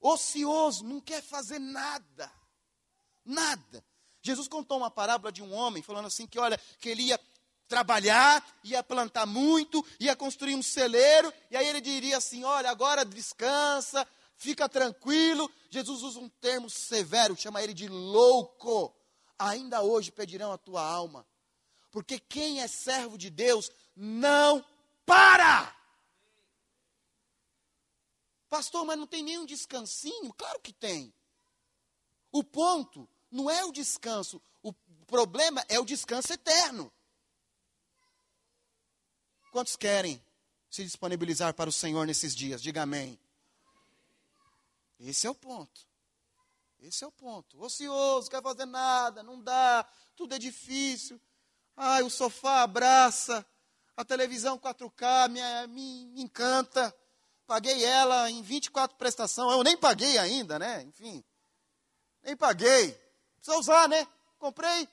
Ocioso, 0.00 0.84
não 0.84 1.00
quer 1.00 1.22
fazer 1.22 1.58
nada. 1.58 2.32
Nada. 3.24 3.84
Jesus 4.22 4.46
contou 4.46 4.78
uma 4.78 4.90
parábola 4.90 5.32
de 5.32 5.42
um 5.42 5.52
homem 5.52 5.82
falando 5.82 6.06
assim 6.06 6.26
que, 6.26 6.38
olha, 6.38 6.58
que 6.78 6.88
ele 6.88 7.02
ia 7.02 7.20
trabalhar, 7.66 8.46
ia 8.62 8.82
plantar 8.82 9.26
muito, 9.26 9.84
ia 9.98 10.14
construir 10.14 10.54
um 10.54 10.62
celeiro, 10.62 11.32
e 11.50 11.56
aí 11.56 11.66
ele 11.66 11.80
diria 11.80 12.18
assim: 12.18 12.44
olha, 12.44 12.70
agora 12.70 13.04
descansa, 13.04 14.06
fica 14.36 14.68
tranquilo. 14.68 15.50
Jesus 15.70 16.02
usa 16.02 16.20
um 16.20 16.28
termo 16.28 16.70
severo, 16.70 17.36
chama 17.36 17.62
ele 17.62 17.74
de 17.74 17.88
louco. 17.88 18.94
Ainda 19.38 19.82
hoje 19.82 20.12
pedirão 20.12 20.52
a 20.52 20.58
tua 20.58 20.82
alma, 20.82 21.26
porque 21.90 22.18
quem 22.18 22.60
é 22.60 22.68
servo 22.68 23.18
de 23.18 23.28
Deus 23.28 23.70
não 23.96 24.64
para. 25.04 25.74
Pastor, 28.48 28.84
mas 28.84 28.98
não 28.98 29.06
tem 29.06 29.22
nenhum 29.22 29.46
descansinho? 29.46 30.32
Claro 30.34 30.60
que 30.60 30.74
tem. 30.74 31.12
O 32.30 32.44
ponto 32.44 33.08
não 33.32 33.50
é 33.50 33.64
o 33.64 33.72
descanso. 33.72 34.40
O 34.62 34.72
problema 35.06 35.64
é 35.68 35.80
o 35.80 35.84
descanso 35.84 36.32
eterno. 36.32 36.92
Quantos 39.50 39.76
querem 39.76 40.22
se 40.70 40.84
disponibilizar 40.84 41.52
para 41.54 41.68
o 41.68 41.72
Senhor 41.72 42.06
nesses 42.06 42.34
dias? 42.34 42.62
Diga 42.62 42.82
amém. 42.82 43.18
Esse 45.00 45.26
é 45.26 45.30
o 45.30 45.34
ponto. 45.34 45.80
Esse 46.80 47.04
é 47.04 47.06
o 47.06 47.12
ponto. 47.12 47.60
Ocioso, 47.62 48.30
quer 48.30 48.42
fazer 48.42 48.66
nada, 48.66 49.22
não 49.22 49.40
dá, 49.40 49.86
tudo 50.16 50.34
é 50.34 50.38
difícil. 50.38 51.20
Ai, 51.76 52.02
o 52.02 52.10
sofá 52.10 52.62
abraça, 52.62 53.44
a 53.96 54.04
televisão 54.04 54.58
4K 54.58 55.28
me, 55.28 55.40
me, 55.68 56.06
me 56.06 56.22
encanta. 56.22 56.94
Paguei 57.46 57.84
ela 57.84 58.30
em 58.30 58.42
24 58.42 58.96
prestações, 58.96 59.52
eu 59.52 59.62
nem 59.62 59.76
paguei 59.76 60.18
ainda, 60.18 60.58
né? 60.58 60.82
Enfim, 60.82 61.22
nem 62.22 62.36
paguei. 62.36 62.98
Precisa 63.42 63.58
usar, 63.58 63.88
né? 63.88 64.06
Comprei. 64.38 64.88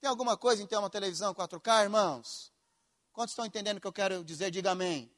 Tem 0.00 0.08
alguma 0.08 0.34
coisa 0.34 0.62
em 0.62 0.66
ter 0.66 0.78
uma 0.78 0.88
televisão 0.88 1.34
4K, 1.34 1.82
irmãos? 1.82 2.50
Quantos 3.12 3.32
estão 3.32 3.44
entendendo 3.44 3.76
o 3.76 3.80
que 3.82 3.86
eu 3.86 3.92
quero 3.92 4.24
dizer? 4.24 4.50
Diga 4.50 4.70
amém. 4.70 5.14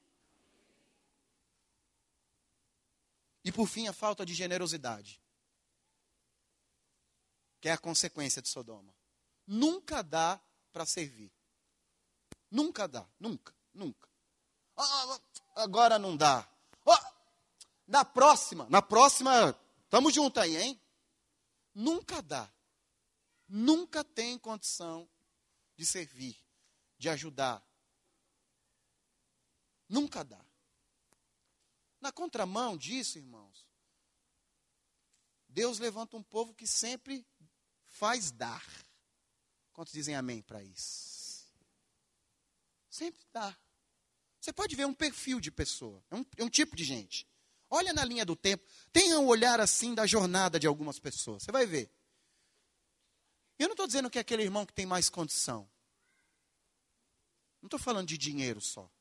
E 3.45 3.53
por 3.53 3.69
fim, 3.69 3.87
a 3.87 3.93
falta 3.93 4.27
de 4.27 4.35
generosidade, 4.35 5.21
que 7.61 7.69
é 7.69 7.73
a 7.73 7.79
consequência 7.79 8.43
de 8.43 8.49
Sodoma. 8.49 8.93
Nunca 9.47 10.03
dá 10.03 10.41
para 10.73 10.85
servir. 10.85 11.31
Nunca 12.51 12.89
dá, 12.89 13.07
nunca, 13.21 13.55
nunca. 13.73 14.09
Ah, 14.77 15.21
agora 15.57 15.97
não 15.97 16.17
dá. 16.17 16.49
Oh, 16.85 16.97
na 17.87 18.05
próxima, 18.05 18.67
na 18.69 18.83
próxima, 18.83 19.57
estamos 19.85 20.13
juntos 20.13 20.43
aí, 20.43 20.57
hein? 20.57 20.82
Nunca 21.75 22.21
dá. 22.21 22.53
Nunca 23.49 24.03
tem 24.03 24.39
condição 24.39 25.09
de 25.77 25.85
servir, 25.85 26.37
de 26.99 27.09
ajudar. 27.09 27.67
Nunca 29.89 30.25
dá. 30.25 30.45
Na 32.01 32.11
contramão 32.11 32.77
disso, 32.77 33.19
irmãos, 33.19 33.67
Deus 35.49 35.79
levanta 35.79 36.17
um 36.17 36.23
povo 36.23 36.55
que 36.55 36.67
sempre 36.67 37.27
faz 37.85 38.31
dar. 38.31 38.65
Quantos 39.73 39.93
dizem 39.93 40.15
amém 40.15 40.43
para 40.43 40.63
isso? 40.63 41.53
Sempre 42.89 43.25
dá. 43.33 43.57
Você 44.41 44.53
pode 44.53 44.75
ver 44.75 44.87
um 44.87 44.95
perfil 44.95 45.39
de 45.41 45.51
pessoa, 45.51 46.05
é 46.11 46.17
um, 46.17 46.25
é 46.39 46.45
um 46.45 46.51
tipo 46.51 46.75
de 46.75 46.85
gente. 46.85 47.27
Olha 47.75 47.91
na 47.95 48.05
linha 48.05 48.23
do 48.23 48.37
tempo. 48.37 48.63
Tenha 48.93 49.19
um 49.19 49.27
olhar 49.27 49.59
assim 49.59 49.95
da 49.95 50.07
jornada 50.07 50.61
de 50.61 50.67
algumas 50.67 50.99
pessoas. 50.99 51.43
Você 51.43 51.51
vai 51.51 51.65
ver. 51.65 51.91
Eu 53.59 53.67
não 53.67 53.73
estou 53.73 53.87
dizendo 53.87 54.11
que 54.11 54.19
é 54.19 54.21
aquele 54.21 54.43
irmão 54.43 54.67
que 54.67 54.75
tem 54.75 54.85
mais 54.85 55.09
condição. 55.09 55.67
Não 57.63 57.69
estou 57.69 57.81
falando 57.81 58.09
de 58.09 58.19
dinheiro 58.19 58.61
só. 58.61 58.93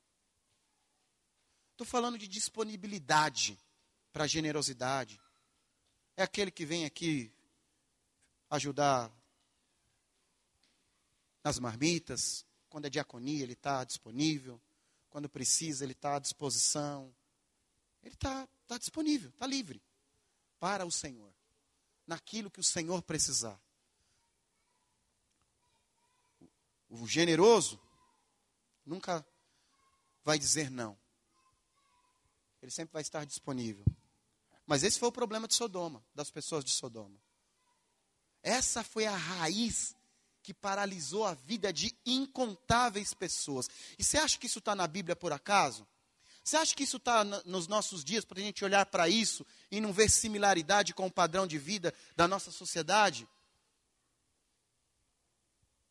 Estou 1.73 1.85
falando 1.85 2.17
de 2.17 2.29
disponibilidade 2.29 3.59
para 4.13 4.25
generosidade. 4.25 5.19
É 6.15 6.23
aquele 6.23 6.49
que 6.49 6.65
vem 6.65 6.85
aqui 6.85 7.29
ajudar 8.49 9.11
nas 11.43 11.59
marmitas. 11.59 12.45
Quando 12.69 12.85
é 12.85 12.89
diaconia, 12.89 13.43
ele 13.43 13.51
está 13.51 13.83
disponível. 13.83 14.61
Quando 15.09 15.27
precisa, 15.27 15.83
ele 15.83 15.91
está 15.91 16.15
à 16.15 16.19
disposição. 16.19 17.13
Ele 18.03 18.13
está 18.13 18.47
Está 18.71 18.77
disponível, 18.77 19.29
está 19.31 19.45
livre 19.45 19.83
para 20.57 20.85
o 20.85 20.91
Senhor, 20.91 21.33
naquilo 22.07 22.49
que 22.49 22.61
o 22.61 22.63
Senhor 22.63 23.01
precisar. 23.01 23.61
O 26.87 27.05
generoso 27.05 27.77
nunca 28.85 29.27
vai 30.23 30.39
dizer 30.39 30.71
não. 30.71 30.97
Ele 32.61 32.71
sempre 32.71 32.93
vai 32.93 33.01
estar 33.01 33.25
disponível. 33.25 33.83
Mas 34.65 34.83
esse 34.83 34.97
foi 34.97 35.09
o 35.09 35.11
problema 35.11 35.49
de 35.49 35.53
Sodoma, 35.53 36.01
das 36.15 36.31
pessoas 36.31 36.63
de 36.63 36.71
Sodoma. 36.71 37.21
Essa 38.41 38.85
foi 38.85 39.05
a 39.05 39.17
raiz 39.17 39.93
que 40.41 40.53
paralisou 40.53 41.25
a 41.25 41.33
vida 41.33 41.73
de 41.73 41.93
incontáveis 42.05 43.13
pessoas. 43.13 43.67
E 43.99 44.03
você 44.05 44.17
acha 44.17 44.39
que 44.39 44.47
isso 44.47 44.59
está 44.59 44.73
na 44.73 44.87
Bíblia 44.87 45.13
por 45.13 45.33
acaso? 45.33 45.85
Você 46.43 46.57
acha 46.57 46.75
que 46.75 46.83
isso 46.83 46.97
está 46.97 47.23
nos 47.23 47.67
nossos 47.67 48.03
dias 48.03 48.25
para 48.25 48.39
a 48.39 48.43
gente 48.43 48.63
olhar 48.65 48.85
para 48.85 49.07
isso 49.07 49.45
e 49.69 49.79
não 49.79 49.93
ver 49.93 50.09
similaridade 50.09 50.93
com 50.93 51.07
o 51.07 51.11
padrão 51.11 51.45
de 51.45 51.57
vida 51.57 51.93
da 52.15 52.27
nossa 52.27 52.51
sociedade? 52.51 53.27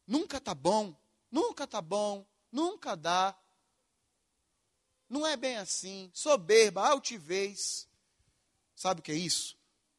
Nunca 0.06 0.38
está 0.38 0.54
bom 0.54 0.94
Nunca 1.30 1.66
tá 1.66 1.80
bom, 1.80 2.26
nunca 2.50 2.96
dá. 2.96 3.36
Não 5.08 5.26
é 5.26 5.36
bem 5.36 5.56
assim. 5.56 6.10
Soberba, 6.12 6.88
altivez. 6.88 7.88
Sabe 8.74 9.00
o 9.00 9.02
que 9.02 9.12
é 9.12 9.16
isso? 9.16 9.56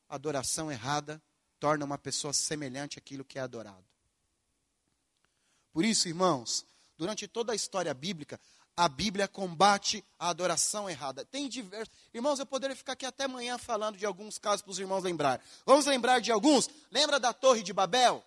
Adoração 0.10 0.72
errada 0.72 1.22
torna 1.60 1.86
uma 1.86 1.98
pessoa 1.98 2.34
semelhante 2.34 2.98
àquilo 2.98 3.24
que 3.24 3.40
é 3.40 3.42
adorado. 3.42 3.86
Por 5.72 5.86
isso, 5.86 6.10
irmãos, 6.10 6.66
durante 6.98 7.28
toda 7.28 7.54
a 7.54 7.56
história 7.56 7.94
bíblica, 7.94 8.40
a 8.82 8.90
Bíblia 8.90 9.28
combate 9.28 10.04
a 10.18 10.30
adoração 10.30 10.90
errada. 10.90 11.24
Tem 11.24 11.48
diversos. 11.48 11.94
Irmãos, 12.12 12.40
eu 12.40 12.48
poderia 12.48 12.76
ficar 12.76 12.94
aqui 12.94 13.06
até 13.06 13.26
amanhã 13.26 13.60
falando 13.60 13.96
de 13.96 14.08
alguns 14.08 14.40
casos 14.40 14.64
para 14.64 14.72
os 14.72 14.80
irmãos 14.80 15.04
lembrar. 15.04 15.40
Vamos 15.68 15.86
lembrar 15.86 16.20
de 16.20 16.32
alguns? 16.32 16.68
Lembra 16.90 17.20
da 17.20 17.32
Torre 17.32 17.62
de 17.62 17.74
Babel? 17.74 18.26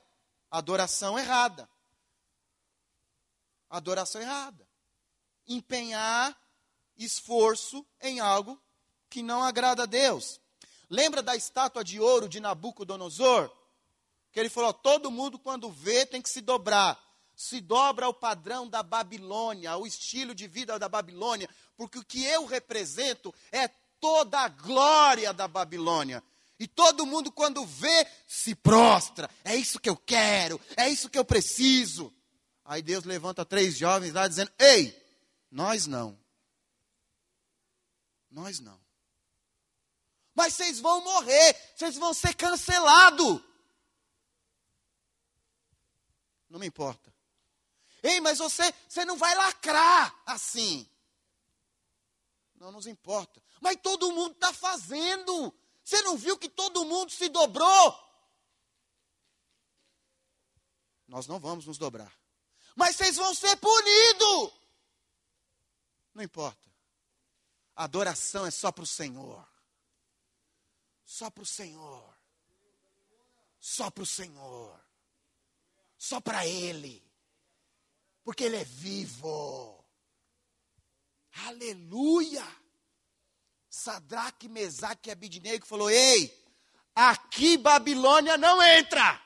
Adoração 0.48 1.18
errada. 1.18 1.68
Adoração 3.68 4.20
errada. 4.20 4.64
Empenhar 5.44 6.40
esforço 6.96 7.84
em 8.00 8.20
algo 8.20 8.56
que 9.10 9.24
não 9.24 9.42
agrada 9.42 9.82
a 9.82 9.86
Deus. 9.86 10.40
Lembra 10.88 11.20
da 11.20 11.34
estátua 11.34 11.82
de 11.82 11.98
ouro 11.98 12.28
de 12.28 12.38
Nabucodonosor? 12.38 13.50
Que 14.30 14.38
ele 14.38 14.48
falou: 14.48 14.72
todo 14.72 15.10
mundo, 15.10 15.36
quando 15.36 15.68
vê, 15.68 16.06
tem 16.06 16.22
que 16.22 16.30
se 16.30 16.40
dobrar 16.40 17.03
se 17.34 17.60
dobra 17.60 18.06
ao 18.06 18.14
padrão 18.14 18.68
da 18.68 18.82
Babilônia, 18.82 19.70
ao 19.70 19.86
estilo 19.86 20.34
de 20.34 20.46
vida 20.46 20.78
da 20.78 20.88
Babilônia, 20.88 21.48
porque 21.76 21.98
o 21.98 22.04
que 22.04 22.24
eu 22.24 22.44
represento 22.46 23.34
é 23.50 23.68
toda 24.00 24.40
a 24.40 24.48
glória 24.48 25.32
da 25.32 25.48
Babilônia. 25.48 26.22
E 26.58 26.68
todo 26.68 27.06
mundo, 27.06 27.32
quando 27.32 27.66
vê, 27.66 28.06
se 28.28 28.54
prostra. 28.54 29.28
É 29.44 29.56
isso 29.56 29.80
que 29.80 29.88
eu 29.88 29.96
quero, 29.96 30.60
é 30.76 30.88
isso 30.88 31.10
que 31.10 31.18
eu 31.18 31.24
preciso. 31.24 32.14
Aí 32.64 32.80
Deus 32.80 33.04
levanta 33.04 33.44
três 33.44 33.76
jovens 33.76 34.12
lá 34.12 34.28
dizendo: 34.28 34.52
Ei, 34.58 34.96
nós 35.50 35.86
não. 35.86 36.18
Nós 38.30 38.60
não. 38.60 38.80
Mas 40.34 40.54
vocês 40.54 40.80
vão 40.80 41.02
morrer, 41.02 41.56
vocês 41.76 41.96
vão 41.96 42.12
ser 42.12 42.34
cancelados. 42.34 43.40
Não 46.48 46.58
me 46.58 46.66
importa. 46.66 47.13
Ei, 48.04 48.20
mas 48.20 48.36
você, 48.36 48.62
você 48.86 49.02
não 49.06 49.16
vai 49.16 49.34
lacrar 49.34 50.14
assim. 50.26 50.86
Não 52.56 52.70
nos 52.70 52.86
importa. 52.86 53.42
Mas 53.62 53.78
todo 53.82 54.12
mundo 54.12 54.34
está 54.34 54.52
fazendo. 54.52 55.54
Você 55.82 56.02
não 56.02 56.14
viu 56.14 56.36
que 56.36 56.50
todo 56.50 56.84
mundo 56.84 57.10
se 57.10 57.30
dobrou? 57.30 58.04
Nós 61.08 61.26
não 61.26 61.40
vamos 61.40 61.64
nos 61.64 61.78
dobrar. 61.78 62.14
Mas 62.76 62.94
vocês 62.94 63.16
vão 63.16 63.34
ser 63.34 63.56
punidos. 63.56 64.52
Não 66.12 66.22
importa. 66.22 66.70
Adoração 67.74 68.44
é 68.44 68.50
só 68.50 68.70
para 68.70 68.84
o 68.84 68.86
Senhor. 68.86 69.48
Só 71.06 71.30
para 71.30 71.42
o 71.42 71.46
Senhor. 71.46 72.14
Só 73.58 73.90
para 73.90 74.02
o 74.02 74.06
Senhor. 74.06 74.78
Só 75.96 76.20
para 76.20 76.46
Ele 76.46 77.03
porque 78.24 78.44
ele 78.44 78.56
é 78.56 78.64
vivo. 78.64 79.84
Aleluia! 81.46 82.44
Sadraque, 83.68 84.48
Mesaque 84.48 85.10
e 85.10 85.12
Abidnego 85.12 85.66
falou: 85.66 85.90
Ei, 85.90 86.32
aqui 86.94 87.58
Babilônia 87.58 88.38
não 88.38 88.62
entra. 88.62 89.20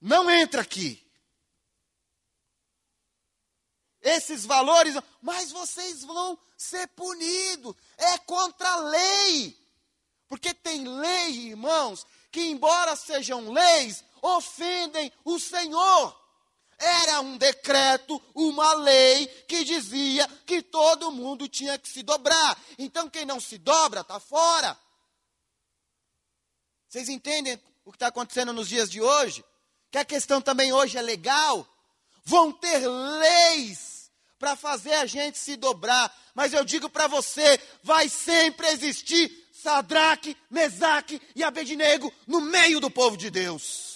Não 0.00 0.30
entra 0.30 0.62
aqui. 0.62 1.06
Esses 4.00 4.46
valores, 4.46 4.94
mas 5.20 5.50
vocês 5.50 6.04
vão 6.04 6.38
ser 6.56 6.86
punidos. 6.88 7.74
É 7.96 8.18
contra 8.18 8.68
a 8.70 8.76
lei. 8.76 9.58
Porque 10.28 10.54
tem 10.54 10.86
lei, 10.86 11.48
irmãos, 11.48 12.06
que 12.30 12.40
embora 12.42 12.94
sejam 12.96 13.50
leis, 13.50 14.04
ofendem 14.22 15.12
o 15.24 15.38
Senhor. 15.38 16.19
Era 16.80 17.20
um 17.20 17.36
decreto, 17.36 18.20
uma 18.34 18.72
lei 18.72 19.26
que 19.46 19.64
dizia 19.64 20.26
que 20.46 20.62
todo 20.62 21.12
mundo 21.12 21.46
tinha 21.46 21.78
que 21.78 21.86
se 21.86 22.02
dobrar. 22.02 22.58
Então 22.78 23.10
quem 23.10 23.26
não 23.26 23.38
se 23.38 23.58
dobra 23.58 24.00
está 24.00 24.18
fora. 24.18 24.78
Vocês 26.88 27.10
entendem 27.10 27.60
o 27.84 27.92
que 27.92 27.96
está 27.96 28.06
acontecendo 28.06 28.50
nos 28.54 28.66
dias 28.66 28.90
de 28.90 29.02
hoje? 29.02 29.44
Que 29.90 29.98
a 29.98 30.04
questão 30.06 30.40
também 30.40 30.72
hoje 30.72 30.96
é 30.96 31.02
legal. 31.02 31.68
Vão 32.24 32.50
ter 32.50 32.88
leis 32.88 34.10
para 34.38 34.56
fazer 34.56 34.94
a 34.94 35.04
gente 35.04 35.36
se 35.36 35.56
dobrar. 35.56 36.10
Mas 36.34 36.54
eu 36.54 36.64
digo 36.64 36.88
para 36.88 37.06
você, 37.06 37.60
vai 37.82 38.08
sempre 38.08 38.68
existir 38.68 39.30
Sadraque, 39.52 40.34
Mesaque 40.50 41.20
e 41.36 41.44
Abednego 41.44 42.10
no 42.26 42.40
meio 42.40 42.80
do 42.80 42.90
povo 42.90 43.18
de 43.18 43.28
Deus. 43.28 43.89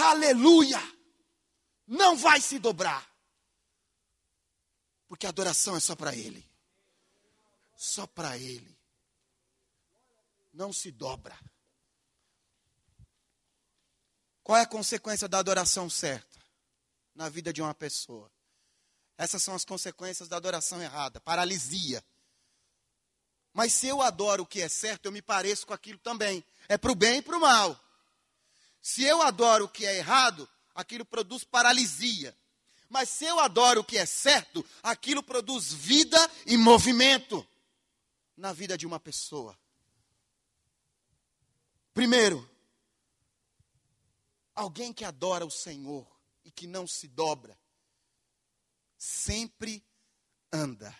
Aleluia! 0.00 0.80
Não 1.86 2.16
vai 2.16 2.40
se 2.40 2.58
dobrar. 2.58 3.08
Porque 5.08 5.26
a 5.26 5.28
adoração 5.28 5.76
é 5.76 5.80
só 5.80 5.96
para 5.96 6.14
Ele. 6.14 6.48
Só 7.76 8.06
para 8.06 8.38
Ele. 8.38 8.78
Não 10.52 10.72
se 10.72 10.90
dobra. 10.90 11.36
Qual 14.42 14.58
é 14.58 14.62
a 14.62 14.66
consequência 14.66 15.28
da 15.28 15.38
adoração 15.38 15.88
certa 15.90 16.38
na 17.14 17.28
vida 17.28 17.52
de 17.52 17.60
uma 17.60 17.74
pessoa? 17.74 18.30
Essas 19.18 19.42
são 19.42 19.54
as 19.54 19.64
consequências 19.64 20.28
da 20.28 20.36
adoração 20.36 20.80
errada: 20.80 21.20
paralisia. 21.20 22.04
Mas 23.52 23.72
se 23.72 23.88
eu 23.88 24.00
adoro 24.00 24.44
o 24.44 24.46
que 24.46 24.62
é 24.62 24.68
certo, 24.68 25.06
eu 25.06 25.12
me 25.12 25.20
pareço 25.20 25.66
com 25.66 25.74
aquilo 25.74 25.98
também. 25.98 26.44
É 26.68 26.78
para 26.78 26.92
o 26.92 26.94
bem 26.94 27.18
e 27.18 27.22
para 27.22 27.36
o 27.36 27.40
mal. 27.40 27.78
Se 28.80 29.04
eu 29.04 29.20
adoro 29.22 29.66
o 29.66 29.68
que 29.68 29.84
é 29.84 29.96
errado, 29.98 30.48
aquilo 30.74 31.04
produz 31.04 31.44
paralisia. 31.44 32.36
Mas 32.88 33.08
se 33.08 33.24
eu 33.24 33.38
adoro 33.38 33.82
o 33.82 33.84
que 33.84 33.96
é 33.96 34.04
certo, 34.04 34.64
aquilo 34.82 35.22
produz 35.22 35.72
vida 35.72 36.18
e 36.46 36.56
movimento 36.56 37.46
na 38.36 38.52
vida 38.52 38.76
de 38.76 38.86
uma 38.86 38.98
pessoa. 38.98 39.56
Primeiro, 41.94 42.48
alguém 44.54 44.92
que 44.92 45.04
adora 45.04 45.44
o 45.44 45.50
Senhor 45.50 46.06
e 46.44 46.50
que 46.50 46.66
não 46.66 46.86
se 46.86 47.06
dobra, 47.06 47.56
sempre 48.96 49.84
anda, 50.52 50.94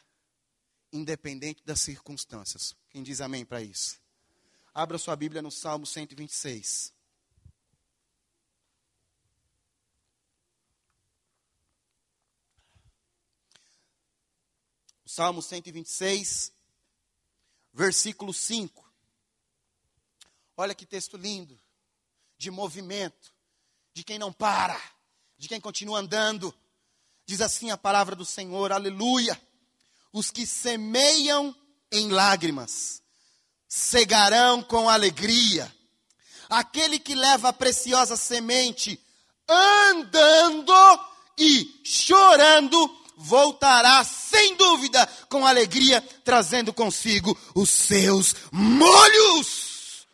independente 0.92 1.62
das 1.64 1.80
circunstâncias. 1.80 2.76
Quem 2.90 3.02
diz 3.02 3.20
amém 3.20 3.44
para 3.44 3.62
isso? 3.62 4.00
Abra 4.72 4.98
sua 4.98 5.16
Bíblia 5.16 5.42
no 5.42 5.50
Salmo 5.50 5.86
126. 5.86 6.92
Salmo 15.10 15.42
126, 15.42 16.52
versículo 17.72 18.32
5. 18.32 18.88
Olha 20.56 20.72
que 20.72 20.86
texto 20.86 21.16
lindo, 21.16 21.60
de 22.38 22.48
movimento, 22.48 23.34
de 23.92 24.04
quem 24.04 24.20
não 24.20 24.32
para, 24.32 24.80
de 25.36 25.48
quem 25.48 25.60
continua 25.60 25.98
andando. 25.98 26.54
Diz 27.26 27.40
assim 27.40 27.72
a 27.72 27.76
palavra 27.76 28.14
do 28.14 28.24
Senhor, 28.24 28.70
aleluia. 28.70 29.36
Os 30.12 30.30
que 30.30 30.46
semeiam 30.46 31.56
em 31.90 32.10
lágrimas, 32.10 33.02
cegarão 33.66 34.62
com 34.62 34.88
alegria. 34.88 35.74
Aquele 36.48 37.00
que 37.00 37.16
leva 37.16 37.48
a 37.48 37.52
preciosa 37.52 38.16
semente 38.16 39.04
andando 39.48 40.72
e 41.36 41.80
chorando, 41.84 42.99
voltará 43.20 44.02
sem 44.02 44.56
dúvida 44.56 45.06
com 45.28 45.46
alegria, 45.46 46.00
trazendo 46.24 46.72
consigo 46.72 47.38
os 47.54 47.68
seus 47.68 48.34
molhos. 48.50 50.06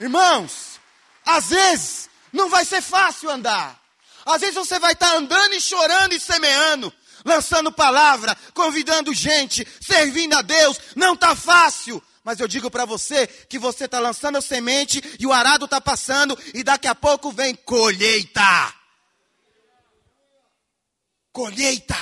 Irmãos, 0.00 0.80
às 1.24 1.50
vezes 1.50 2.10
não 2.32 2.48
vai 2.48 2.64
ser 2.64 2.80
fácil 2.82 3.30
andar. 3.30 3.80
Às 4.26 4.40
vezes 4.40 4.56
você 4.56 4.78
vai 4.78 4.92
estar 4.92 5.14
andando 5.14 5.54
e 5.54 5.60
chorando 5.60 6.12
e 6.12 6.20
semeando, 6.20 6.92
lançando 7.24 7.70
palavra, 7.70 8.36
convidando 8.54 9.14
gente, 9.14 9.66
servindo 9.80 10.34
a 10.34 10.42
Deus. 10.42 10.80
Não 10.96 11.14
está 11.14 11.36
fácil. 11.36 12.02
Mas 12.22 12.38
eu 12.38 12.46
digo 12.46 12.70
para 12.70 12.84
você 12.84 13.26
que 13.26 13.58
você 13.58 13.86
está 13.86 13.98
lançando 13.98 14.36
a 14.36 14.42
semente 14.42 15.00
e 15.18 15.26
o 15.26 15.32
arado 15.32 15.64
está 15.64 15.80
passando 15.80 16.38
e 16.54 16.62
daqui 16.62 16.86
a 16.86 16.94
pouco 16.94 17.32
vem 17.32 17.54
colheita. 17.54 18.74
Colheita. 21.32 21.96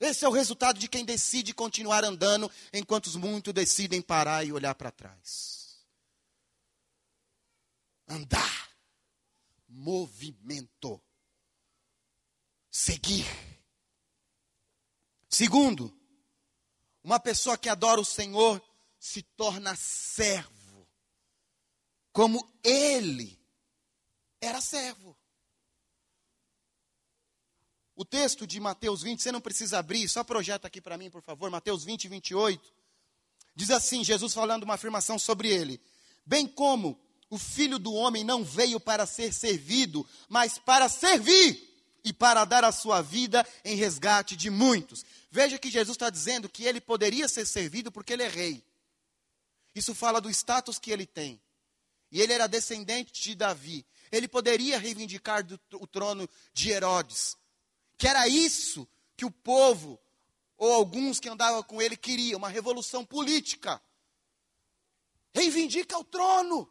Esse 0.00 0.24
é 0.24 0.28
o 0.28 0.32
resultado 0.32 0.78
de 0.78 0.88
quem 0.88 1.04
decide 1.04 1.54
continuar 1.54 2.04
andando, 2.04 2.50
enquanto 2.72 3.06
os 3.06 3.16
muitos 3.16 3.52
decidem 3.52 4.02
parar 4.02 4.44
e 4.44 4.52
olhar 4.52 4.74
para 4.74 4.90
trás. 4.90 5.78
Andar. 8.08 8.70
Movimento. 9.68 11.00
Seguir. 12.70 13.26
Segundo, 15.28 15.94
uma 17.02 17.18
pessoa 17.18 17.58
que 17.58 17.68
adora 17.68 18.00
o 18.00 18.04
Senhor 18.04 18.62
se 18.98 19.22
torna 19.22 19.74
servo, 19.76 20.88
como 22.12 22.46
ele 22.62 23.38
era 24.40 24.60
servo. 24.60 25.16
O 27.94 28.04
texto 28.04 28.46
de 28.46 28.60
Mateus 28.60 29.02
20, 29.02 29.22
você 29.22 29.32
não 29.32 29.40
precisa 29.40 29.78
abrir, 29.78 30.06
só 30.08 30.22
projeta 30.22 30.66
aqui 30.66 30.80
para 30.80 30.98
mim, 30.98 31.10
por 31.10 31.22
favor, 31.22 31.50
Mateus 31.50 31.82
20, 31.82 32.08
28. 32.08 32.74
Diz 33.54 33.70
assim: 33.70 34.04
Jesus 34.04 34.34
falando 34.34 34.64
uma 34.64 34.74
afirmação 34.74 35.18
sobre 35.18 35.48
ele: 35.48 35.80
Bem 36.24 36.46
como 36.46 37.00
o 37.30 37.38
filho 37.38 37.78
do 37.78 37.94
homem 37.94 38.22
não 38.22 38.44
veio 38.44 38.78
para 38.78 39.06
ser 39.06 39.32
servido, 39.32 40.06
mas 40.28 40.58
para 40.58 40.88
servir 40.88 41.66
e 42.04 42.12
para 42.12 42.44
dar 42.44 42.64
a 42.64 42.70
sua 42.70 43.00
vida 43.00 43.46
em 43.64 43.76
resgate 43.76 44.36
de 44.36 44.50
muitos. 44.50 45.04
Veja 45.30 45.58
que 45.58 45.70
Jesus 45.70 45.96
está 45.96 46.10
dizendo 46.10 46.48
que 46.48 46.64
ele 46.64 46.80
poderia 46.80 47.28
ser 47.28 47.46
servido 47.46 47.90
porque 47.90 48.12
ele 48.12 48.22
é 48.22 48.28
rei. 48.28 48.65
Isso 49.76 49.94
fala 49.94 50.20
do 50.20 50.28
status 50.28 50.76
que 50.76 50.90
ele 50.90 51.06
tem. 51.06 51.40
E 52.10 52.20
ele 52.20 52.32
era 52.32 52.48
descendente 52.48 53.12
de 53.12 53.36
Davi. 53.36 53.86
Ele 54.10 54.26
poderia 54.26 54.76
reivindicar 54.76 55.44
do, 55.44 55.60
o 55.74 55.86
trono 55.86 56.28
de 56.52 56.70
Herodes 56.70 57.36
que 57.96 58.06
era 58.06 58.28
isso 58.28 58.86
que 59.16 59.24
o 59.24 59.30
povo, 59.30 59.98
ou 60.56 60.72
alguns 60.72 61.18
que 61.18 61.28
andavam 61.28 61.62
com 61.62 61.80
ele, 61.80 61.96
queriam, 61.96 62.38
uma 62.38 62.48
revolução 62.48 63.04
política. 63.04 63.80
Reivindica 65.34 65.98
o 65.98 66.04
trono. 66.04 66.70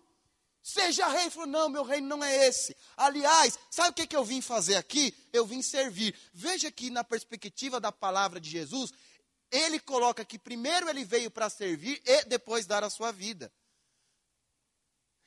Seja 0.62 1.08
rei. 1.08 1.24
Ele 1.24 1.30
falou, 1.32 1.48
não, 1.48 1.70
meu 1.70 1.84
reino 1.84 2.08
não 2.08 2.24
é 2.24 2.48
esse. 2.48 2.76
Aliás, 2.98 3.58
sabe 3.70 3.90
o 3.90 3.94
que, 3.94 4.08
que 4.08 4.16
eu 4.16 4.24
vim 4.24 4.42
fazer 4.42 4.76
aqui? 4.76 5.16
Eu 5.32 5.46
vim 5.46 5.62
servir. 5.62 6.16
Veja 6.34 6.72
que 6.72 6.90
na 6.90 7.04
perspectiva 7.04 7.80
da 7.80 7.92
palavra 7.92 8.40
de 8.40 8.50
Jesus, 8.50 8.92
ele 9.56 9.80
coloca 9.80 10.26
que 10.26 10.38
primeiro 10.38 10.90
ele 10.90 11.06
veio 11.06 11.32
para 11.32 11.50
servir 11.50 12.02
e 12.06 12.26
depois 12.26 12.66
dar 12.66 12.84
a 12.84 12.90
sua 12.90 13.12
vida. 13.12 13.52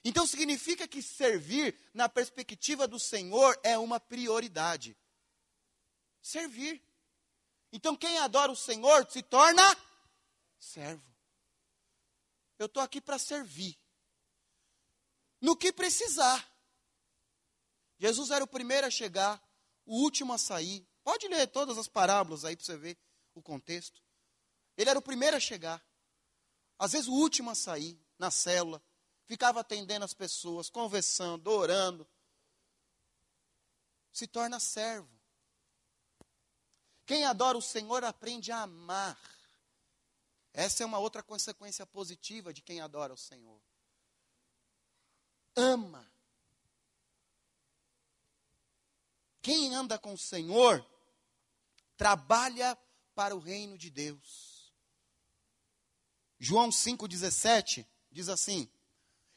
Então 0.04 0.26
significa 0.26 0.86
que 0.86 1.02
servir, 1.02 1.78
na 1.92 2.08
perspectiva 2.08 2.86
do 2.86 2.98
Senhor, 2.98 3.58
é 3.62 3.76
uma 3.76 3.98
prioridade. 3.98 4.96
Servir. 6.22 6.82
Então 7.72 7.96
quem 7.96 8.18
adora 8.18 8.50
o 8.52 8.56
Senhor 8.56 9.10
se 9.10 9.22
torna 9.22 9.62
servo. 10.58 11.04
Eu 12.58 12.66
estou 12.66 12.82
aqui 12.82 13.00
para 13.00 13.18
servir. 13.18 13.78
No 15.40 15.56
que 15.56 15.72
precisar. 15.72 16.46
Jesus 17.98 18.30
era 18.30 18.44
o 18.44 18.48
primeiro 18.48 18.86
a 18.86 18.90
chegar, 18.90 19.42
o 19.84 20.02
último 20.02 20.32
a 20.32 20.38
sair. 20.38 20.86
Pode 21.02 21.26
ler 21.28 21.46
todas 21.48 21.78
as 21.78 21.88
parábolas 21.88 22.44
aí 22.44 22.56
para 22.56 22.64
você 22.64 22.76
ver 22.76 22.98
o 23.34 23.42
contexto. 23.42 24.02
Ele 24.78 24.90
era 24.90 24.98
o 24.98 25.02
primeiro 25.02 25.36
a 25.36 25.40
chegar. 25.40 25.84
Às 26.78 26.92
vezes 26.92 27.08
o 27.08 27.12
último 27.12 27.50
a 27.50 27.54
sair, 27.56 28.00
na 28.16 28.30
célula. 28.30 28.80
Ficava 29.26 29.60
atendendo 29.60 30.04
as 30.04 30.14
pessoas, 30.14 30.70
conversando, 30.70 31.48
orando. 31.50 32.08
Se 34.12 34.28
torna 34.28 34.60
servo. 34.60 35.10
Quem 37.04 37.24
adora 37.24 37.58
o 37.58 37.62
Senhor 37.62 38.04
aprende 38.04 38.52
a 38.52 38.62
amar. 38.62 39.18
Essa 40.52 40.84
é 40.84 40.86
uma 40.86 40.98
outra 40.98 41.24
consequência 41.24 41.84
positiva 41.84 42.54
de 42.54 42.62
quem 42.62 42.80
adora 42.80 43.12
o 43.12 43.18
Senhor. 43.18 43.60
Ama. 45.56 46.08
Quem 49.42 49.74
anda 49.74 49.98
com 49.98 50.12
o 50.12 50.18
Senhor 50.18 50.86
trabalha 51.96 52.78
para 53.14 53.34
o 53.34 53.40
reino 53.40 53.76
de 53.76 53.90
Deus. 53.90 54.57
João 56.38 56.70
5,17 56.70 57.84
diz 58.10 58.28
assim: 58.28 58.68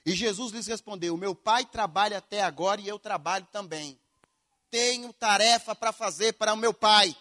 E 0.06 0.14
Jesus 0.14 0.52
lhes 0.52 0.68
respondeu: 0.68 1.18
Meu 1.18 1.36
pai 1.36 1.66
trabalha 1.66 2.20
até 2.20 2.42
agora 2.42 2.80
e 2.80 2.88
eu 2.88 3.00
trabalho 3.00 3.48
também. 3.52 4.00
Tenho 4.70 5.12
tarefa 5.14 5.76
para 5.76 5.92
fazer 5.92 6.34
para 6.34 6.54
o 6.54 6.58
meu 6.58 6.74
pai. 6.74 7.16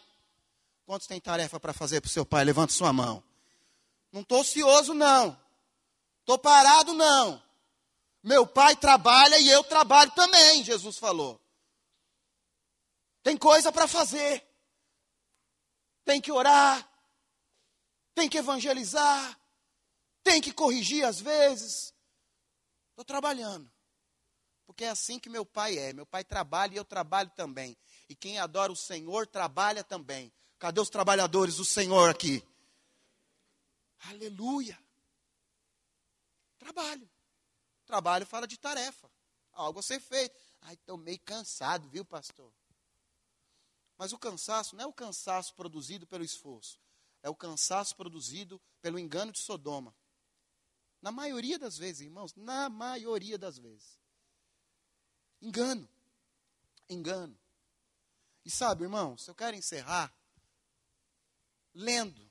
Quantos 0.87 1.07
têm 1.07 1.20
tarefa 1.20 1.59
para 1.59 1.72
fazer 1.72 2.01
para 2.01 2.09
o 2.09 2.12
seu 2.12 2.26
pai? 2.26 2.45
Levante 2.45 2.72
sua 2.72 2.93
mão. 2.93 3.22
Não 4.12 4.22
estou 4.22 4.41
ocioso, 4.41 4.93
não. 4.93 5.39
Estou 6.20 6.39
parado, 6.39 6.95
não. 6.95 7.43
Meu 8.22 8.47
pai 8.47 8.76
trabalha 8.76 9.39
e 9.39 9.49
eu 9.49 9.64
trabalho 9.64 10.11
também, 10.12 10.62
Jesus 10.62 10.99
falou. 10.99 11.41
Tem 13.22 13.37
coisa 13.37 13.72
para 13.72 13.89
fazer. 13.89 14.45
Tem 16.05 16.20
que 16.20 16.31
orar. 16.31 16.89
Tem 18.14 18.28
que 18.28 18.39
evangelizar. 18.39 19.39
Tem 20.23 20.41
que 20.41 20.53
corrigir 20.53 21.05
às 21.05 21.21
vezes. 21.21 21.95
Estou 22.91 23.05
trabalhando. 23.05 23.71
Porque 24.66 24.85
é 24.85 24.91
assim 24.91 25.18
que 25.18 25.29
meu 25.29 25.45
pai 25.45 25.79
é. 25.79 25.93
Meu 25.93 26.07
pai 26.07 26.23
trabalha 26.23 26.75
e 26.75 26.77
eu 26.77 26.85
trabalho 26.85 27.31
também. 27.31 27.77
E 28.09 28.14
quem 28.14 28.39
adora 28.39 28.71
o 28.71 28.77
Senhor 28.77 29.27
trabalha 29.27 29.83
também. 29.83 30.33
Cadê 30.59 30.81
os 30.81 30.91
trabalhadores 30.91 31.57
do 31.57 31.64
Senhor 31.64 32.11
aqui? 32.11 32.47
Aleluia. 34.01 34.79
Trabalho. 36.59 37.11
Trabalho 37.85 38.27
fala 38.27 38.47
de 38.47 38.59
tarefa. 38.59 39.11
Algo 39.53 39.81
a 39.81 39.83
ser 39.83 40.01
feito. 40.01 40.39
Ai, 40.61 40.75
estou 40.75 40.97
meio 40.97 41.18
cansado, 41.21 41.89
viu, 41.89 42.05
pastor? 42.05 42.53
Mas 43.97 44.12
o 44.12 44.18
cansaço 44.18 44.77
não 44.77 44.85
é 44.85 44.87
o 44.87 44.93
cansaço 44.93 45.55
produzido 45.55 46.07
pelo 46.07 46.25
esforço. 46.25 46.79
É 47.23 47.29
o 47.29 47.35
cansaço 47.35 47.97
produzido 47.97 48.61
pelo 48.81 48.99
engano 48.99 49.33
de 49.33 49.41
Sodoma. 49.41 49.95
Na 51.01 51.11
maioria 51.11 51.59
das 51.59 51.79
vezes, 51.79 52.03
irmãos, 52.03 52.35
na 52.35 52.69
maioria 52.69 53.39
das 53.39 53.59
vezes. 53.59 53.99
Engano. 55.41 55.89
Engano. 56.89 57.39
E 58.45 58.51
sabe, 58.51 58.85
irmãos, 58.85 59.27
eu 59.29 59.35
quero 59.35 59.57
encerrar 59.57 60.13
lendo 61.75 62.31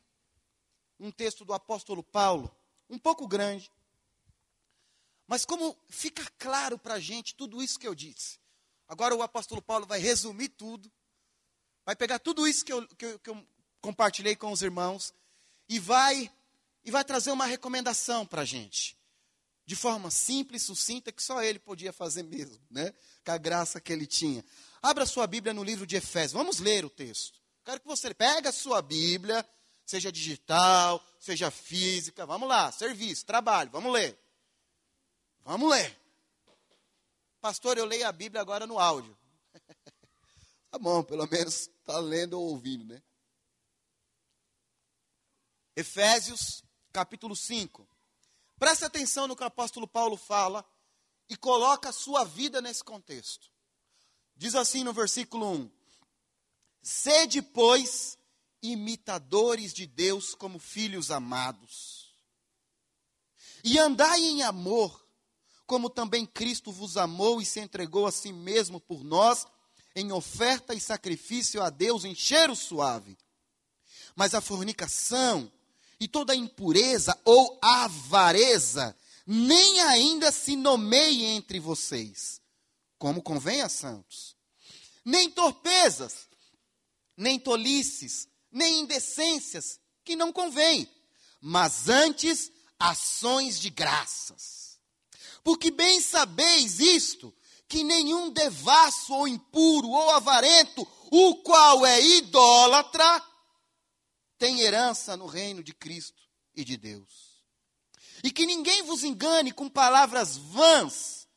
um 0.99 1.11
texto 1.11 1.45
do 1.45 1.53
apóstolo 1.53 2.03
Paulo, 2.03 2.53
um 2.89 2.99
pouco 2.99 3.27
grande, 3.27 3.71
mas 5.25 5.45
como 5.45 5.77
fica 5.87 6.25
claro 6.37 6.77
para 6.77 6.95
a 6.95 6.99
gente 6.99 7.35
tudo 7.35 7.61
isso 7.61 7.79
que 7.79 7.87
eu 7.87 7.95
disse. 7.95 8.39
Agora 8.87 9.15
o 9.15 9.21
apóstolo 9.21 9.61
Paulo 9.61 9.85
vai 9.85 9.99
resumir 9.99 10.49
tudo, 10.49 10.91
vai 11.85 11.95
pegar 11.95 12.19
tudo 12.19 12.47
isso 12.47 12.65
que 12.65 12.73
eu, 12.73 12.87
que 12.87 13.05
eu, 13.05 13.19
que 13.19 13.29
eu 13.29 13.47
compartilhei 13.79 14.35
com 14.35 14.51
os 14.51 14.61
irmãos 14.61 15.13
e 15.69 15.79
vai, 15.79 16.31
e 16.89 16.91
vai 16.91 17.05
trazer 17.05 17.31
uma 17.31 17.45
recomendação 17.45 18.25
para 18.25 18.41
a 18.41 18.45
gente. 18.45 18.97
De 19.63 19.75
forma 19.75 20.09
simples, 20.09 20.63
sucinta, 20.63 21.11
que 21.11 21.21
só 21.21 21.39
ele 21.43 21.59
podia 21.59 21.93
fazer 21.93 22.23
mesmo, 22.23 22.59
né? 22.67 22.91
Com 23.23 23.31
a 23.31 23.37
graça 23.37 23.79
que 23.79 23.93
ele 23.93 24.07
tinha. 24.07 24.43
Abra 24.81 25.05
sua 25.05 25.27
Bíblia 25.27 25.53
no 25.53 25.63
livro 25.63 25.85
de 25.85 25.95
Efésios. 25.95 26.31
Vamos 26.31 26.57
ler 26.57 26.83
o 26.83 26.89
texto. 26.89 27.39
Quero 27.63 27.79
que 27.79 27.85
você 27.85 28.11
pegue 28.11 28.47
a 28.47 28.51
sua 28.51 28.81
Bíblia, 28.81 29.47
seja 29.85 30.11
digital, 30.11 30.99
seja 31.19 31.51
física. 31.51 32.25
Vamos 32.25 32.49
lá, 32.49 32.71
serviço, 32.71 33.23
trabalho, 33.23 33.69
vamos 33.69 33.93
ler. 33.93 34.19
Vamos 35.45 35.69
ler. 35.69 35.95
Pastor, 37.39 37.77
eu 37.77 37.85
leio 37.85 38.07
a 38.07 38.11
Bíblia 38.11 38.41
agora 38.41 38.65
no 38.65 38.79
áudio. 38.79 39.15
tá 40.71 40.79
bom, 40.79 41.03
pelo 41.03 41.27
menos 41.27 41.69
está 41.69 41.99
lendo 41.99 42.33
ou 42.33 42.47
ouvindo, 42.49 42.83
né? 42.83 42.99
Efésios, 45.75 46.63
capítulo 46.91 47.35
5. 47.35 47.87
Preste 48.57 48.85
atenção 48.85 49.27
no 49.27 49.35
que 49.35 49.43
o 49.43 49.47
apóstolo 49.47 49.87
Paulo 49.87 50.17
fala 50.17 50.65
e 51.29 51.35
coloca 51.35 51.89
a 51.89 51.93
sua 51.93 52.23
vida 52.23 52.61
nesse 52.61 52.83
contexto. 52.83 53.49
Diz 54.35 54.55
assim 54.55 54.83
no 54.83 54.93
versículo 54.93 55.51
1: 55.51 55.71
Sede, 56.81 57.41
pois, 57.41 58.17
imitadores 58.61 59.73
de 59.73 59.85
Deus 59.85 60.33
como 60.33 60.59
filhos 60.59 61.11
amados. 61.11 62.09
E 63.63 63.77
andai 63.77 64.21
em 64.21 64.41
amor, 64.43 65.05
como 65.65 65.89
também 65.89 66.25
Cristo 66.25 66.71
vos 66.71 66.97
amou 66.97 67.41
e 67.41 67.45
se 67.45 67.59
entregou 67.59 68.07
a 68.07 68.11
si 68.11 68.31
mesmo 68.31 68.79
por 68.79 69.03
nós, 69.03 69.45
em 69.95 70.11
oferta 70.11 70.73
e 70.73 70.79
sacrifício 70.79 71.61
a 71.61 71.69
Deus 71.69 72.05
em 72.05 72.15
cheiro 72.15 72.55
suave. 72.55 73.17
Mas 74.15 74.33
a 74.33 74.41
fornicação 74.41 75.51
e 75.99 76.07
toda 76.07 76.35
impureza 76.35 77.17
ou 77.25 77.57
avareza 77.61 78.95
nem 79.25 79.79
ainda 79.81 80.31
se 80.31 80.55
nomeie 80.55 81.25
entre 81.25 81.59
vocês, 81.59 82.41
como 82.97 83.21
convém 83.21 83.61
a 83.61 83.69
santos. 83.69 84.35
Nem 85.05 85.29
torpezas, 85.29 86.27
nem 87.15 87.37
tolices, 87.37 88.27
nem 88.51 88.79
indecências 88.79 89.79
que 90.03 90.15
não 90.15 90.31
convêm, 90.31 90.89
mas 91.39 91.89
antes 91.89 92.51
ações 92.79 93.59
de 93.59 93.69
graças. 93.69 94.79
Porque 95.43 95.69
bem 95.69 96.01
sabeis 96.01 96.79
isto, 96.79 97.33
que 97.67 97.83
nenhum 97.83 98.31
devasso 98.31 99.13
ou 99.13 99.27
impuro 99.27 99.89
ou 99.89 100.09
avarento, 100.09 100.87
o 101.11 101.35
qual 101.43 101.85
é 101.85 102.01
idólatra, 102.01 103.23
tem 104.39 104.61
herança 104.61 105.17
no 105.17 105.27
reino 105.27 105.61
de 105.61 105.73
Cristo 105.73 106.23
e 106.55 106.63
de 106.63 106.77
Deus. 106.77 107.29
E 108.23 108.31
que 108.31 108.45
ninguém 108.45 108.83
vos 108.83 109.03
engane 109.03 109.51
com 109.51 109.69
palavras 109.69 110.37
vãs, 110.37 111.27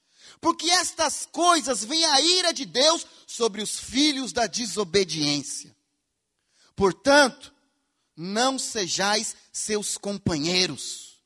porque 0.41 0.71
estas 0.71 1.27
coisas 1.31 1.85
vêm 1.85 2.05
a 2.05 2.21
ira 2.21 2.53
de 2.53 2.65
Deus 2.65 3.07
sobre 3.27 3.61
os 3.61 3.79
filhos 3.79 4.33
da 4.33 4.47
desobediência. 4.47 5.77
Portanto, 6.75 7.53
não 8.17 8.59
sejais 8.59 9.37
seus 9.53 9.99
companheiros, 9.99 11.21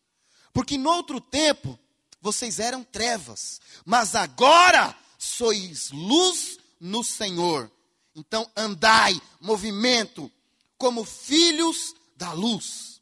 porque 0.52 0.78
noutro 0.78 1.20
tempo 1.20 1.78
vocês 2.20 2.58
eram 2.58 2.82
trevas, 2.82 3.60
mas 3.84 4.14
agora 4.14 4.96
sois 5.18 5.90
luz 5.90 6.58
no 6.80 7.04
Senhor. 7.04 7.70
Então 8.14 8.50
andai, 8.56 9.20
movimento, 9.40 10.30
como 10.78 11.04
filhos 11.04 11.94
da 12.16 12.32
luz. 12.32 13.00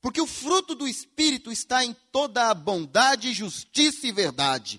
Porque 0.00 0.20
o 0.20 0.26
fruto 0.26 0.74
do 0.74 0.86
Espírito 0.86 1.50
está 1.50 1.82
em 1.84 1.96
toda 2.12 2.50
a 2.50 2.54
bondade, 2.54 3.32
justiça 3.32 4.06
e 4.06 4.12
verdade, 4.12 4.78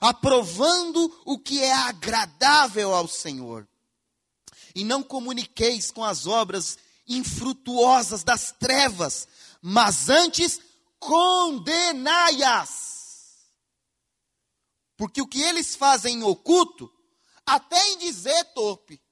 aprovando 0.00 1.22
o 1.26 1.38
que 1.38 1.62
é 1.62 1.74
agradável 1.74 2.94
ao 2.94 3.06
Senhor. 3.06 3.68
E 4.74 4.82
não 4.82 5.02
comuniqueis 5.02 5.90
com 5.90 6.02
as 6.02 6.26
obras 6.26 6.78
infrutuosas 7.06 8.24
das 8.24 8.50
trevas, 8.52 9.28
mas 9.60 10.08
antes 10.08 10.58
condenai-as. 10.98 12.84
Porque 14.96 15.20
o 15.20 15.26
que 15.26 15.42
eles 15.42 15.76
fazem 15.76 16.20
em 16.20 16.22
oculto, 16.22 16.90
até 17.44 17.90
em 17.90 17.98
dizer 17.98 18.42
torpe. 18.54 19.03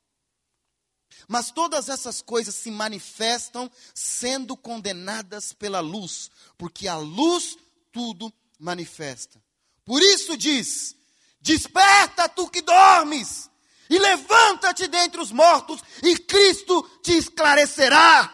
Mas 1.33 1.51
todas 1.51 1.89
essas 1.89 2.21
coisas 2.21 2.55
se 2.55 2.71
manifestam 2.71 3.71
sendo 3.95 4.55
condenadas 4.55 5.55
pela 5.55 5.81
luz, 5.81 6.31
porque 6.59 6.87
a 6.87 6.99
luz 6.99 7.57
tudo 7.91 8.31
manifesta. 8.59 9.43
Por 9.83 10.03
isso 10.03 10.37
diz: 10.37 10.95
Desperta 11.41 12.29
tu 12.29 12.51
que 12.51 12.61
dormes, 12.61 13.49
e 13.89 13.99
levanta-te 13.99 14.87
dentre 14.87 15.23
os 15.23 15.33
mortos, 15.33 15.81
e 16.03 16.19
Cristo 16.19 16.83
te 17.03 17.17
esclarecerá. 17.17 18.31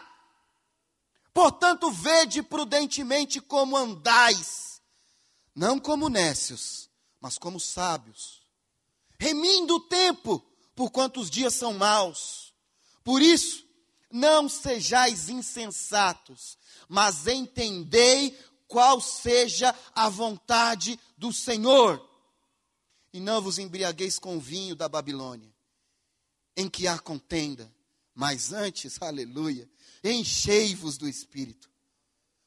Portanto, 1.33 1.89
vede 1.89 2.43
prudentemente 2.43 3.39
como 3.39 3.77
andais, 3.77 4.81
não 5.55 5.79
como 5.79 6.09
nécios, 6.09 6.89
mas 7.21 7.37
como 7.37 7.61
sábios, 7.61 8.41
remindo 9.17 9.75
o 9.75 9.87
tempo, 9.87 10.45
porquanto 10.75 11.21
os 11.21 11.29
dias 11.29 11.53
são 11.53 11.71
maus. 11.75 12.48
Por 13.09 13.23
isso, 13.23 13.65
não 14.11 14.47
sejais 14.47 15.29
insensatos, 15.29 16.59
mas 16.87 17.25
entendei 17.25 18.37
qual 18.67 19.01
seja 19.01 19.73
a 19.95 20.07
vontade 20.09 20.99
do 21.17 21.33
Senhor. 21.33 22.07
E 23.11 23.19
não 23.19 23.41
vos 23.41 23.57
embriagueis 23.57 24.19
com 24.19 24.37
o 24.37 24.39
vinho 24.39 24.75
da 24.75 24.87
Babilônia, 24.87 25.51
em 26.55 26.69
que 26.69 26.87
há 26.87 26.99
contenda, 26.99 27.73
mas 28.13 28.53
antes, 28.53 28.95
aleluia, 29.01 29.67
enchei-vos 30.03 30.95
do 30.95 31.09
Espírito, 31.09 31.67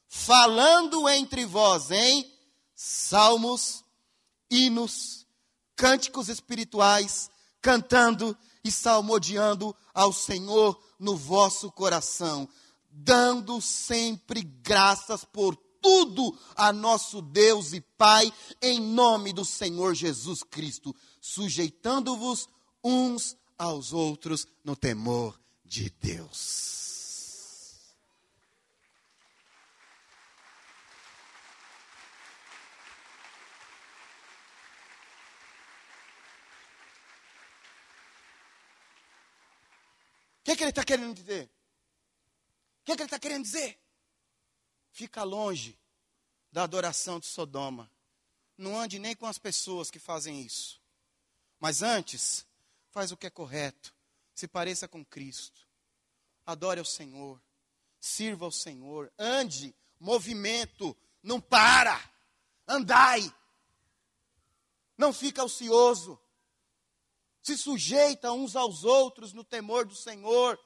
falando 0.07 1.09
entre 1.09 1.45
vós 1.45 1.91
em 1.91 2.33
salmos, 2.73 3.83
hinos, 4.49 5.27
cânticos 5.75 6.29
espirituais, 6.29 7.29
cantando 7.61 8.39
e 8.65 8.71
salmodiando 8.71 9.75
ao 9.93 10.13
Senhor 10.13 10.81
no 10.99 11.17
vosso 11.17 11.71
coração, 11.71 12.49
dando 12.91 13.61
sempre 13.61 14.43
graças 14.43 15.25
por 15.25 15.57
tudo 15.81 16.39
a 16.55 16.73
nosso 16.73 17.21
Deus 17.21 17.73
e 17.73 17.81
Pai, 17.81 18.33
em 18.61 18.81
nome 18.81 19.33
do 19.33 19.45
Senhor 19.45 19.95
Jesus 19.95 20.43
Cristo, 20.45 20.95
sujeitando-vos 21.21 22.49
uns 22.85 23.37
aos 23.59 23.93
outros 23.93 24.47
no 24.65 24.77
temor 24.77 25.39
de 25.65 25.91
Deus. 26.01 26.82
O 40.43 40.45
que, 40.45 40.51
é 40.51 40.57
que 40.57 40.64
ele 40.64 40.70
está 40.70 40.84
querendo 40.84 41.14
dizer? 41.14 41.49
O 42.80 42.84
que, 42.84 42.93
é 42.93 42.97
que 42.97 43.03
ele 43.03 43.07
está 43.07 43.18
querendo 43.18 43.45
dizer? 43.45 43.78
Fica 44.90 45.22
longe 45.22 45.78
da 46.51 46.64
adoração 46.64 47.20
de 47.20 47.26
Sodoma. 47.26 47.88
Não 48.59 48.76
ande 48.76 48.99
nem 48.99 49.14
com 49.14 49.24
as 49.24 49.38
pessoas 49.38 49.88
que 49.88 50.01
fazem 50.01 50.43
isso. 50.43 50.82
Mas 51.61 51.80
antes, 51.80 52.45
faz 52.90 53.12
o 53.12 53.16
que 53.16 53.28
é 53.28 53.30
correto. 53.30 53.95
Se 54.34 54.49
pareça 54.49 54.88
com 54.88 55.05
Cristo. 55.05 55.64
Adore 56.45 56.80
ao 56.80 56.84
Senhor. 56.84 57.40
Sirva 58.01 58.45
ao 58.45 58.51
Senhor. 58.51 59.12
Ande. 59.16 59.72
Movimento. 60.01 60.97
Não 61.22 61.40
para. 61.40 62.03
Andai. 62.66 63.32
Não 64.99 65.12
fica 65.12 65.45
ocioso 65.45 66.20
se 67.43 67.57
sujeita 67.57 68.32
uns 68.32 68.55
aos 68.55 68.84
outros 68.84 69.32
no 69.32 69.43
temor 69.43 69.84
do 69.84 69.95
Senhor, 69.95 70.59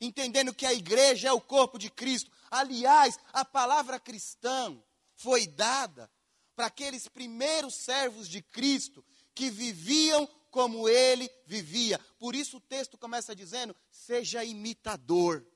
entendendo 0.00 0.54
que 0.54 0.66
a 0.66 0.74
igreja 0.74 1.28
é 1.28 1.32
o 1.32 1.40
corpo 1.40 1.78
de 1.78 1.90
Cristo. 1.90 2.30
Aliás, 2.50 3.18
a 3.32 3.44
palavra 3.44 3.98
cristão 3.98 4.82
foi 5.14 5.46
dada 5.46 6.10
para 6.54 6.66
aqueles 6.66 7.08
primeiros 7.08 7.74
servos 7.74 8.28
de 8.28 8.42
Cristo 8.42 9.04
que 9.34 9.50
viviam 9.50 10.28
como 10.50 10.88
ele 10.88 11.30
vivia. 11.46 11.98
Por 12.18 12.34
isso 12.34 12.58
o 12.58 12.60
texto 12.60 12.98
começa 12.98 13.34
dizendo: 13.34 13.74
seja 13.90 14.44
imitador 14.44 15.46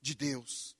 de 0.00 0.14
Deus. 0.14 0.76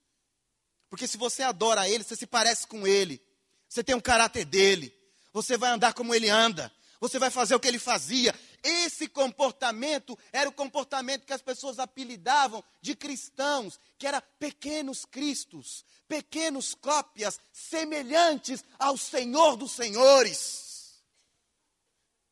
Porque 0.89 1.07
se 1.07 1.19
você 1.19 1.43
adora 1.43 1.89
ele, 1.89 2.05
você 2.05 2.17
se 2.17 2.27
parece 2.27 2.67
com 2.67 2.87
ele, 2.87 3.21
você 3.69 3.85
tem 3.85 3.95
um 3.95 4.01
caráter 4.01 4.45
dele, 4.45 4.95
você 5.33 5.57
vai 5.57 5.71
andar 5.71 5.93
como 5.93 6.15
ele 6.15 6.29
anda, 6.29 6.73
você 7.01 7.19
vai 7.19 7.31
fazer 7.31 7.55
o 7.55 7.61
que 7.61 7.69
ele 7.69 7.79
fazia. 7.79 8.35
Esse 8.63 9.09
comportamento 9.09 10.19
era 10.33 10.49
o 10.49 10.53
comportamento 10.53 11.27
que 11.27 11.33
as 11.33 11.43
pessoas 11.43 11.79
apelidavam 11.79 12.63
de 12.81 12.95
cristãos, 12.95 13.79
que 13.97 14.07
era 14.07 14.21
pequenos 14.21 15.05
cristos, 15.05 15.85
pequenos 16.07 16.75
cópias 16.75 17.41
semelhantes 17.53 18.65
ao 18.79 18.97
Senhor 18.97 19.57
dos 19.57 19.73
Senhores. 19.73 21.03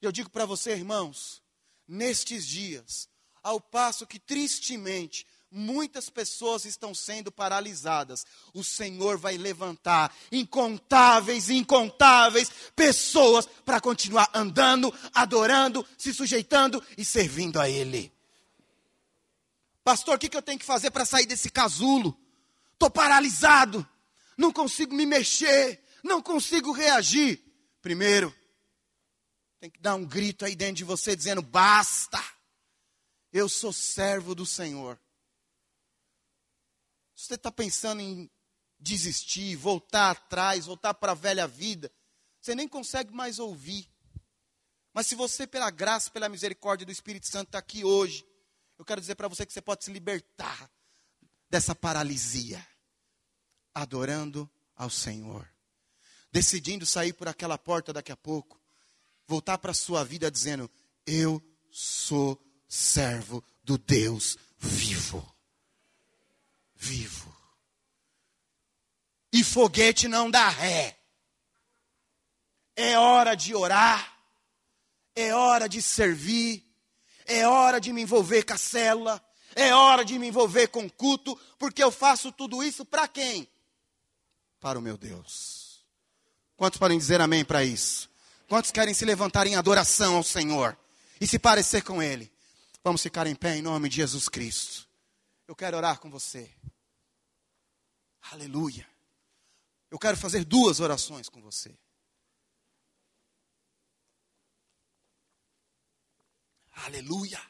Eu 0.01 0.13
digo 0.13 0.31
para 0.31 0.47
você, 0.47 0.73
irmãos, 0.73 1.43
nestes 1.87 2.47
dias, 2.47 3.09
ao 3.43 3.61
passo 3.61 4.07
que 4.07 4.19
tristemente 4.19 5.27
muitas 5.51 6.11
pessoas 6.11 6.65
estão 6.65 6.95
sendo 6.95 7.31
paralisadas. 7.31 8.27
O 8.53 8.63
Senhor 8.63 9.17
vai 9.17 9.37
levantar 9.37 10.15
incontáveis 10.31 11.49
incontáveis 11.49 12.51
pessoas 12.75 13.47
para 13.65 13.81
continuar 13.81 14.29
andando, 14.35 14.93
adorando, 15.15 15.87
se 15.97 16.13
sujeitando 16.13 16.83
e 16.97 17.05
servindo 17.05 17.61
a 17.61 17.69
Ele. 17.69 18.13
Pastor, 19.85 20.17
o 20.17 20.19
que, 20.19 20.29
que 20.29 20.37
eu 20.37 20.43
tenho 20.43 20.59
que 20.59 20.65
fazer 20.65 20.91
para 20.91 21.05
sair 21.05 21.27
desse 21.27 21.51
casulo? 21.51 22.19
Estou 22.73 22.91
paralisado, 22.91 23.87
não 24.37 24.53
consigo 24.53 24.95
me 24.95 25.07
mexer, 25.07 25.83
não 26.03 26.21
consigo 26.21 26.73
reagir. 26.73 27.43
Primeiro, 27.81 28.35
tem 29.61 29.71
que 29.71 29.81
dar 29.81 29.95
um 29.95 30.05
grito 30.05 30.45
aí 30.45 30.57
dentro 30.57 30.75
de 30.75 30.85
você 30.85 31.15
dizendo: 31.15 31.41
basta, 31.41 32.23
eu 33.33 33.49
sou 33.49 33.73
servo 33.73 34.35
do 34.35 34.45
Senhor 34.45 34.99
você 37.17 37.35
está 37.35 37.51
pensando 37.51 38.01
em 38.03 38.31
desistir, 38.79 39.57
voltar 39.57 40.11
atrás, 40.11 40.67
voltar 40.67 40.93
para 40.95 41.13
a 41.13 41.15
velha 41.15 41.49
vida, 41.49 41.91
você 42.41 42.55
nem 42.55 42.69
consegue 42.69 43.13
mais 43.13 43.39
ouvir. 43.39 43.91
Mas 44.93 45.07
se 45.07 45.15
você, 45.15 45.47
pela 45.47 45.71
graça, 45.71 46.11
pela 46.11 46.29
misericórdia 46.29 46.85
do 46.85 46.93
Espírito 46.93 47.27
Santo, 47.27 47.49
está 47.49 47.59
aqui 47.59 47.85
hoje, 47.85 48.25
eu 48.79 48.85
quero 48.85 49.01
dizer 49.01 49.15
para 49.15 49.29
você 49.29 49.47
que 49.47 49.53
você 49.53 49.63
pode 49.63 49.85
se 49.85 49.93
libertar 49.93 50.71
dessa 51.49 51.75
paralisia, 51.75 52.65
adorando 53.75 54.51
ao 54.75 54.91
Senhor, 54.91 55.49
decidindo 56.31 56.85
sair 56.85 57.15
por 57.15 57.29
aquela 57.29 57.57
porta 57.57 57.93
daqui 57.93 58.13
a 58.13 58.17
pouco, 58.17 58.61
voltar 59.27 59.59
para 59.59 59.71
a 59.71 59.75
sua 59.75 60.05
vida 60.05 60.31
dizendo: 60.31 60.71
Eu 61.07 61.43
sou 61.71 62.39
servo 62.69 63.43
do 63.63 63.79
Deus 63.79 64.37
vivo. 64.59 65.36
Vivo. 66.77 67.35
E 69.33 69.43
foguete 69.43 70.09
não 70.09 70.31
dá 70.31 70.49
ré. 70.49 70.99
É 72.77 72.99
hora 72.99 73.35
de 73.35 73.55
orar, 73.55 74.17
é 75.15 75.35
hora 75.35 75.69
de 75.69 75.81
servir, 75.81 76.63
é 77.25 77.47
hora 77.47 77.81
de 77.81 77.93
me 77.93 78.03
envolver 78.03 78.45
com 78.45 78.53
a 78.53 78.59
célula, 78.59 79.25
é 79.55 79.75
hora 79.75 80.05
de 80.05 80.19
me 80.19 80.29
envolver 80.29 80.69
com 80.69 80.85
o 80.85 80.93
culto, 80.93 81.39
porque 81.59 81.83
eu 81.83 81.91
faço 81.91 82.31
tudo 82.31 82.63
isso 82.63 82.85
para 82.85 83.09
quem? 83.09 83.49
Para 84.61 84.79
o 84.79 84.83
meu 84.83 84.97
Deus. 84.97 85.85
Quantos 86.57 86.79
podem 86.79 86.99
dizer 86.99 87.21
amém 87.21 87.45
para 87.45 87.65
isso? 87.65 88.09
Quantos 88.49 88.71
querem 88.71 88.95
se 88.95 89.05
levantar 89.05 89.47
em 89.47 89.57
adoração 89.57 90.17
ao 90.17 90.23
Senhor 90.23 90.77
e 91.21 91.27
se 91.27 91.39
parecer 91.39 91.83
com 91.83 92.03
Ele? 92.03 92.31
Vamos 92.85 93.03
ficar 93.03 93.27
em 93.27 93.35
pé 93.35 93.57
em 93.57 93.63
nome 93.63 93.89
de 93.89 93.97
Jesus 93.97 94.29
Cristo. 94.29 94.86
Eu 95.47 95.55
quero 95.55 95.77
orar 95.77 96.01
com 96.01 96.11
você. 96.11 96.53
Aleluia. 98.33 98.89
Eu 99.91 99.99
quero 99.99 100.17
fazer 100.17 100.45
duas 100.45 100.81
orações 100.81 101.29
com 101.29 101.41
você. 101.41 101.79
Aleluia. 106.73 107.41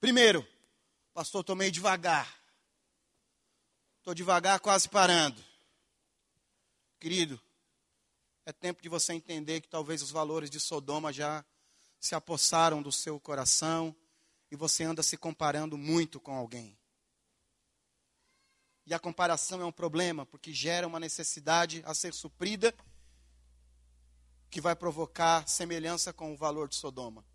Primeiro, 0.00 0.46
pastor, 1.14 1.40
estou 1.40 1.56
meio 1.56 1.72
devagar. 1.72 2.28
Estou 3.98 4.14
devagar, 4.14 4.60
quase 4.60 4.88
parando. 4.88 5.42
Querido, 7.00 7.40
é 8.44 8.52
tempo 8.52 8.82
de 8.82 8.88
você 8.90 9.14
entender 9.14 9.62
que 9.62 9.68
talvez 9.68 10.02
os 10.02 10.10
valores 10.10 10.50
de 10.50 10.60
Sodoma 10.60 11.10
já 11.10 11.42
se 11.98 12.14
apossaram 12.14 12.82
do 12.82 12.92
seu 12.92 13.18
coração 13.18 13.96
e 14.54 14.56
você 14.56 14.84
anda 14.84 15.02
se 15.02 15.16
comparando 15.16 15.76
muito 15.76 16.20
com 16.20 16.32
alguém. 16.32 16.78
E 18.86 18.94
a 18.94 19.00
comparação 19.00 19.60
é 19.60 19.64
um 19.64 19.72
problema, 19.72 20.24
porque 20.24 20.52
gera 20.52 20.86
uma 20.86 21.00
necessidade 21.00 21.82
a 21.84 21.92
ser 21.92 22.14
suprida 22.14 22.72
que 24.48 24.60
vai 24.60 24.76
provocar 24.76 25.48
semelhança 25.48 26.12
com 26.12 26.32
o 26.32 26.36
valor 26.36 26.68
de 26.68 26.76
Sodoma, 26.76 27.26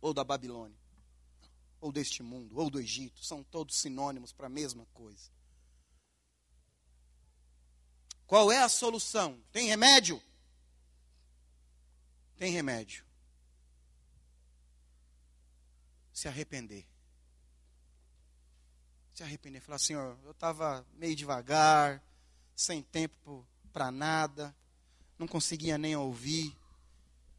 ou 0.00 0.14
da 0.14 0.22
Babilônia, 0.22 0.78
ou 1.80 1.90
deste 1.90 2.22
mundo, 2.22 2.56
ou 2.56 2.70
do 2.70 2.78
Egito. 2.78 3.24
São 3.24 3.42
todos 3.42 3.76
sinônimos 3.76 4.32
para 4.32 4.46
a 4.46 4.50
mesma 4.50 4.86
coisa. 4.94 5.32
Qual 8.28 8.52
é 8.52 8.62
a 8.62 8.68
solução? 8.68 9.42
Tem 9.50 9.66
remédio? 9.66 10.22
Tem 12.36 12.52
remédio. 12.52 13.07
Se 16.18 16.26
arrepender. 16.26 16.84
Se 19.14 19.22
arrepender. 19.22 19.60
Falar, 19.60 19.78
Senhor, 19.78 20.18
eu 20.24 20.32
estava 20.32 20.84
meio 20.94 21.14
devagar, 21.14 22.02
sem 22.56 22.82
tempo 22.82 23.46
para 23.72 23.90
nada 23.92 24.52
não 25.16 25.28
conseguia 25.28 25.78
nem 25.78 25.94
ouvir. 25.94 26.56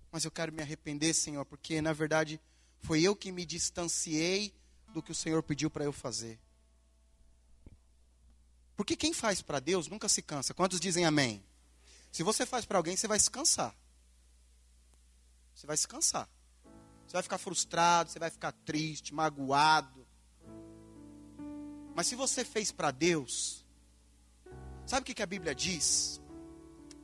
Mas 0.10 0.24
eu 0.24 0.32
quero 0.32 0.54
me 0.54 0.62
arrepender, 0.62 1.14
Senhor, 1.14 1.46
porque 1.46 1.82
na 1.82 1.92
verdade 1.92 2.40
foi 2.80 3.02
eu 3.02 3.14
que 3.14 3.34
me 3.34 3.46
distanciei 3.46 4.54
do 4.94 5.04
que 5.04 5.12
o 5.12 5.16
Senhor 5.16 5.44
pediu 5.44 5.70
para 5.70 5.84
eu 5.84 5.92
fazer. 5.92 6.40
Porque 8.78 8.96
quem 8.96 9.14
faz 9.14 9.42
para 9.42 9.60
Deus 9.60 9.90
nunca 9.90 10.08
se 10.08 10.22
cansa. 10.22 10.54
Quantos 10.54 10.80
dizem 10.80 11.04
amém? 11.04 11.44
Se 12.14 12.24
você 12.24 12.46
faz 12.46 12.64
para 12.64 12.78
alguém, 12.78 12.96
você 12.96 13.10
vai 13.10 13.20
se 13.20 13.30
cansar. 13.30 13.76
Você 15.54 15.68
vai 15.68 15.76
se 15.76 15.86
cansar. 15.86 16.30
Você 17.10 17.14
vai 17.14 17.24
ficar 17.24 17.40
frustrado, 17.40 18.12
você 18.12 18.20
vai 18.20 18.30
ficar 18.30 18.52
triste, 18.52 19.16
magoado. 19.16 20.06
Mas 21.96 22.06
se 22.06 22.14
você 22.14 22.46
fez 22.46 22.72
para 22.72 22.92
Deus, 22.92 23.66
sabe 24.86 25.02
o 25.02 25.06
que, 25.06 25.16
que 25.16 25.24
a 25.24 25.26
Bíblia 25.26 25.56
diz? 25.56 26.22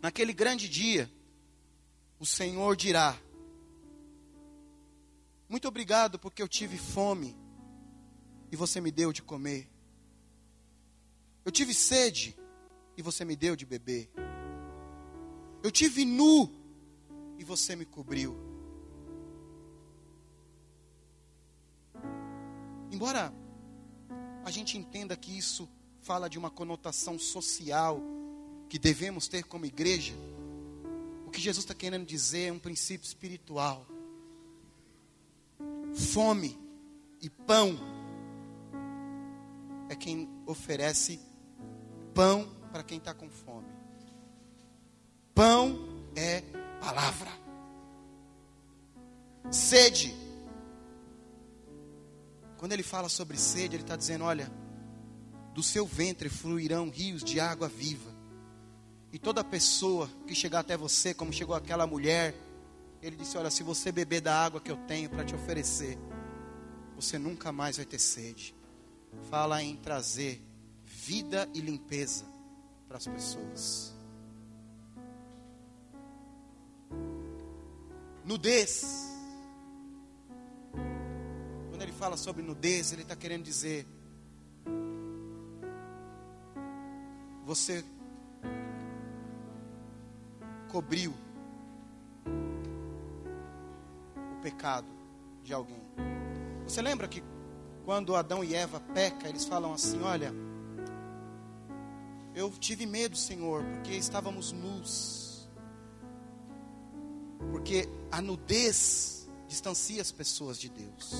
Naquele 0.04 0.32
grande 0.32 0.70
dia, 0.70 1.12
o 2.20 2.26
Senhor 2.26 2.76
dirá: 2.76 3.20
Muito 5.50 5.68
obrigado 5.68 6.20
porque 6.20 6.44
eu 6.44 6.48
tive 6.48 6.78
fome 6.78 7.36
e 8.52 8.56
você 8.56 8.80
me 8.80 8.92
deu 8.92 9.12
de 9.12 9.24
comer. 9.24 9.68
Eu 11.44 11.52
tive 11.52 11.74
sede 11.74 12.38
e 12.96 13.02
você 13.02 13.26
me 13.26 13.36
deu 13.36 13.56
de 13.56 13.66
beber. 13.66 14.12
Eu 15.64 15.72
tive 15.72 16.06
nu 16.06 16.48
e 17.40 17.44
você 17.44 17.76
me 17.76 17.86
cobriu. 17.86 18.45
Embora 22.92 23.34
a 24.44 24.52
gente 24.52 24.78
entenda 24.78 25.16
que 25.16 25.36
isso 25.36 25.68
fala 26.02 26.30
de 26.30 26.38
uma 26.38 26.52
conotação 26.52 27.18
social, 27.18 28.00
que 28.70 28.78
devemos 28.78 29.28
ter 29.28 29.44
como 29.44 29.66
igreja, 29.66 30.14
o 31.26 31.32
que 31.32 31.42
Jesus 31.42 31.64
está 31.64 31.74
querendo 31.74 32.06
dizer 32.06 32.50
é 32.50 32.52
um 32.52 32.60
princípio 32.60 33.06
espiritual. 33.06 33.86
Fome 35.94 36.58
e 37.22 37.30
pão 37.30 37.78
é 39.90 39.96
quem 39.96 40.30
oferece 40.46 41.20
pão 42.14 42.48
para 42.72 42.84
quem 42.84 42.98
está 42.98 43.14
com 43.14 43.30
fome. 43.30 43.68
Pão 45.34 45.80
é 46.16 46.42
palavra. 46.80 47.32
Sede. 49.52 50.25
Quando 52.58 52.72
ele 52.72 52.84
fala 52.84 53.10
sobre 53.10 53.38
sede, 53.38 53.76
ele 53.76 53.84
está 53.84 53.96
dizendo: 53.96 54.24
olha, 54.24 54.52
do 55.54 55.64
seu 55.64 55.86
ventre 55.86 56.30
fluirão 56.30 56.90
rios 56.90 57.24
de 57.24 57.40
água 57.40 57.68
viva. 57.68 58.14
E 59.12 59.18
toda 59.18 59.44
pessoa 59.44 60.10
que 60.28 60.36
chegar 60.36 60.60
até 60.60 60.76
você, 60.76 61.14
como 61.14 61.32
chegou 61.32 61.56
aquela 61.56 61.88
mulher, 61.88 62.36
ele 63.02 63.16
disse: 63.16 63.38
Olha, 63.38 63.50
se 63.50 63.64
você 63.64 63.92
beber 63.92 64.20
da 64.20 64.36
água 64.36 64.60
que 64.60 64.70
eu 64.70 64.78
tenho 64.88 65.10
para 65.10 65.24
te 65.24 65.34
oferecer, 65.34 65.98
você 66.96 67.18
nunca 67.18 67.52
mais 67.52 67.78
vai 67.78 67.86
ter 67.86 68.00
sede. 68.00 68.54
Fala 69.30 69.64
em 69.64 69.78
trazer 69.78 70.42
vida 70.84 71.48
e 71.54 71.62
limpeza 71.62 72.26
para 72.88 72.98
as 72.98 73.08
pessoas. 73.08 73.94
Nudez. 78.26 79.15
Quando 81.76 81.82
ele 81.82 81.92
fala 81.92 82.16
sobre 82.16 82.42
nudez, 82.42 82.94
ele 82.94 83.02
está 83.02 83.18
querendo 83.18 83.44
dizer: 83.44 83.86
você 87.44 87.84
cobriu 90.72 91.14
o 94.16 94.42
pecado 94.42 94.88
de 95.44 95.54
alguém. 95.54 95.84
Você 96.66 96.82
lembra 96.82 97.10
que 97.10 97.22
quando 97.84 98.16
Adão 98.16 98.42
e 98.42 98.56
Eva 98.56 98.80
pecam, 98.80 99.28
eles 99.28 99.44
falam 99.44 99.74
assim: 99.74 100.02
Olha, 100.02 100.34
eu 102.34 102.50
tive 102.52 102.86
medo, 102.86 103.18
Senhor, 103.18 103.66
porque 103.66 103.92
estávamos 103.98 104.54
nus. 104.54 105.50
Porque 107.52 107.90
a 108.10 108.22
nudez 108.22 109.28
distancia 109.46 110.02
as 110.02 110.14
pessoas 110.14 110.58
de 110.58 110.70
Deus. 110.70 111.14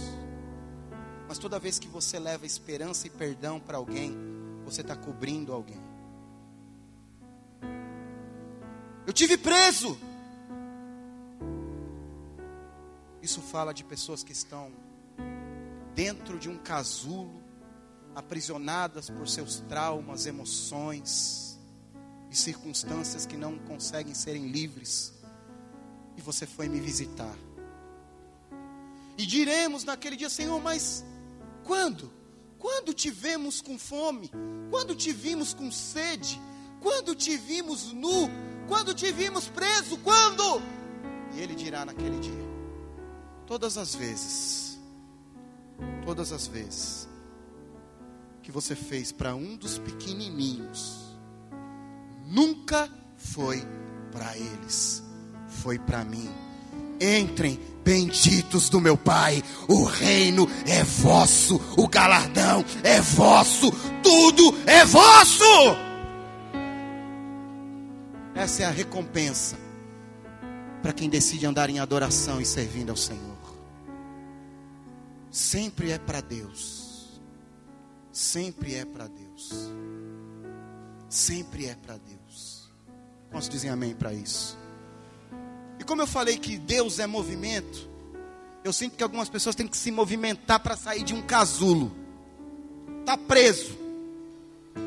Mas 1.28 1.38
toda 1.38 1.60
vez 1.60 1.80
que 1.80 1.88
você 1.88 2.20
leva 2.20 2.46
esperança 2.46 3.08
e 3.08 3.10
perdão 3.10 3.60
para 3.60 3.78
alguém, 3.78 4.16
você 4.64 4.82
está 4.82 4.96
cobrindo 4.96 5.54
alguém. 5.54 5.80
Eu 9.06 9.14
tive 9.14 9.38
preso. 9.38 9.98
Isso 13.22 13.42
fala 13.42 13.74
de 13.74 13.84
pessoas 13.84 14.24
que 14.24 14.32
estão 14.32 14.72
dentro 15.96 16.38
de 16.38 16.50
um 16.50 16.58
casulo, 16.58 17.42
aprisionadas 18.16 19.10
por 19.10 19.28
seus 19.28 19.62
traumas, 19.62 20.26
emoções 20.26 21.58
e 22.30 22.36
circunstâncias 22.36 23.26
que 23.26 23.38
não 23.38 23.58
conseguem 23.60 24.14
serem 24.14 24.48
livres. 24.48 25.14
E 26.18 26.22
você 26.22 26.46
foi 26.46 26.68
me 26.68 26.80
visitar. 26.80 27.36
E 29.18 29.26
diremos 29.26 29.84
naquele 29.84 30.16
dia, 30.16 30.30
Senhor, 30.30 30.62
mas 30.62 31.04
quando? 31.66 32.12
Quando 32.58 32.94
te 32.94 33.12
vemos 33.12 33.62
com 33.62 33.78
fome? 33.78 34.32
Quando 34.70 34.96
te 34.96 35.12
vimos 35.12 35.54
com 35.54 35.70
sede? 35.72 36.40
Quando 36.82 37.14
te 37.16 37.36
vimos 37.36 37.92
nu? 37.92 38.30
Quando 38.68 38.94
te 38.94 39.12
vimos 39.12 39.50
preso? 39.50 39.98
Quando? 39.98 40.62
E 41.34 41.42
ele 41.42 41.54
dirá 41.56 41.86
naquele 41.86 42.20
dia: 42.20 42.46
Todas 43.46 43.78
as 43.78 43.94
vezes, 43.94 44.80
todas 46.06 46.32
as 46.32 46.48
vezes 46.48 47.10
que 48.42 48.52
você 48.52 48.76
fez 48.76 49.12
para 49.12 49.36
um 49.36 49.58
dos 49.58 49.80
pequenininhos, 49.80 51.18
nunca 52.26 52.90
foi 53.16 53.62
para 54.12 54.38
eles, 54.38 55.04
foi 55.48 55.80
para 55.80 56.06
mim. 56.06 56.45
Entrem, 57.06 57.60
benditos 57.84 58.68
do 58.68 58.82
meu 58.82 58.98
Pai, 58.98 59.44
o 59.68 59.84
reino 59.84 60.48
é 60.66 60.84
vosso, 60.84 61.62
o 61.78 61.88
galardão 61.88 62.66
é 62.84 63.00
vosso, 63.00 63.72
tudo 64.02 64.56
é 64.66 64.84
vosso. 64.86 65.44
Essa 68.34 68.64
é 68.64 68.66
a 68.66 68.72
recompensa 68.72 69.56
para 70.82 70.94
quem 70.94 71.10
decide 71.10 71.46
andar 71.46 71.70
em 71.70 71.80
adoração 71.80 72.42
e 72.42 72.46
servindo 72.46 72.90
ao 72.90 72.98
Senhor. 72.98 73.36
Sempre 75.30 75.92
é 75.92 76.00
para 76.00 76.22
Deus. 76.22 77.22
Sempre 78.12 78.76
é 78.76 78.86
para 78.86 79.08
Deus. 79.08 79.52
Sempre 81.10 81.68
é 81.68 81.76
para 81.76 81.98
Deus. 81.98 82.72
Posso 83.30 83.50
dizer 83.50 83.70
amém 83.70 83.94
para 83.94 84.14
isso? 84.14 84.65
E 85.86 85.88
como 85.88 86.02
eu 86.02 86.08
falei 86.08 86.36
que 86.36 86.58
Deus 86.58 86.98
é 86.98 87.06
movimento, 87.06 87.88
eu 88.64 88.74
sinto 88.74 88.98
que 88.98 89.04
algumas 89.04 89.30
pessoas 89.30 89.56
têm 89.56 89.68
que 89.68 89.78
se 89.78 89.92
movimentar 89.92 90.60
para 90.60 90.76
sair 90.76 91.04
de 91.04 91.14
um 91.14 91.22
casulo. 91.22 91.96
Tá 93.06 93.16
preso. 93.16 93.78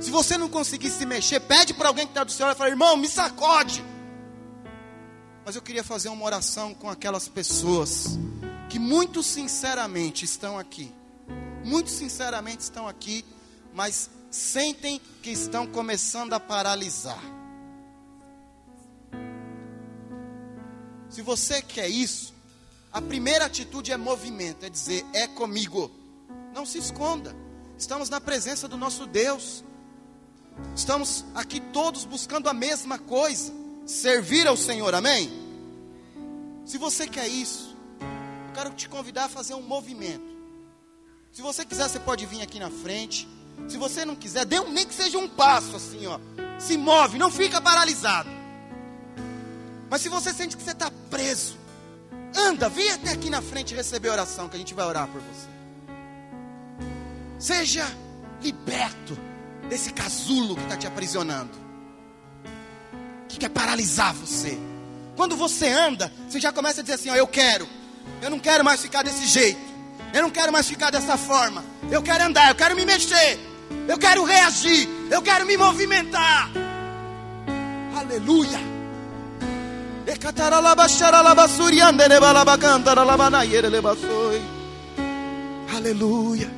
Se 0.01 0.11
você 0.11 0.37
não 0.37 0.49
conseguir 0.49 0.91
se 0.91 1.07
mexer, 1.07 1.39
pede 1.39 1.73
para 1.73 1.87
alguém 1.87 2.05
que 2.05 2.11
está 2.11 2.25
do 2.25 2.33
seu 2.33 2.45
lado 2.45 2.57
e 2.57 2.59
fala: 2.59 2.71
irmão, 2.71 2.97
me 2.97 3.07
sacode. 3.07 3.85
Mas 5.47 5.55
eu 5.55 5.63
queria 5.63 5.85
fazer 5.85 6.09
uma 6.09 6.25
oração 6.25 6.75
com 6.75 6.91
aquelas 6.91 7.29
pessoas 7.29 8.19
que 8.69 8.81
muito 8.81 9.23
sinceramente 9.23 10.25
estão 10.25 10.59
aqui. 10.59 10.93
Muito 11.65 11.91
sinceramente 11.91 12.65
estão 12.65 12.89
aqui, 12.89 13.25
mas 13.73 14.11
sentem 14.33 15.01
que 15.23 15.31
estão 15.31 15.65
começando 15.65 16.33
a 16.33 16.41
paralisar. 16.41 17.38
Se 21.09 21.23
você 21.23 21.63
quer 21.63 21.89
isso, 21.89 22.35
a 22.93 23.01
primeira 23.01 23.47
atitude 23.47 23.93
é 23.93 23.97
movimento, 23.97 24.65
é 24.65 24.71
dizer, 24.71 25.05
é 25.13 25.27
comigo. 25.27 25.91
Não 26.55 26.67
se 26.67 26.79
esconda. 26.79 27.35
Estamos 27.79 28.09
na 28.11 28.21
presença 28.21 28.67
do 28.67 28.77
nosso 28.77 29.07
Deus. 29.07 29.65
Estamos 30.75 31.25
aqui 31.35 31.61
todos 31.61 32.05
buscando 32.05 32.49
a 32.49 32.53
mesma 32.53 32.99
coisa 32.99 33.53
servir 33.87 34.47
ao 34.47 34.57
Senhor, 34.57 34.95
amém? 34.95 35.31
Se 36.67 36.77
você 36.77 37.07
quer 37.07 37.27
isso, 37.27 37.75
eu 38.01 38.53
quero 38.55 38.71
te 38.75 38.89
convidar 38.89 39.25
a 39.25 39.29
fazer 39.29 39.55
um 39.55 39.63
movimento. 39.63 40.29
Se 41.33 41.41
você 41.41 41.65
quiser, 41.65 41.89
você 41.89 41.99
pode 41.99 42.27
vir 42.27 42.43
aqui 42.43 42.59
na 42.59 42.71
frente. 42.71 43.27
Se 43.69 43.77
você 43.77 44.05
não 44.05 44.15
quiser, 44.15 44.45
dê 44.45 44.61
um, 44.61 44.71
nem 44.71 44.87
que 44.87 44.95
seja 44.95 45.19
um 45.19 45.29
passo 45.29 45.77
assim, 45.77 46.07
ó. 46.07 46.19
Se 46.59 46.77
move, 46.77 47.19
não 47.19 47.31
fica 47.31 47.61
paralisado. 47.61 48.29
Mas 49.91 50.03
se 50.03 50.09
você 50.09 50.33
sente 50.33 50.57
que 50.57 50.63
você 50.63 50.73
está 50.73 50.91
preso, 51.11 51.57
anda, 52.37 52.69
vem 52.69 52.91
até 52.91 53.11
aqui 53.11 53.31
na 53.31 53.41
frente 53.41 53.75
receber 53.75 54.11
oração, 54.11 54.49
que 54.49 54.57
a 54.57 54.59
gente 54.59 54.75
vai 54.75 54.87
orar 54.87 55.09
por 55.09 55.21
você. 55.21 55.49
Seja 57.39 57.87
liberto 58.43 59.19
desse 59.69 59.93
casulo 59.93 60.57
que 60.57 60.63
está 60.63 60.77
te 60.77 60.87
aprisionando, 60.87 61.53
que 63.29 63.39
quer 63.39 63.49
paralisar 63.49 64.13
você. 64.15 64.59
Quando 65.17 65.37
você 65.37 65.69
anda, 65.69 66.13
você 66.29 66.39
já 66.39 66.53
começa 66.53 66.81
a 66.81 66.83
dizer 66.83 66.95
assim: 66.95 67.11
ó, 67.11 67.15
eu 67.15 67.27
quero, 67.27 67.67
eu 68.23 68.31
não 68.31 68.39
quero 68.39 68.65
mais 68.65 68.81
ficar 68.81 69.03
desse 69.03 69.27
jeito, 69.27 69.61
eu 70.13 70.23
não 70.23 70.31
quero 70.31 70.53
mais 70.53 70.69
ficar 70.69 70.91
dessa 70.91 71.17
forma, 71.17 71.65
eu 71.91 72.03
quero 72.03 72.25
andar, 72.25 72.51
eu 72.51 72.55
quero 72.55 72.77
me 72.77 72.85
mexer, 72.85 73.39
eu 73.89 73.99
quero 73.99 74.25
reagir, 74.25 74.89
eu 75.11 75.23
quero 75.23 75.47
me 75.47 75.57
movimentar. 75.57 76.51
Aleluia. 77.97 78.78
Aleluia. 85.77 86.51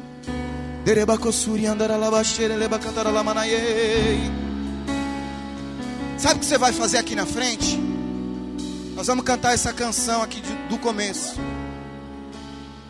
Sabe 6.17 6.37
o 6.37 6.39
que 6.39 6.47
você 6.47 6.59
vai 6.59 6.73
fazer 6.73 6.99
aqui 6.99 7.17
na 7.17 7.27
frente? 7.27 7.77
Nós 8.95 9.09
vamos 9.09 9.25
cantar 9.25 9.53
essa 9.53 9.73
canção 9.73 10.23
aqui 10.23 10.41
do 10.69 10.79
começo. 10.79 11.35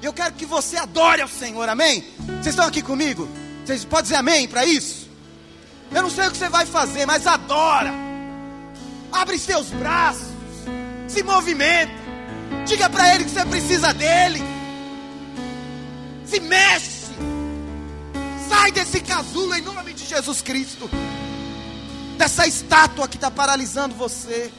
Eu 0.03 0.13
quero 0.13 0.35
que 0.35 0.45
você 0.45 0.77
adore 0.77 1.23
ao 1.23 1.29
Senhor, 1.29 1.67
amém? 1.71 2.05
Vocês 2.27 2.49
estão 2.49 2.67
aqui 2.67 2.83
comigo? 2.83 3.27
Vocês 3.65 3.87
podem 3.87 4.03
dizer 4.03 4.17
amém 4.17 4.47
para 4.47 4.67
isso? 4.67 5.09
Eu 5.91 6.03
não 6.03 6.11
sei 6.11 6.29
o 6.29 6.31
que 6.31 6.37
você 6.37 6.51
vai 6.51 6.67
fazer, 6.67 7.07
mas 7.07 7.27
adora. 7.27 8.11
Abre 9.11 9.39
seus 9.39 9.69
braços, 9.71 10.30
se 11.11 11.23
movimenta. 11.23 11.93
Diga 12.67 12.89
para 12.89 13.15
Ele 13.15 13.25
que 13.25 13.31
você 13.31 13.45
precisa 13.45 13.93
dele. 13.93 14.41
Se 16.25 16.41
mexe. 16.41 17.11
Sai 18.49 18.71
desse 18.73 19.01
casulo 19.01 19.55
em 19.55 19.63
nome 19.63 19.93
de 19.93 20.05
Jesus 20.05 20.41
Cristo. 20.41 20.89
Dessa 22.17 22.47
estátua 22.47 23.09
que 23.09 23.17
está 23.17 23.31
paralisando 23.31 23.95
você. 23.95 24.53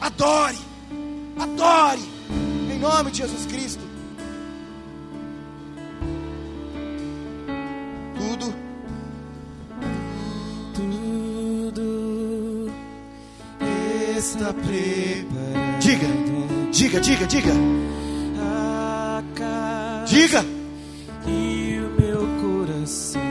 Adore. 0.00 0.58
Adore. 1.38 2.02
Em 2.72 2.78
nome 2.78 3.10
de 3.10 3.18
Jesus 3.18 3.46
Cristo. 3.46 3.82
Tudo. 8.16 8.54
Tudo 10.74 12.03
está 14.24 14.52
preparado. 14.54 15.80
Diga, 15.80 16.06
diga, 16.72 17.00
diga, 17.00 17.26
diga. 17.26 17.52
Diga. 20.06 20.44
E 21.26 21.78
o 21.78 22.00
meu 22.00 22.20
coração 22.40 23.23